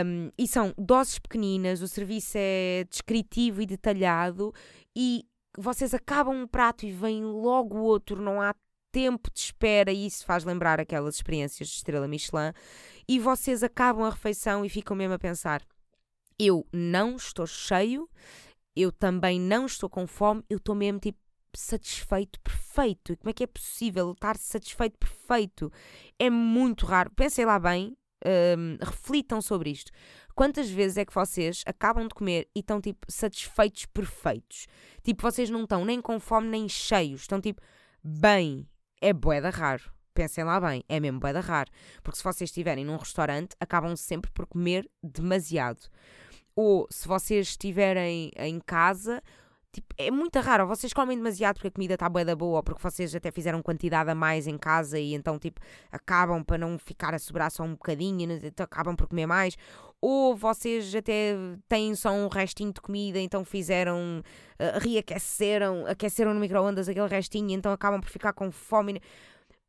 Um, 0.05 0.29
e 0.37 0.47
são 0.47 0.73
doses 0.77 1.19
pequeninas, 1.19 1.81
o 1.81 1.87
serviço 1.87 2.33
é 2.35 2.85
descritivo 2.89 3.61
e 3.61 3.65
detalhado, 3.65 4.53
e 4.95 5.25
vocês 5.57 5.93
acabam 5.93 6.35
um 6.35 6.47
prato 6.47 6.85
e 6.85 6.91
vem 6.91 7.23
logo 7.23 7.77
outro, 7.77 8.21
não 8.21 8.41
há 8.41 8.55
tempo 8.91 9.31
de 9.33 9.39
espera, 9.39 9.91
e 9.91 10.05
isso 10.05 10.25
faz 10.25 10.43
lembrar 10.43 10.79
aquelas 10.79 11.15
experiências 11.15 11.69
de 11.69 11.75
estrela 11.75 12.07
Michelin, 12.07 12.51
e 13.07 13.19
vocês 13.19 13.63
acabam 13.63 14.03
a 14.05 14.09
refeição 14.09 14.65
e 14.65 14.69
ficam 14.69 14.95
mesmo 14.95 15.13
a 15.13 15.19
pensar: 15.19 15.61
eu 16.41 16.65
não 16.73 17.15
estou 17.15 17.45
cheio, 17.45 18.09
eu 18.75 18.91
também 18.91 19.39
não 19.39 19.67
estou 19.67 19.87
com 19.87 20.07
fome, 20.07 20.43
eu 20.49 20.57
estou 20.57 20.73
mesmo 20.73 20.99
tipo 20.99 21.19
satisfeito, 21.55 22.39
perfeito. 22.39 23.13
E 23.13 23.15
como 23.15 23.29
é 23.29 23.33
que 23.33 23.43
é 23.43 23.47
possível 23.47 24.11
estar 24.11 24.37
satisfeito, 24.37 24.97
perfeito? 24.97 25.71
É 26.17 26.29
muito 26.29 26.85
raro. 26.85 27.11
Pensem 27.11 27.45
lá 27.45 27.59
bem, 27.59 27.95
um, 28.25 28.77
reflitam 28.83 29.39
sobre 29.39 29.69
isto. 29.69 29.91
Quantas 30.33 30.69
vezes 30.69 30.97
é 30.97 31.05
que 31.05 31.13
vocês 31.13 31.61
acabam 31.65 32.07
de 32.07 32.15
comer 32.15 32.47
e 32.55 32.61
estão 32.61 32.81
tipo 32.81 33.05
satisfeitos, 33.07 33.85
perfeitos? 33.85 34.65
Tipo, 35.03 35.21
vocês 35.21 35.49
não 35.49 35.63
estão 35.63 35.85
nem 35.85 36.01
com 36.01 36.19
fome 36.19 36.47
nem 36.47 36.67
cheios, 36.67 37.21
estão 37.21 37.39
tipo 37.39 37.61
bem. 38.03 38.67
É 38.99 39.13
boeda 39.13 39.49
raro. 39.51 39.91
Pensem 40.13 40.43
lá 40.43 40.59
bem, 40.59 40.83
é 40.89 40.99
mesmo 40.99 41.19
boeda 41.19 41.39
raro. 41.39 41.69
Porque 42.01 42.17
se 42.17 42.23
vocês 42.23 42.49
estiverem 42.49 42.83
num 42.83 42.97
restaurante, 42.97 43.55
acabam 43.59 43.95
sempre 43.95 44.31
por 44.31 44.45
comer 44.45 44.89
demasiado 45.03 45.89
ou 46.55 46.87
se 46.89 47.07
vocês 47.07 47.47
estiverem 47.49 48.31
em 48.35 48.59
casa, 48.59 49.21
tipo, 49.71 49.87
é 49.97 50.11
muito 50.11 50.39
raro. 50.39 50.67
vocês 50.67 50.93
comem 50.93 51.17
demasiado 51.17 51.55
porque 51.55 51.69
a 51.69 51.71
comida 51.71 51.93
está 51.93 52.09
boa 52.09 52.25
da 52.25 52.35
boa, 52.35 52.57
ou 52.57 52.63
porque 52.63 52.81
vocês 52.81 53.15
até 53.15 53.31
fizeram 53.31 53.61
quantidade 53.61 54.09
a 54.09 54.15
mais 54.15 54.47
em 54.47 54.57
casa 54.57 54.99
e 54.99 55.13
então 55.13 55.39
tipo 55.39 55.61
acabam 55.91 56.43
para 56.43 56.57
não 56.57 56.77
ficar 56.77 57.13
a 57.13 57.19
sobrar 57.19 57.51
só 57.51 57.63
um 57.63 57.71
bocadinho, 57.71 58.27
né, 58.27 58.39
então 58.43 58.63
acabam 58.63 58.95
por 58.95 59.07
comer 59.07 59.25
mais. 59.27 59.57
Ou 60.01 60.35
vocês 60.35 60.93
até 60.95 61.35
têm 61.69 61.95
só 61.95 62.11
um 62.11 62.27
restinho 62.27 62.73
de 62.73 62.81
comida, 62.81 63.19
então 63.19 63.45
fizeram, 63.45 64.23
uh, 64.59 64.79
reaqueceram, 64.79 65.85
aqueceram 65.85 66.33
no 66.33 66.39
micro-ondas 66.39 66.89
aquele 66.89 67.07
restinho, 67.07 67.51
então 67.51 67.71
acabam 67.71 68.01
por 68.01 68.09
ficar 68.09 68.33
com 68.33 68.51
fome. 68.51 68.99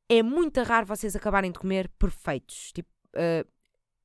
É 0.09 0.23
muito 0.23 0.62
raro 0.62 0.87
vocês 0.87 1.14
acabarem 1.14 1.53
de 1.53 1.59
comer 1.59 1.88
perfeitos, 1.99 2.73
tipo, 2.73 2.88
uh, 3.14 3.47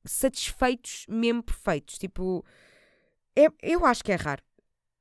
satisfeitos, 0.04 1.06
mesmo 1.08 1.42
perfeitos. 1.42 1.98
Tipo, 1.98 2.44
é, 3.46 3.52
eu 3.62 3.86
acho 3.86 4.02
que 4.02 4.12
é 4.12 4.16
raro. 4.16 4.42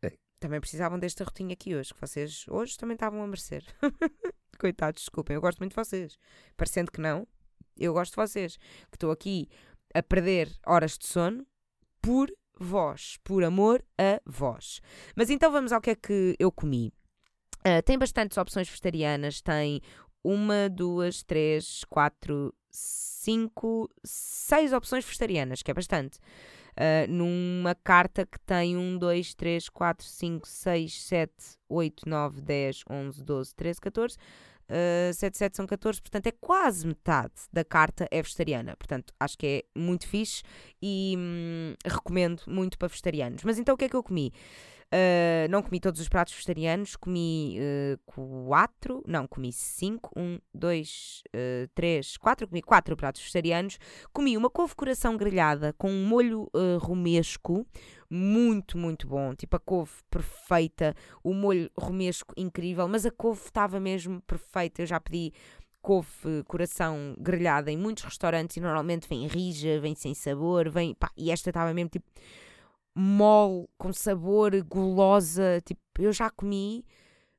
Eh, 0.04 0.14
também 0.40 0.60
precisavam 0.60 1.00
desta 1.00 1.24
rotinha 1.24 1.54
aqui 1.54 1.76
hoje, 1.76 1.94
que 1.94 2.00
vocês 2.00 2.46
hoje 2.48 2.78
também 2.78 2.94
estavam 2.94 3.24
a 3.24 3.28
merecer. 3.28 3.64
Coitados, 4.60 5.02
desculpem, 5.02 5.36
eu 5.36 5.42
gosto 5.42 5.60
muito 5.60 5.72
de 5.72 5.76
vocês. 5.76 6.20
Parecendo 6.56 6.92
que 6.92 7.02
não, 7.02 7.28
eu 7.76 7.94
gosto 7.94 8.12
de 8.12 8.18
vocês. 8.18 8.58
Que 8.58 8.96
estou 8.96 9.12
aqui 9.12 9.50
a 9.94 10.04
perder 10.04 10.52
horas 10.66 10.98
de 10.98 11.08
sono 11.08 11.46
por 12.02 12.32
vós, 12.60 13.18
por 13.24 13.44
amor 13.44 13.84
a 13.98 14.22
vós. 14.26 14.82
Mas 15.16 15.30
então 15.30 15.52
vamos 15.52 15.72
ao 15.72 15.82
que 15.82 15.92
é 15.92 15.96
que 15.96 16.36
eu 16.40 16.52
comi. 16.52 16.94
Uh, 17.60 17.82
tem 17.84 17.98
bastantes 17.98 18.38
opções 18.38 18.68
vegetarianas, 18.68 19.42
tem 19.42 19.82
uma, 20.24 20.70
duas, 20.70 21.24
três, 21.24 21.84
quatro, 21.86 22.54
cinco, 22.70 23.90
seis 24.04 24.74
opções 24.74 25.06
vegetarianas, 25.06 25.62
que 25.62 25.72
é 25.72 25.74
bastante 25.74 26.20
uh, 26.78 27.12
numa 27.12 27.76
carta 27.76 28.26
que 28.26 28.40
tem 28.40 28.78
1, 28.78 28.98
2, 28.98 29.34
3, 29.34 29.70
4, 29.70 30.06
5, 30.06 30.48
6, 30.48 31.04
7, 31.04 31.34
8, 31.68 32.08
9, 32.08 32.42
10, 32.42 32.84
11, 32.90 33.24
12, 33.24 33.56
13, 33.56 33.82
14. 33.82 34.18
Uh, 34.70 35.14
7, 35.14 35.38
7 35.38 35.56
são 35.56 35.66
14, 35.66 36.02
portanto 36.02 36.28
é 36.28 36.32
quase 36.42 36.86
metade 36.86 37.34
da 37.54 37.64
carta 37.64 38.08
é 38.12 38.22
vegetariana. 38.22 38.76
Portanto, 38.76 39.14
acho 39.20 39.38
que 39.38 39.48
é 39.76 39.80
muito 39.80 40.06
fixe 40.08 40.44
e 40.82 41.16
hum, 41.18 41.74
recomendo 41.86 42.44
muito 42.48 42.78
para 42.78 42.90
vegetarianos. 42.90 43.44
Mas 43.44 43.58
então 43.58 43.76
o 43.76 43.78
que 43.78 43.86
é 43.86 43.90
que 43.90 43.96
eu 43.96 44.04
comi? 44.04 44.34
Uh, 44.88 45.50
não 45.50 45.62
comi 45.62 45.82
todos 45.82 46.00
os 46.00 46.08
pratos 46.08 46.34
vegetarianos, 46.34 46.96
comi 46.96 47.58
uh, 47.60 48.00
quatro, 48.06 49.04
não, 49.06 49.28
comi 49.28 49.52
cinco, 49.52 50.10
um, 50.16 50.40
dois, 50.54 51.22
uh, 51.36 51.68
três, 51.76 52.16
quatro, 52.16 52.48
comi 52.48 52.62
quatro 52.62 52.96
pratos 52.96 53.22
vegetarianos. 53.22 53.78
Comi 54.14 54.38
uma 54.38 54.50
couve 54.50 54.76
coração 54.76 55.18
grelhada 55.18 55.74
com 55.78 55.92
um 55.92 56.06
molho 56.06 56.50
romesco, 56.80 57.68
muito, 58.10 58.78
muito 58.78 59.08
bom. 59.08 59.36
Tipo 59.36 59.58
a 59.58 59.60
couve 59.60 59.92
perfeita, 60.10 60.96
o 61.22 61.34
molho 61.34 61.70
romesco 61.78 62.34
incrível, 62.38 62.88
mas 62.88 63.06
a 63.06 63.12
couve 63.12 63.42
estava 63.44 63.80
mesmo 63.82 64.22
perfeita. 64.22 64.82
Eu 64.82 64.86
já 64.86 65.00
pedi 65.02 65.34
couve 65.82 66.44
coração 66.46 67.16
grelhada 67.20 67.72
em 67.72 67.78
muitos 67.78 68.04
restaurantes 68.04 68.58
e 68.58 68.62
normalmente 68.62 69.08
vem 69.08 69.28
rija, 69.28 69.80
vem 69.80 69.96
sem 69.96 70.14
sabor, 70.14 70.70
vem. 70.70 70.94
Pá, 70.94 71.12
e 71.18 71.30
esta 71.30 71.50
estava 71.50 71.74
mesmo 71.74 71.90
tipo 71.90 72.06
mole, 72.98 73.68
com 73.78 73.94
sabor, 73.94 74.52
gulosa. 74.64 75.62
Tipo, 75.64 75.82
eu 76.00 76.12
já 76.12 76.30
comi 76.30 76.84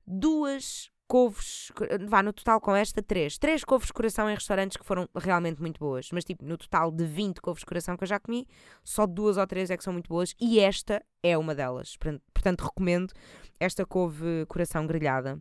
duas 0.07 0.91
couves, 1.09 1.73
vá 2.07 2.23
no 2.23 2.33
total 2.33 2.61
com 2.61 2.77
esta, 2.77 3.03
três. 3.03 3.39
Três 3.39 3.65
couves 3.65 3.89
de 3.89 3.93
coração 3.95 4.31
em 4.31 4.35
restaurantes 4.35 4.77
que 4.77 4.85
foram 4.85 5.09
realmente 5.17 5.61
muito 5.61 5.81
boas. 5.81 6.11
Mas 6.13 6.25
tipo, 6.25 6.45
no 6.45 6.57
total 6.57 6.91
de 6.91 7.05
20 7.05 7.41
couves 7.41 7.61
de 7.61 7.67
coração 7.67 7.97
que 7.97 8.05
eu 8.05 8.09
já 8.09 8.21
comi, 8.21 8.47
só 8.85 9.07
duas 9.07 9.37
ou 9.37 9.47
três 9.47 9.71
é 9.71 9.77
que 9.77 9.83
são 9.83 9.93
muito 9.93 10.09
boas 10.09 10.35
e 10.39 10.61
esta 10.61 11.03
é 11.23 11.37
uma 11.37 11.55
delas. 11.55 11.97
Portanto, 11.97 12.63
recomendo 12.63 13.13
esta 13.59 13.85
couve 13.85 14.45
coração 14.47 14.87
grelhada. 14.87 15.41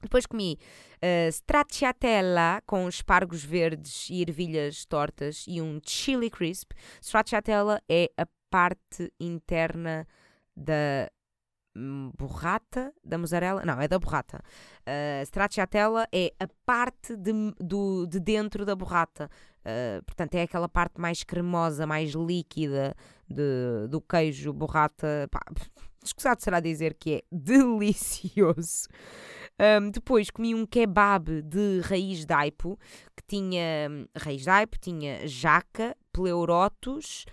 Depois 0.00 0.26
comi 0.26 0.56
uh, 1.02 1.28
stracciatella 1.28 2.62
com 2.64 2.88
espargos 2.88 3.44
verdes 3.44 4.08
e 4.10 4.22
ervilhas 4.22 4.84
tortas 4.84 5.44
e 5.48 5.60
um 5.60 5.80
chili 5.84 6.30
crisp. 6.30 6.70
Stracciatella 7.00 7.82
é 7.88 8.08
a 8.16 8.24
parte 8.50 9.12
interna 9.20 10.06
da 10.56 11.10
borrata 12.16 12.92
da 13.04 13.18
mussarela, 13.18 13.64
não, 13.64 13.80
é 13.80 13.86
da 13.86 13.98
borrata. 13.98 14.42
Uh, 14.80 15.22
stracciatella 15.22 16.08
é 16.12 16.32
a 16.40 16.48
parte 16.66 17.16
de, 17.16 17.32
do, 17.60 18.06
de 18.06 18.18
dentro 18.18 18.64
da 18.64 18.74
borrata. 18.74 19.30
Uh, 19.60 20.02
portanto, 20.04 20.34
é 20.34 20.42
aquela 20.42 20.68
parte 20.68 21.00
mais 21.00 21.22
cremosa, 21.22 21.86
mais 21.86 22.12
líquida 22.12 22.94
de, 23.28 23.86
do 23.88 24.00
queijo 24.00 24.52
borrata. 24.52 25.28
Escusado 26.02 26.42
será 26.42 26.60
dizer 26.60 26.94
que 26.94 27.16
é 27.16 27.22
delicioso. 27.30 28.88
Um, 29.60 29.90
depois 29.90 30.30
comi 30.30 30.54
um 30.54 30.64
kebab 30.64 31.42
de 31.42 31.80
raiz 31.80 32.24
de 32.24 32.32
aipo, 32.32 32.78
que 33.16 33.24
tinha 33.26 33.88
hum, 33.90 34.06
raiz 34.16 34.42
de 34.42 34.50
aipo, 34.50 34.78
tinha 34.78 35.26
jaca, 35.26 35.96
pleurotos 36.18 37.24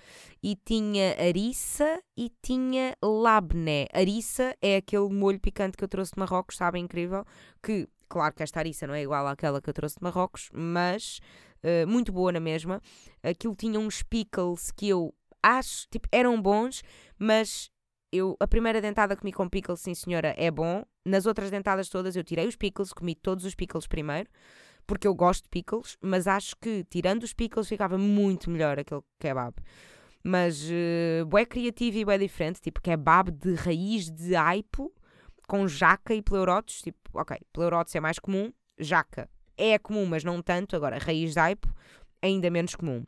e 0.44 0.56
tinha 0.56 1.16
ariça 1.20 2.00
e 2.16 2.32
tinha 2.40 2.96
labné. 3.04 3.88
Ariça 3.92 4.56
é 4.62 4.76
aquele 4.76 5.10
molho 5.10 5.40
picante 5.40 5.76
que 5.76 5.84
eu 5.84 5.88
trouxe 5.88 6.12
de 6.14 6.20
Marrocos, 6.20 6.58
sabe? 6.58 6.78
Incrível. 6.78 7.26
Que, 7.64 7.88
claro 8.08 8.36
que 8.36 8.44
esta 8.44 8.60
ariça 8.60 8.86
não 8.86 8.94
é 8.94 9.02
igual 9.02 9.26
àquela 9.26 9.60
que 9.60 9.68
eu 9.68 9.74
trouxe 9.74 9.96
de 9.96 10.04
Marrocos, 10.04 10.52
mas 10.54 11.20
uh, 11.64 11.88
muito 11.88 12.12
boa 12.12 12.32
na 12.32 12.40
mesma. 12.40 12.80
Aquilo 13.24 13.56
tinha 13.56 13.80
uns 13.80 14.04
pickles 14.04 14.70
que 14.70 14.88
eu 14.88 15.12
acho, 15.42 15.88
tipo, 15.90 16.08
eram 16.12 16.40
bons, 16.40 16.84
mas 17.18 17.72
eu, 18.12 18.38
a 18.40 18.46
primeira 18.46 18.80
dentada 18.80 19.16
comi 19.16 19.34
com 19.34 19.50
pickles, 19.50 19.80
sim 19.80 19.96
senhora, 19.96 20.36
é 20.38 20.52
bom. 20.52 20.86
Nas 21.04 21.26
outras 21.26 21.50
dentadas 21.50 21.90
todas 21.90 22.16
eu 22.16 22.24
tirei 22.24 22.46
os 22.46 22.56
pickles, 22.56 22.94
comi 22.94 23.16
todos 23.16 23.46
os 23.46 23.56
pickles 23.56 23.88
primeiro, 23.88 24.30
porque 24.86 25.08
eu 25.08 25.16
gosto 25.16 25.44
de 25.44 25.50
pickles, 25.50 25.98
mas 26.02 26.28
acho 26.28 26.56
que 26.58 26.84
tirando 26.86 27.24
os 27.24 27.34
pickles 27.34 27.68
ficava 27.68 27.98
muito 27.98 28.50
melhor 28.50 28.80
aquele 28.80 29.02
kebab. 29.20 29.56
Mas 30.24 30.64
uh, 30.70 31.38
é 31.38 31.46
criativo 31.46 32.12
e 32.12 32.14
é 32.14 32.18
diferente, 32.18 32.60
tipo 32.60 32.82
kebab 32.82 33.32
de 33.32 33.54
raiz 33.54 34.10
de 34.10 34.36
aipo 34.36 34.92
com 35.48 35.68
jaca 35.68 36.14
e 36.14 36.22
pleurotos. 36.22 36.82
Tipo, 36.82 36.98
ok, 37.14 37.38
pleurotos 37.54 37.94
é 37.96 38.00
mais 38.00 38.18
comum, 38.18 38.52
jaca 38.80 39.30
é 39.58 39.78
comum, 39.78 40.06
mas 40.06 40.24
não 40.24 40.42
tanto. 40.42 40.76
Agora, 40.76 40.98
raiz 40.98 41.34
de 41.34 41.40
aipo, 41.40 41.74
ainda 42.22 42.50
menos 42.50 42.76
comum. 42.76 43.06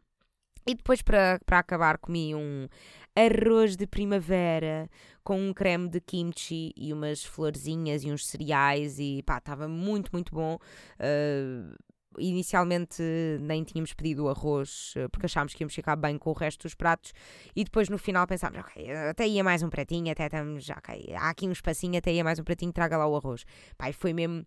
E 0.68 0.76
depois, 0.76 1.01
para, 1.01 1.39
para 1.45 1.59
acabar, 1.59 1.97
comi 1.97 2.36
um 2.36 2.68
arroz 3.15 3.78
de 3.78 3.88
primavera 3.88 4.89
com 5.24 5.39
um 5.39 5.53
creme 5.53 5.89
de 5.89 5.99
kimchi 5.99 6.74
e 6.76 6.93
umas 6.93 7.24
florzinhas 7.24 8.03
e 8.03 8.11
uns 8.11 8.28
cereais 8.28 8.99
e 8.99 9.24
pá, 9.24 9.38
estava 9.38 9.68
muito, 9.68 10.09
muito 10.11 10.34
bom. 10.34 10.57
Uh, 10.99 11.74
inicialmente 12.20 13.01
nem 13.41 13.63
tínhamos 13.63 13.93
pedido 13.93 14.26
o 14.26 14.30
arroz 14.30 14.93
ah, 14.97 15.07
porque 15.09 15.28
achámos 15.28 15.53
que 15.53 15.61
íamos 15.61 15.76
ficar 15.76 15.95
bem 15.95 16.18
com 16.18 16.32
o 16.32 16.34
resto 16.34 16.63
dos 16.63 16.74
pratos 16.74 17.13
e 17.55 17.63
depois 17.63 17.89
no 17.89 17.97
final 17.97 18.26
pensámos, 18.26 18.59
ok, 18.59 18.91
até 18.91 19.28
ia 19.28 19.43
mais 19.43 19.61
um 19.61 19.70
pratinho, 19.70 20.11
até 20.11 20.26
estamos, 20.26 20.68
ok, 20.70 21.13
há 21.15 21.30
aqui 21.30 21.47
um 21.47 21.51
espacinho, 21.51 21.97
até 21.97 22.11
ia 22.11 22.24
mais 22.24 22.39
um 22.39 22.43
pratinho, 22.43 22.74
traga 22.74 22.97
lá 22.97 23.07
o 23.07 23.15
arroz. 23.15 23.45
Pá, 23.78 23.91
foi 23.93 24.13
mesmo 24.13 24.43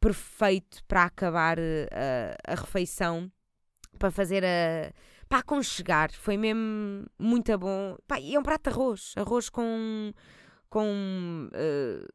perfeito 0.00 0.84
para 0.86 1.04
acabar 1.04 1.58
uh, 1.58 2.36
a 2.46 2.54
refeição, 2.54 3.30
para 3.98 4.10
fazer 4.10 4.44
a 4.44 4.92
pá, 5.28 5.38
aconchegar. 5.38 6.12
Foi 6.12 6.36
mesmo 6.36 7.06
muito 7.18 7.56
bom. 7.58 7.96
Pá, 8.06 8.18
e 8.20 8.34
é 8.34 8.38
um 8.38 8.42
prato 8.42 8.64
de 8.64 8.70
arroz. 8.70 9.12
Arroz 9.16 9.48
com. 9.48 10.12
com. 10.68 11.50
Uh, 11.52 12.06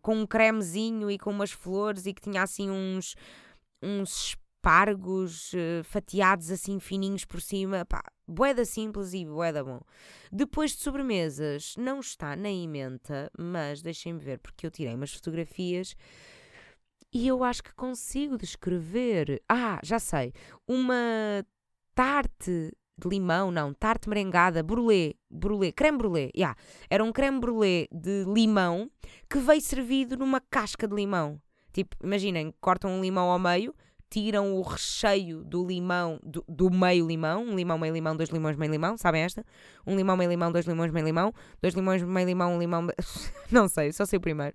com 0.00 0.14
um 0.14 0.26
cremezinho 0.26 1.10
e 1.10 1.18
com 1.18 1.30
umas 1.30 1.50
flores 1.50 2.06
e 2.06 2.14
que 2.14 2.22
tinha 2.22 2.42
assim 2.42 2.70
uns. 2.70 3.14
uns 3.82 4.36
espargos 4.62 5.52
uh, 5.54 5.82
fatiados 5.82 6.50
assim 6.50 6.78
fininhos 6.78 7.24
por 7.24 7.40
cima. 7.40 7.84
Pá, 7.84 8.02
boeda 8.26 8.64
simples 8.64 9.12
e 9.12 9.24
boeda 9.24 9.64
bom. 9.64 9.80
Depois 10.30 10.72
de 10.72 10.78
sobremesas, 10.78 11.74
não 11.76 12.00
está 12.00 12.36
na 12.36 12.50
emenda, 12.50 13.30
mas 13.36 13.82
deixem-me 13.82 14.20
ver, 14.20 14.38
porque 14.38 14.66
eu 14.66 14.70
tirei 14.70 14.94
umas 14.94 15.12
fotografias 15.12 15.96
e 17.12 17.28
eu 17.28 17.44
acho 17.44 17.62
que 17.62 17.74
consigo 17.74 18.38
descrever. 18.38 19.42
Ah, 19.48 19.78
já 19.82 19.98
sei. 19.98 20.32
Uma 20.66 21.44
tarte 21.94 22.72
de 22.98 23.08
limão, 23.08 23.50
não, 23.50 23.72
tarte 23.72 24.08
merengada, 24.08 24.62
brulé, 24.62 25.14
brulé, 25.30 25.72
creme 25.72 25.98
brulé, 25.98 26.30
yeah. 26.36 26.56
era 26.88 27.02
um 27.02 27.12
creme 27.12 27.40
brulé 27.40 27.88
de 27.90 28.24
limão 28.24 28.90
que 29.28 29.38
veio 29.38 29.60
servido 29.60 30.16
numa 30.16 30.40
casca 30.40 30.86
de 30.86 30.94
limão. 30.94 31.40
Tipo, 31.72 31.96
imaginem, 32.02 32.54
cortam 32.60 32.90
um 32.90 33.00
limão 33.00 33.30
ao 33.30 33.38
meio, 33.38 33.74
tiram 34.10 34.54
o 34.54 34.60
recheio 34.60 35.42
do 35.42 35.66
limão, 35.66 36.20
do, 36.22 36.44
do, 36.46 36.70
meio 36.70 37.06
limão, 37.06 37.44
um 37.44 37.56
limão, 37.56 37.78
meio 37.78 37.94
limão, 37.94 38.14
dois 38.14 38.28
limões, 38.28 38.56
meio 38.56 38.70
limão, 38.70 38.98
sabem 38.98 39.22
esta? 39.22 39.42
Um 39.86 39.96
limão, 39.96 40.16
meio 40.18 40.28
limão, 40.28 40.52
dois 40.52 40.66
limões, 40.66 40.92
meio 40.92 41.06
limão, 41.06 41.32
dois 41.62 41.74
limões, 41.74 42.02
meio 42.02 42.26
limão, 42.26 42.54
um 42.54 42.58
limão, 42.58 42.86
não 43.50 43.68
sei, 43.68 43.90
só 43.90 44.04
sei 44.04 44.18
o 44.18 44.20
primeiro. 44.20 44.54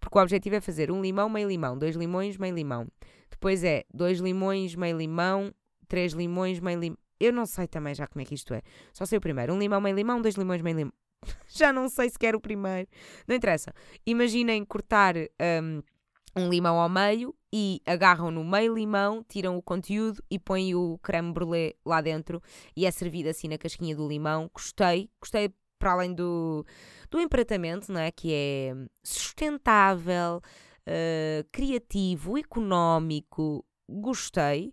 Porque 0.00 0.16
o 0.16 0.22
objetivo 0.22 0.56
é 0.56 0.60
fazer 0.60 0.90
um 0.90 1.02
limão, 1.02 1.28
meio 1.28 1.48
limão, 1.48 1.76
dois 1.76 1.96
limões, 1.96 2.38
meio 2.38 2.54
limão. 2.54 2.86
Depois 3.30 3.62
é 3.62 3.84
dois 3.92 4.20
limões, 4.20 4.74
meio 4.74 4.96
limão, 4.96 5.52
três 5.88 6.12
limões, 6.12 6.60
meio 6.60 6.78
limão. 6.78 6.98
Eu 7.20 7.32
não 7.32 7.46
sei 7.46 7.66
também 7.66 7.94
já 7.94 8.06
como 8.06 8.22
é 8.22 8.24
que 8.24 8.34
isto 8.34 8.54
é. 8.54 8.62
Só 8.92 9.04
sei 9.04 9.18
o 9.18 9.20
primeiro. 9.20 9.52
Um 9.52 9.58
limão, 9.58 9.80
meio 9.80 9.96
limão, 9.96 10.22
dois 10.22 10.36
limões, 10.36 10.62
meio 10.62 10.76
limão. 10.76 10.92
já 11.48 11.72
não 11.72 11.88
sei 11.88 12.08
sequer 12.10 12.36
o 12.36 12.40
primeiro. 12.40 12.88
Não 13.26 13.34
interessa. 13.34 13.74
Imaginem 14.06 14.64
cortar 14.64 15.14
um, 15.16 15.82
um 16.36 16.48
limão 16.48 16.78
ao 16.78 16.88
meio 16.88 17.34
e 17.52 17.80
agarram 17.84 18.30
no 18.30 18.44
meio 18.44 18.74
limão, 18.74 19.24
tiram 19.28 19.56
o 19.56 19.62
conteúdo 19.62 20.22
e 20.30 20.38
põem 20.38 20.74
o 20.74 20.98
creme 21.02 21.32
brulee 21.32 21.74
lá 21.84 22.00
dentro 22.00 22.42
e 22.76 22.86
é 22.86 22.90
servido 22.90 23.28
assim 23.28 23.48
na 23.48 23.58
casquinha 23.58 23.96
do 23.96 24.06
limão. 24.06 24.50
Gostei, 24.54 25.10
gostei 25.20 25.52
para 25.78 25.92
além 25.92 26.12
do, 26.12 26.64
do 27.10 27.20
empratamento, 27.20 27.92
não 27.92 28.00
é? 28.00 28.10
Que 28.10 28.32
é 28.32 28.74
sustentável, 29.02 30.40
uh, 30.86 31.48
criativo, 31.50 32.36
económico. 32.36 33.64
Gostei. 33.88 34.72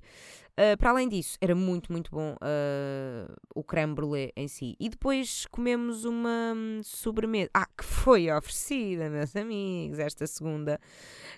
Uh, 0.58 0.78
para 0.78 0.92
além 0.92 1.10
disso, 1.10 1.38
era 1.42 1.54
muito, 1.54 1.92
muito 1.92 2.10
bom 2.10 2.34
uh, 2.36 3.36
o 3.54 3.62
creme 3.62 3.94
brulee 3.94 4.32
em 4.38 4.48
si. 4.48 4.76
E 4.80 4.88
depois 4.88 5.46
comemos 5.48 6.06
uma 6.06 6.54
hum, 6.56 6.80
sobremesa. 6.82 7.50
Ah, 7.54 7.68
que 7.78 7.84
foi 7.84 8.32
oferecida, 8.32 9.10
meus 9.10 9.36
amigos, 9.36 10.00
esta 10.00 10.26
segunda, 10.26 10.80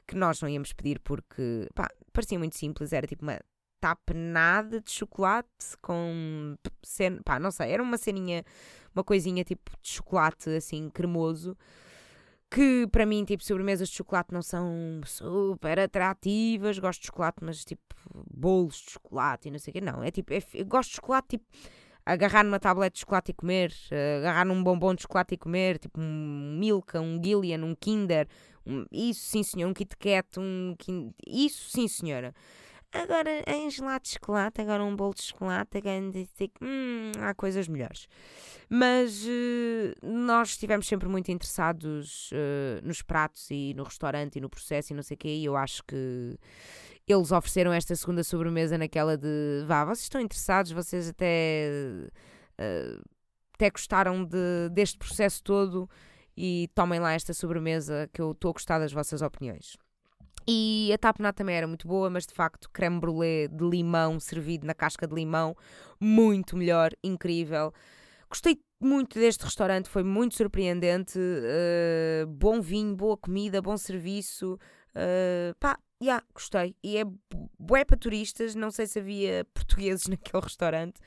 que 0.06 0.16
nós 0.16 0.40
não 0.40 0.48
íamos 0.48 0.72
pedir 0.72 1.00
porque 1.00 1.68
pá, 1.74 1.90
parecia 2.14 2.38
muito 2.38 2.56
simples. 2.56 2.94
Era 2.94 3.08
tipo 3.08 3.24
uma 3.24 3.40
tapenada 3.80 4.80
de 4.80 4.92
chocolate 4.92 5.76
com. 5.82 6.56
Pá, 7.26 7.40
não 7.40 7.50
sei, 7.50 7.72
era 7.72 7.82
uma 7.82 7.98
ceninha, 7.98 8.44
uma 8.94 9.04
coisinha 9.04 9.44
tipo 9.44 9.72
de 9.82 9.90
chocolate 9.90 10.50
assim 10.52 10.92
cremoso 10.92 11.58
que 12.50 12.88
para 12.88 13.06
mim, 13.06 13.26
tipo, 13.26 13.44
sobremesas 13.44 13.90
de 13.90 13.96
chocolate 13.96 14.34
não 14.34 14.42
são 14.42 15.02
super 15.06 15.80
atrativas. 15.80 16.80
Gosto 16.80 17.02
de 17.02 17.08
chocolate, 17.08 17.38
mas 17.42 17.66
tipo, 17.66 17.84
bolos 18.34 18.76
de 18.76 18.92
chocolate 18.92 19.48
e 19.48 19.52
não 19.52 19.60
sei 19.60 19.72
o 19.72 19.74
quê. 19.74 19.82
Não, 19.82 20.04
é 20.04 20.12
tipo, 20.12 20.34
é, 20.34 20.42
gosto 20.64 20.90
de 20.90 20.96
chocolate, 20.96 21.28
tipo, 21.30 21.46
agarrar 22.06 22.44
numa 22.44 22.60
tablete 22.60 22.94
de 22.94 23.00
chocolate 23.02 23.32
e 23.32 23.34
comer, 23.34 23.74
uh, 23.92 24.20
agarrar 24.20 24.46
num 24.46 24.64
bombom 24.64 24.96
de 24.96 25.02
chocolate 25.02 25.34
e 25.34 25.38
comer, 25.38 25.78
tipo, 25.78 26.00
um 26.00 26.58
Milka, 26.58 27.02
um 27.02 27.22
Gillian, 27.22 27.64
um 27.64 27.76
Kinder. 27.76 28.28
Um, 28.66 28.86
isso 28.92 29.26
sim, 29.26 29.44
senhor, 29.44 29.70
um 29.70 29.74
Kit 29.74 29.96
Kat, 29.98 30.40
um. 30.40 30.76
Isso 31.26 31.70
sim, 31.70 31.88
senhora. 31.88 32.34
Agora, 33.04 33.44
em 33.46 33.70
gelado 33.70 34.06
de 34.06 34.10
chocolate, 34.10 34.60
agora 34.60 34.84
um 34.84 34.96
bolo 34.96 35.14
de 35.14 35.22
chocolate, 35.22 35.78
agora 35.78 36.00
hum, 36.60 37.12
há 37.20 37.32
coisas 37.36 37.68
melhores. 37.68 38.08
Mas 38.68 39.24
uh, 39.24 39.94
nós 40.02 40.50
estivemos 40.50 40.88
sempre 40.88 41.08
muito 41.08 41.32
interessados 41.32 42.32
uh, 42.32 42.84
nos 42.84 43.04
pratos 43.04 43.52
e 43.52 43.76
no 43.76 43.84
restaurante 43.84 44.38
e 44.38 44.42
no 44.42 44.50
processo 44.50 44.94
e 44.94 44.96
não 44.96 45.04
sei 45.04 45.14
o 45.14 45.18
quê, 45.18 45.30
e 45.30 45.46
eu 45.46 45.56
acho 45.56 45.84
que 45.84 46.40
eles 47.08 47.32
ofereceram 47.32 47.72
esta 47.72 47.96
segunda 47.96 48.24
sobremesa 48.24 48.80
naquela 48.80 49.16
de 49.16 49.64
vá, 49.68 49.86
vocês 49.86 50.04
estão 50.04 50.20
interessados, 50.20 50.72
vocês 50.72 51.08
até, 51.08 51.70
uh, 52.60 53.02
até 53.54 53.70
gostaram 53.70 54.26
de, 54.26 54.70
deste 54.72 54.98
processo 54.98 55.44
todo 55.44 55.88
e 56.36 56.68
tomem 56.74 57.00
lá 57.00 57.14
esta 57.14 57.32
sobremesa 57.32 58.10
que 58.12 58.22
eu 58.22 58.32
estou 58.32 58.50
a 58.50 58.54
gostar 58.54 58.80
das 58.80 58.92
vossas 58.92 59.22
opiniões. 59.22 59.78
E 60.48 60.92
a 60.94 60.98
tapenade 60.98 61.36
também 61.36 61.56
era 61.56 61.68
muito 61.68 61.88
boa, 61.88 62.10
mas 62.10 62.26
de 62.26 62.34
facto, 62.34 62.70
creme 62.72 63.00
brulee 63.00 63.50
de 63.50 63.64
limão 63.66 64.18
servido 64.20 64.66
na 64.66 64.74
casca 64.74 65.06
de 65.06 65.14
limão, 65.14 65.56
muito 66.00 66.56
melhor, 66.56 66.92
incrível. 67.04 67.74
Gostei 68.30 68.58
muito 68.80 69.20
deste 69.20 69.44
restaurante, 69.44 69.90
foi 69.90 70.04
muito 70.04 70.36
surpreendente. 70.36 71.18
Uh, 71.20 72.28
bom 72.28 72.62
vinho, 72.62 72.96
boa 72.96 73.18
comida, 73.18 73.62
bom 73.62 73.76
serviço. 73.78 74.58
Uh, 74.96 75.56
pá, 75.60 75.78
yeah, 76.02 76.24
gostei. 76.34 76.76
E 76.84 76.98
é 76.98 77.04
bué 77.60 77.84
para 77.84 77.98
turistas. 77.98 78.56
Não 78.56 78.72
sei 78.72 78.88
se 78.88 79.00
havia 79.00 79.46
portugueses 79.54 80.08
naquele 80.08 80.44
restaurante, 80.44 81.00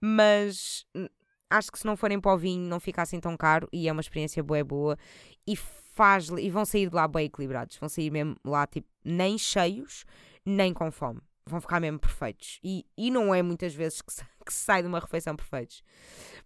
mas 0.00 0.84
hum, 0.94 1.08
acho 1.50 1.72
que 1.72 1.78
se 1.78 1.86
não 1.86 1.96
forem 1.96 2.20
para 2.20 2.34
o 2.34 2.38
vinho 2.38 2.68
não 2.68 2.80
fica 2.80 3.02
assim 3.02 3.20
tão 3.20 3.36
caro 3.36 3.68
e 3.72 3.88
é 3.88 3.92
uma 3.92 4.00
experiência 4.00 4.42
bué 4.42 4.62
boa. 4.62 4.98
E 5.46 5.56
faz 5.94 6.28
e 6.28 6.50
vão 6.50 6.64
sair 6.64 6.88
de 6.88 6.94
lá 6.94 7.06
bem 7.08 7.26
equilibrados. 7.26 7.76
Vão 7.78 7.88
sair 7.88 8.10
mesmo 8.10 8.36
lá, 8.44 8.66
tipo, 8.66 8.88
nem 9.04 9.38
cheios, 9.38 10.04
nem 10.44 10.74
com 10.74 10.90
fome. 10.90 11.20
Vão 11.46 11.60
ficar 11.60 11.80
mesmo 11.80 11.98
perfeitos. 11.98 12.58
E, 12.62 12.84
e 12.96 13.10
não 13.10 13.34
é 13.34 13.42
muitas 13.42 13.74
vezes 13.74 14.02
que 14.02 14.12
se, 14.12 14.24
que 14.44 14.52
se 14.52 14.64
sai 14.64 14.82
de 14.82 14.88
uma 14.88 14.98
refeição 14.98 15.36
perfeitos. 15.36 15.82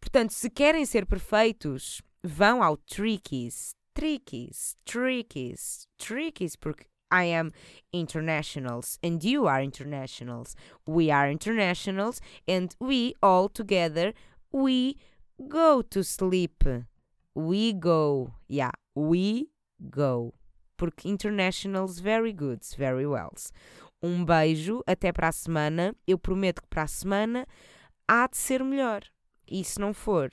Portanto, 0.00 0.30
se 0.32 0.50
querem 0.50 0.84
ser 0.84 1.06
perfeitos, 1.06 2.02
vão 2.22 2.62
ao 2.62 2.76
Trickies. 2.76 3.74
Trickies, 3.94 4.76
Trickies, 4.84 5.88
Trickies, 5.96 6.54
porque 6.54 6.86
I 7.10 7.24
am 7.24 7.52
internationals 7.92 8.98
and 9.02 9.24
you 9.24 9.48
are 9.48 9.60
internationals. 9.60 10.54
We 10.86 11.10
are 11.10 11.28
internationals 11.28 12.20
and 12.46 12.76
we 12.78 13.14
all 13.20 13.48
together 13.48 14.12
we 14.52 14.96
go 15.48 15.82
to 15.82 16.04
sleep. 16.04 16.64
We 17.38 17.72
go. 17.72 18.32
Yeah, 18.50 18.72
we 18.96 19.48
go. 19.80 20.34
Porque 20.76 21.08
internationals 21.08 22.00
very 22.00 22.32
good, 22.32 22.60
very 22.76 23.06
well. 23.06 23.32
Um 24.02 24.24
beijo, 24.24 24.82
até 24.84 25.12
para 25.12 25.28
a 25.28 25.32
semana. 25.32 25.94
Eu 26.04 26.18
prometo 26.18 26.60
que 26.62 26.68
para 26.68 26.82
a 26.82 26.88
semana 26.88 27.46
há 28.08 28.26
de 28.26 28.36
ser 28.36 28.64
melhor. 28.64 29.02
E 29.48 29.62
se 29.62 29.78
não 29.78 29.94
for, 29.94 30.30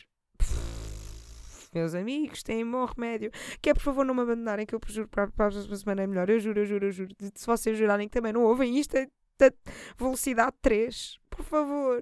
meus 1.76 1.94
amigos, 1.94 2.42
têm 2.42 2.70
bom 2.70 2.86
remédio. 2.86 3.30
Que 3.62 3.70
é, 3.70 3.74
por 3.76 3.84
favor, 3.84 4.04
não 4.04 4.16
me 4.16 4.22
abandonarem, 4.22 4.66
que 4.66 4.74
eu 4.74 4.80
juro 4.88 5.08
para 5.08 5.26
a 5.26 5.28
próxima 5.28 5.76
semana 5.76 6.02
é 6.02 6.08
melhor. 6.08 6.28
Eu 6.28 6.40
juro, 6.40 6.62
eu 6.62 6.66
juro, 6.66 6.88
eu 6.88 6.92
juro. 6.92 7.16
Se 7.36 7.46
vocês 7.46 7.78
jurarem 7.78 8.08
que 8.08 8.14
também 8.14 8.34
não 8.34 8.44
ouvem 8.46 8.80
isto, 8.80 8.96
é 8.96 9.06
da 9.38 9.52
velocidade 9.96 10.56
3. 10.60 11.20
Por 11.30 11.46
favor. 11.46 12.02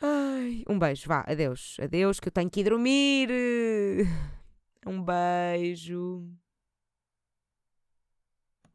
Ai, 0.00 0.62
um 0.68 0.78
beijo, 0.78 1.08
vá, 1.08 1.24
adeus, 1.26 1.76
adeus, 1.80 2.20
que 2.20 2.28
eu 2.28 2.32
tenho 2.32 2.50
que 2.50 2.60
ir 2.60 2.64
dormir. 2.64 3.28
Um 4.86 5.02
beijo. 5.02 6.24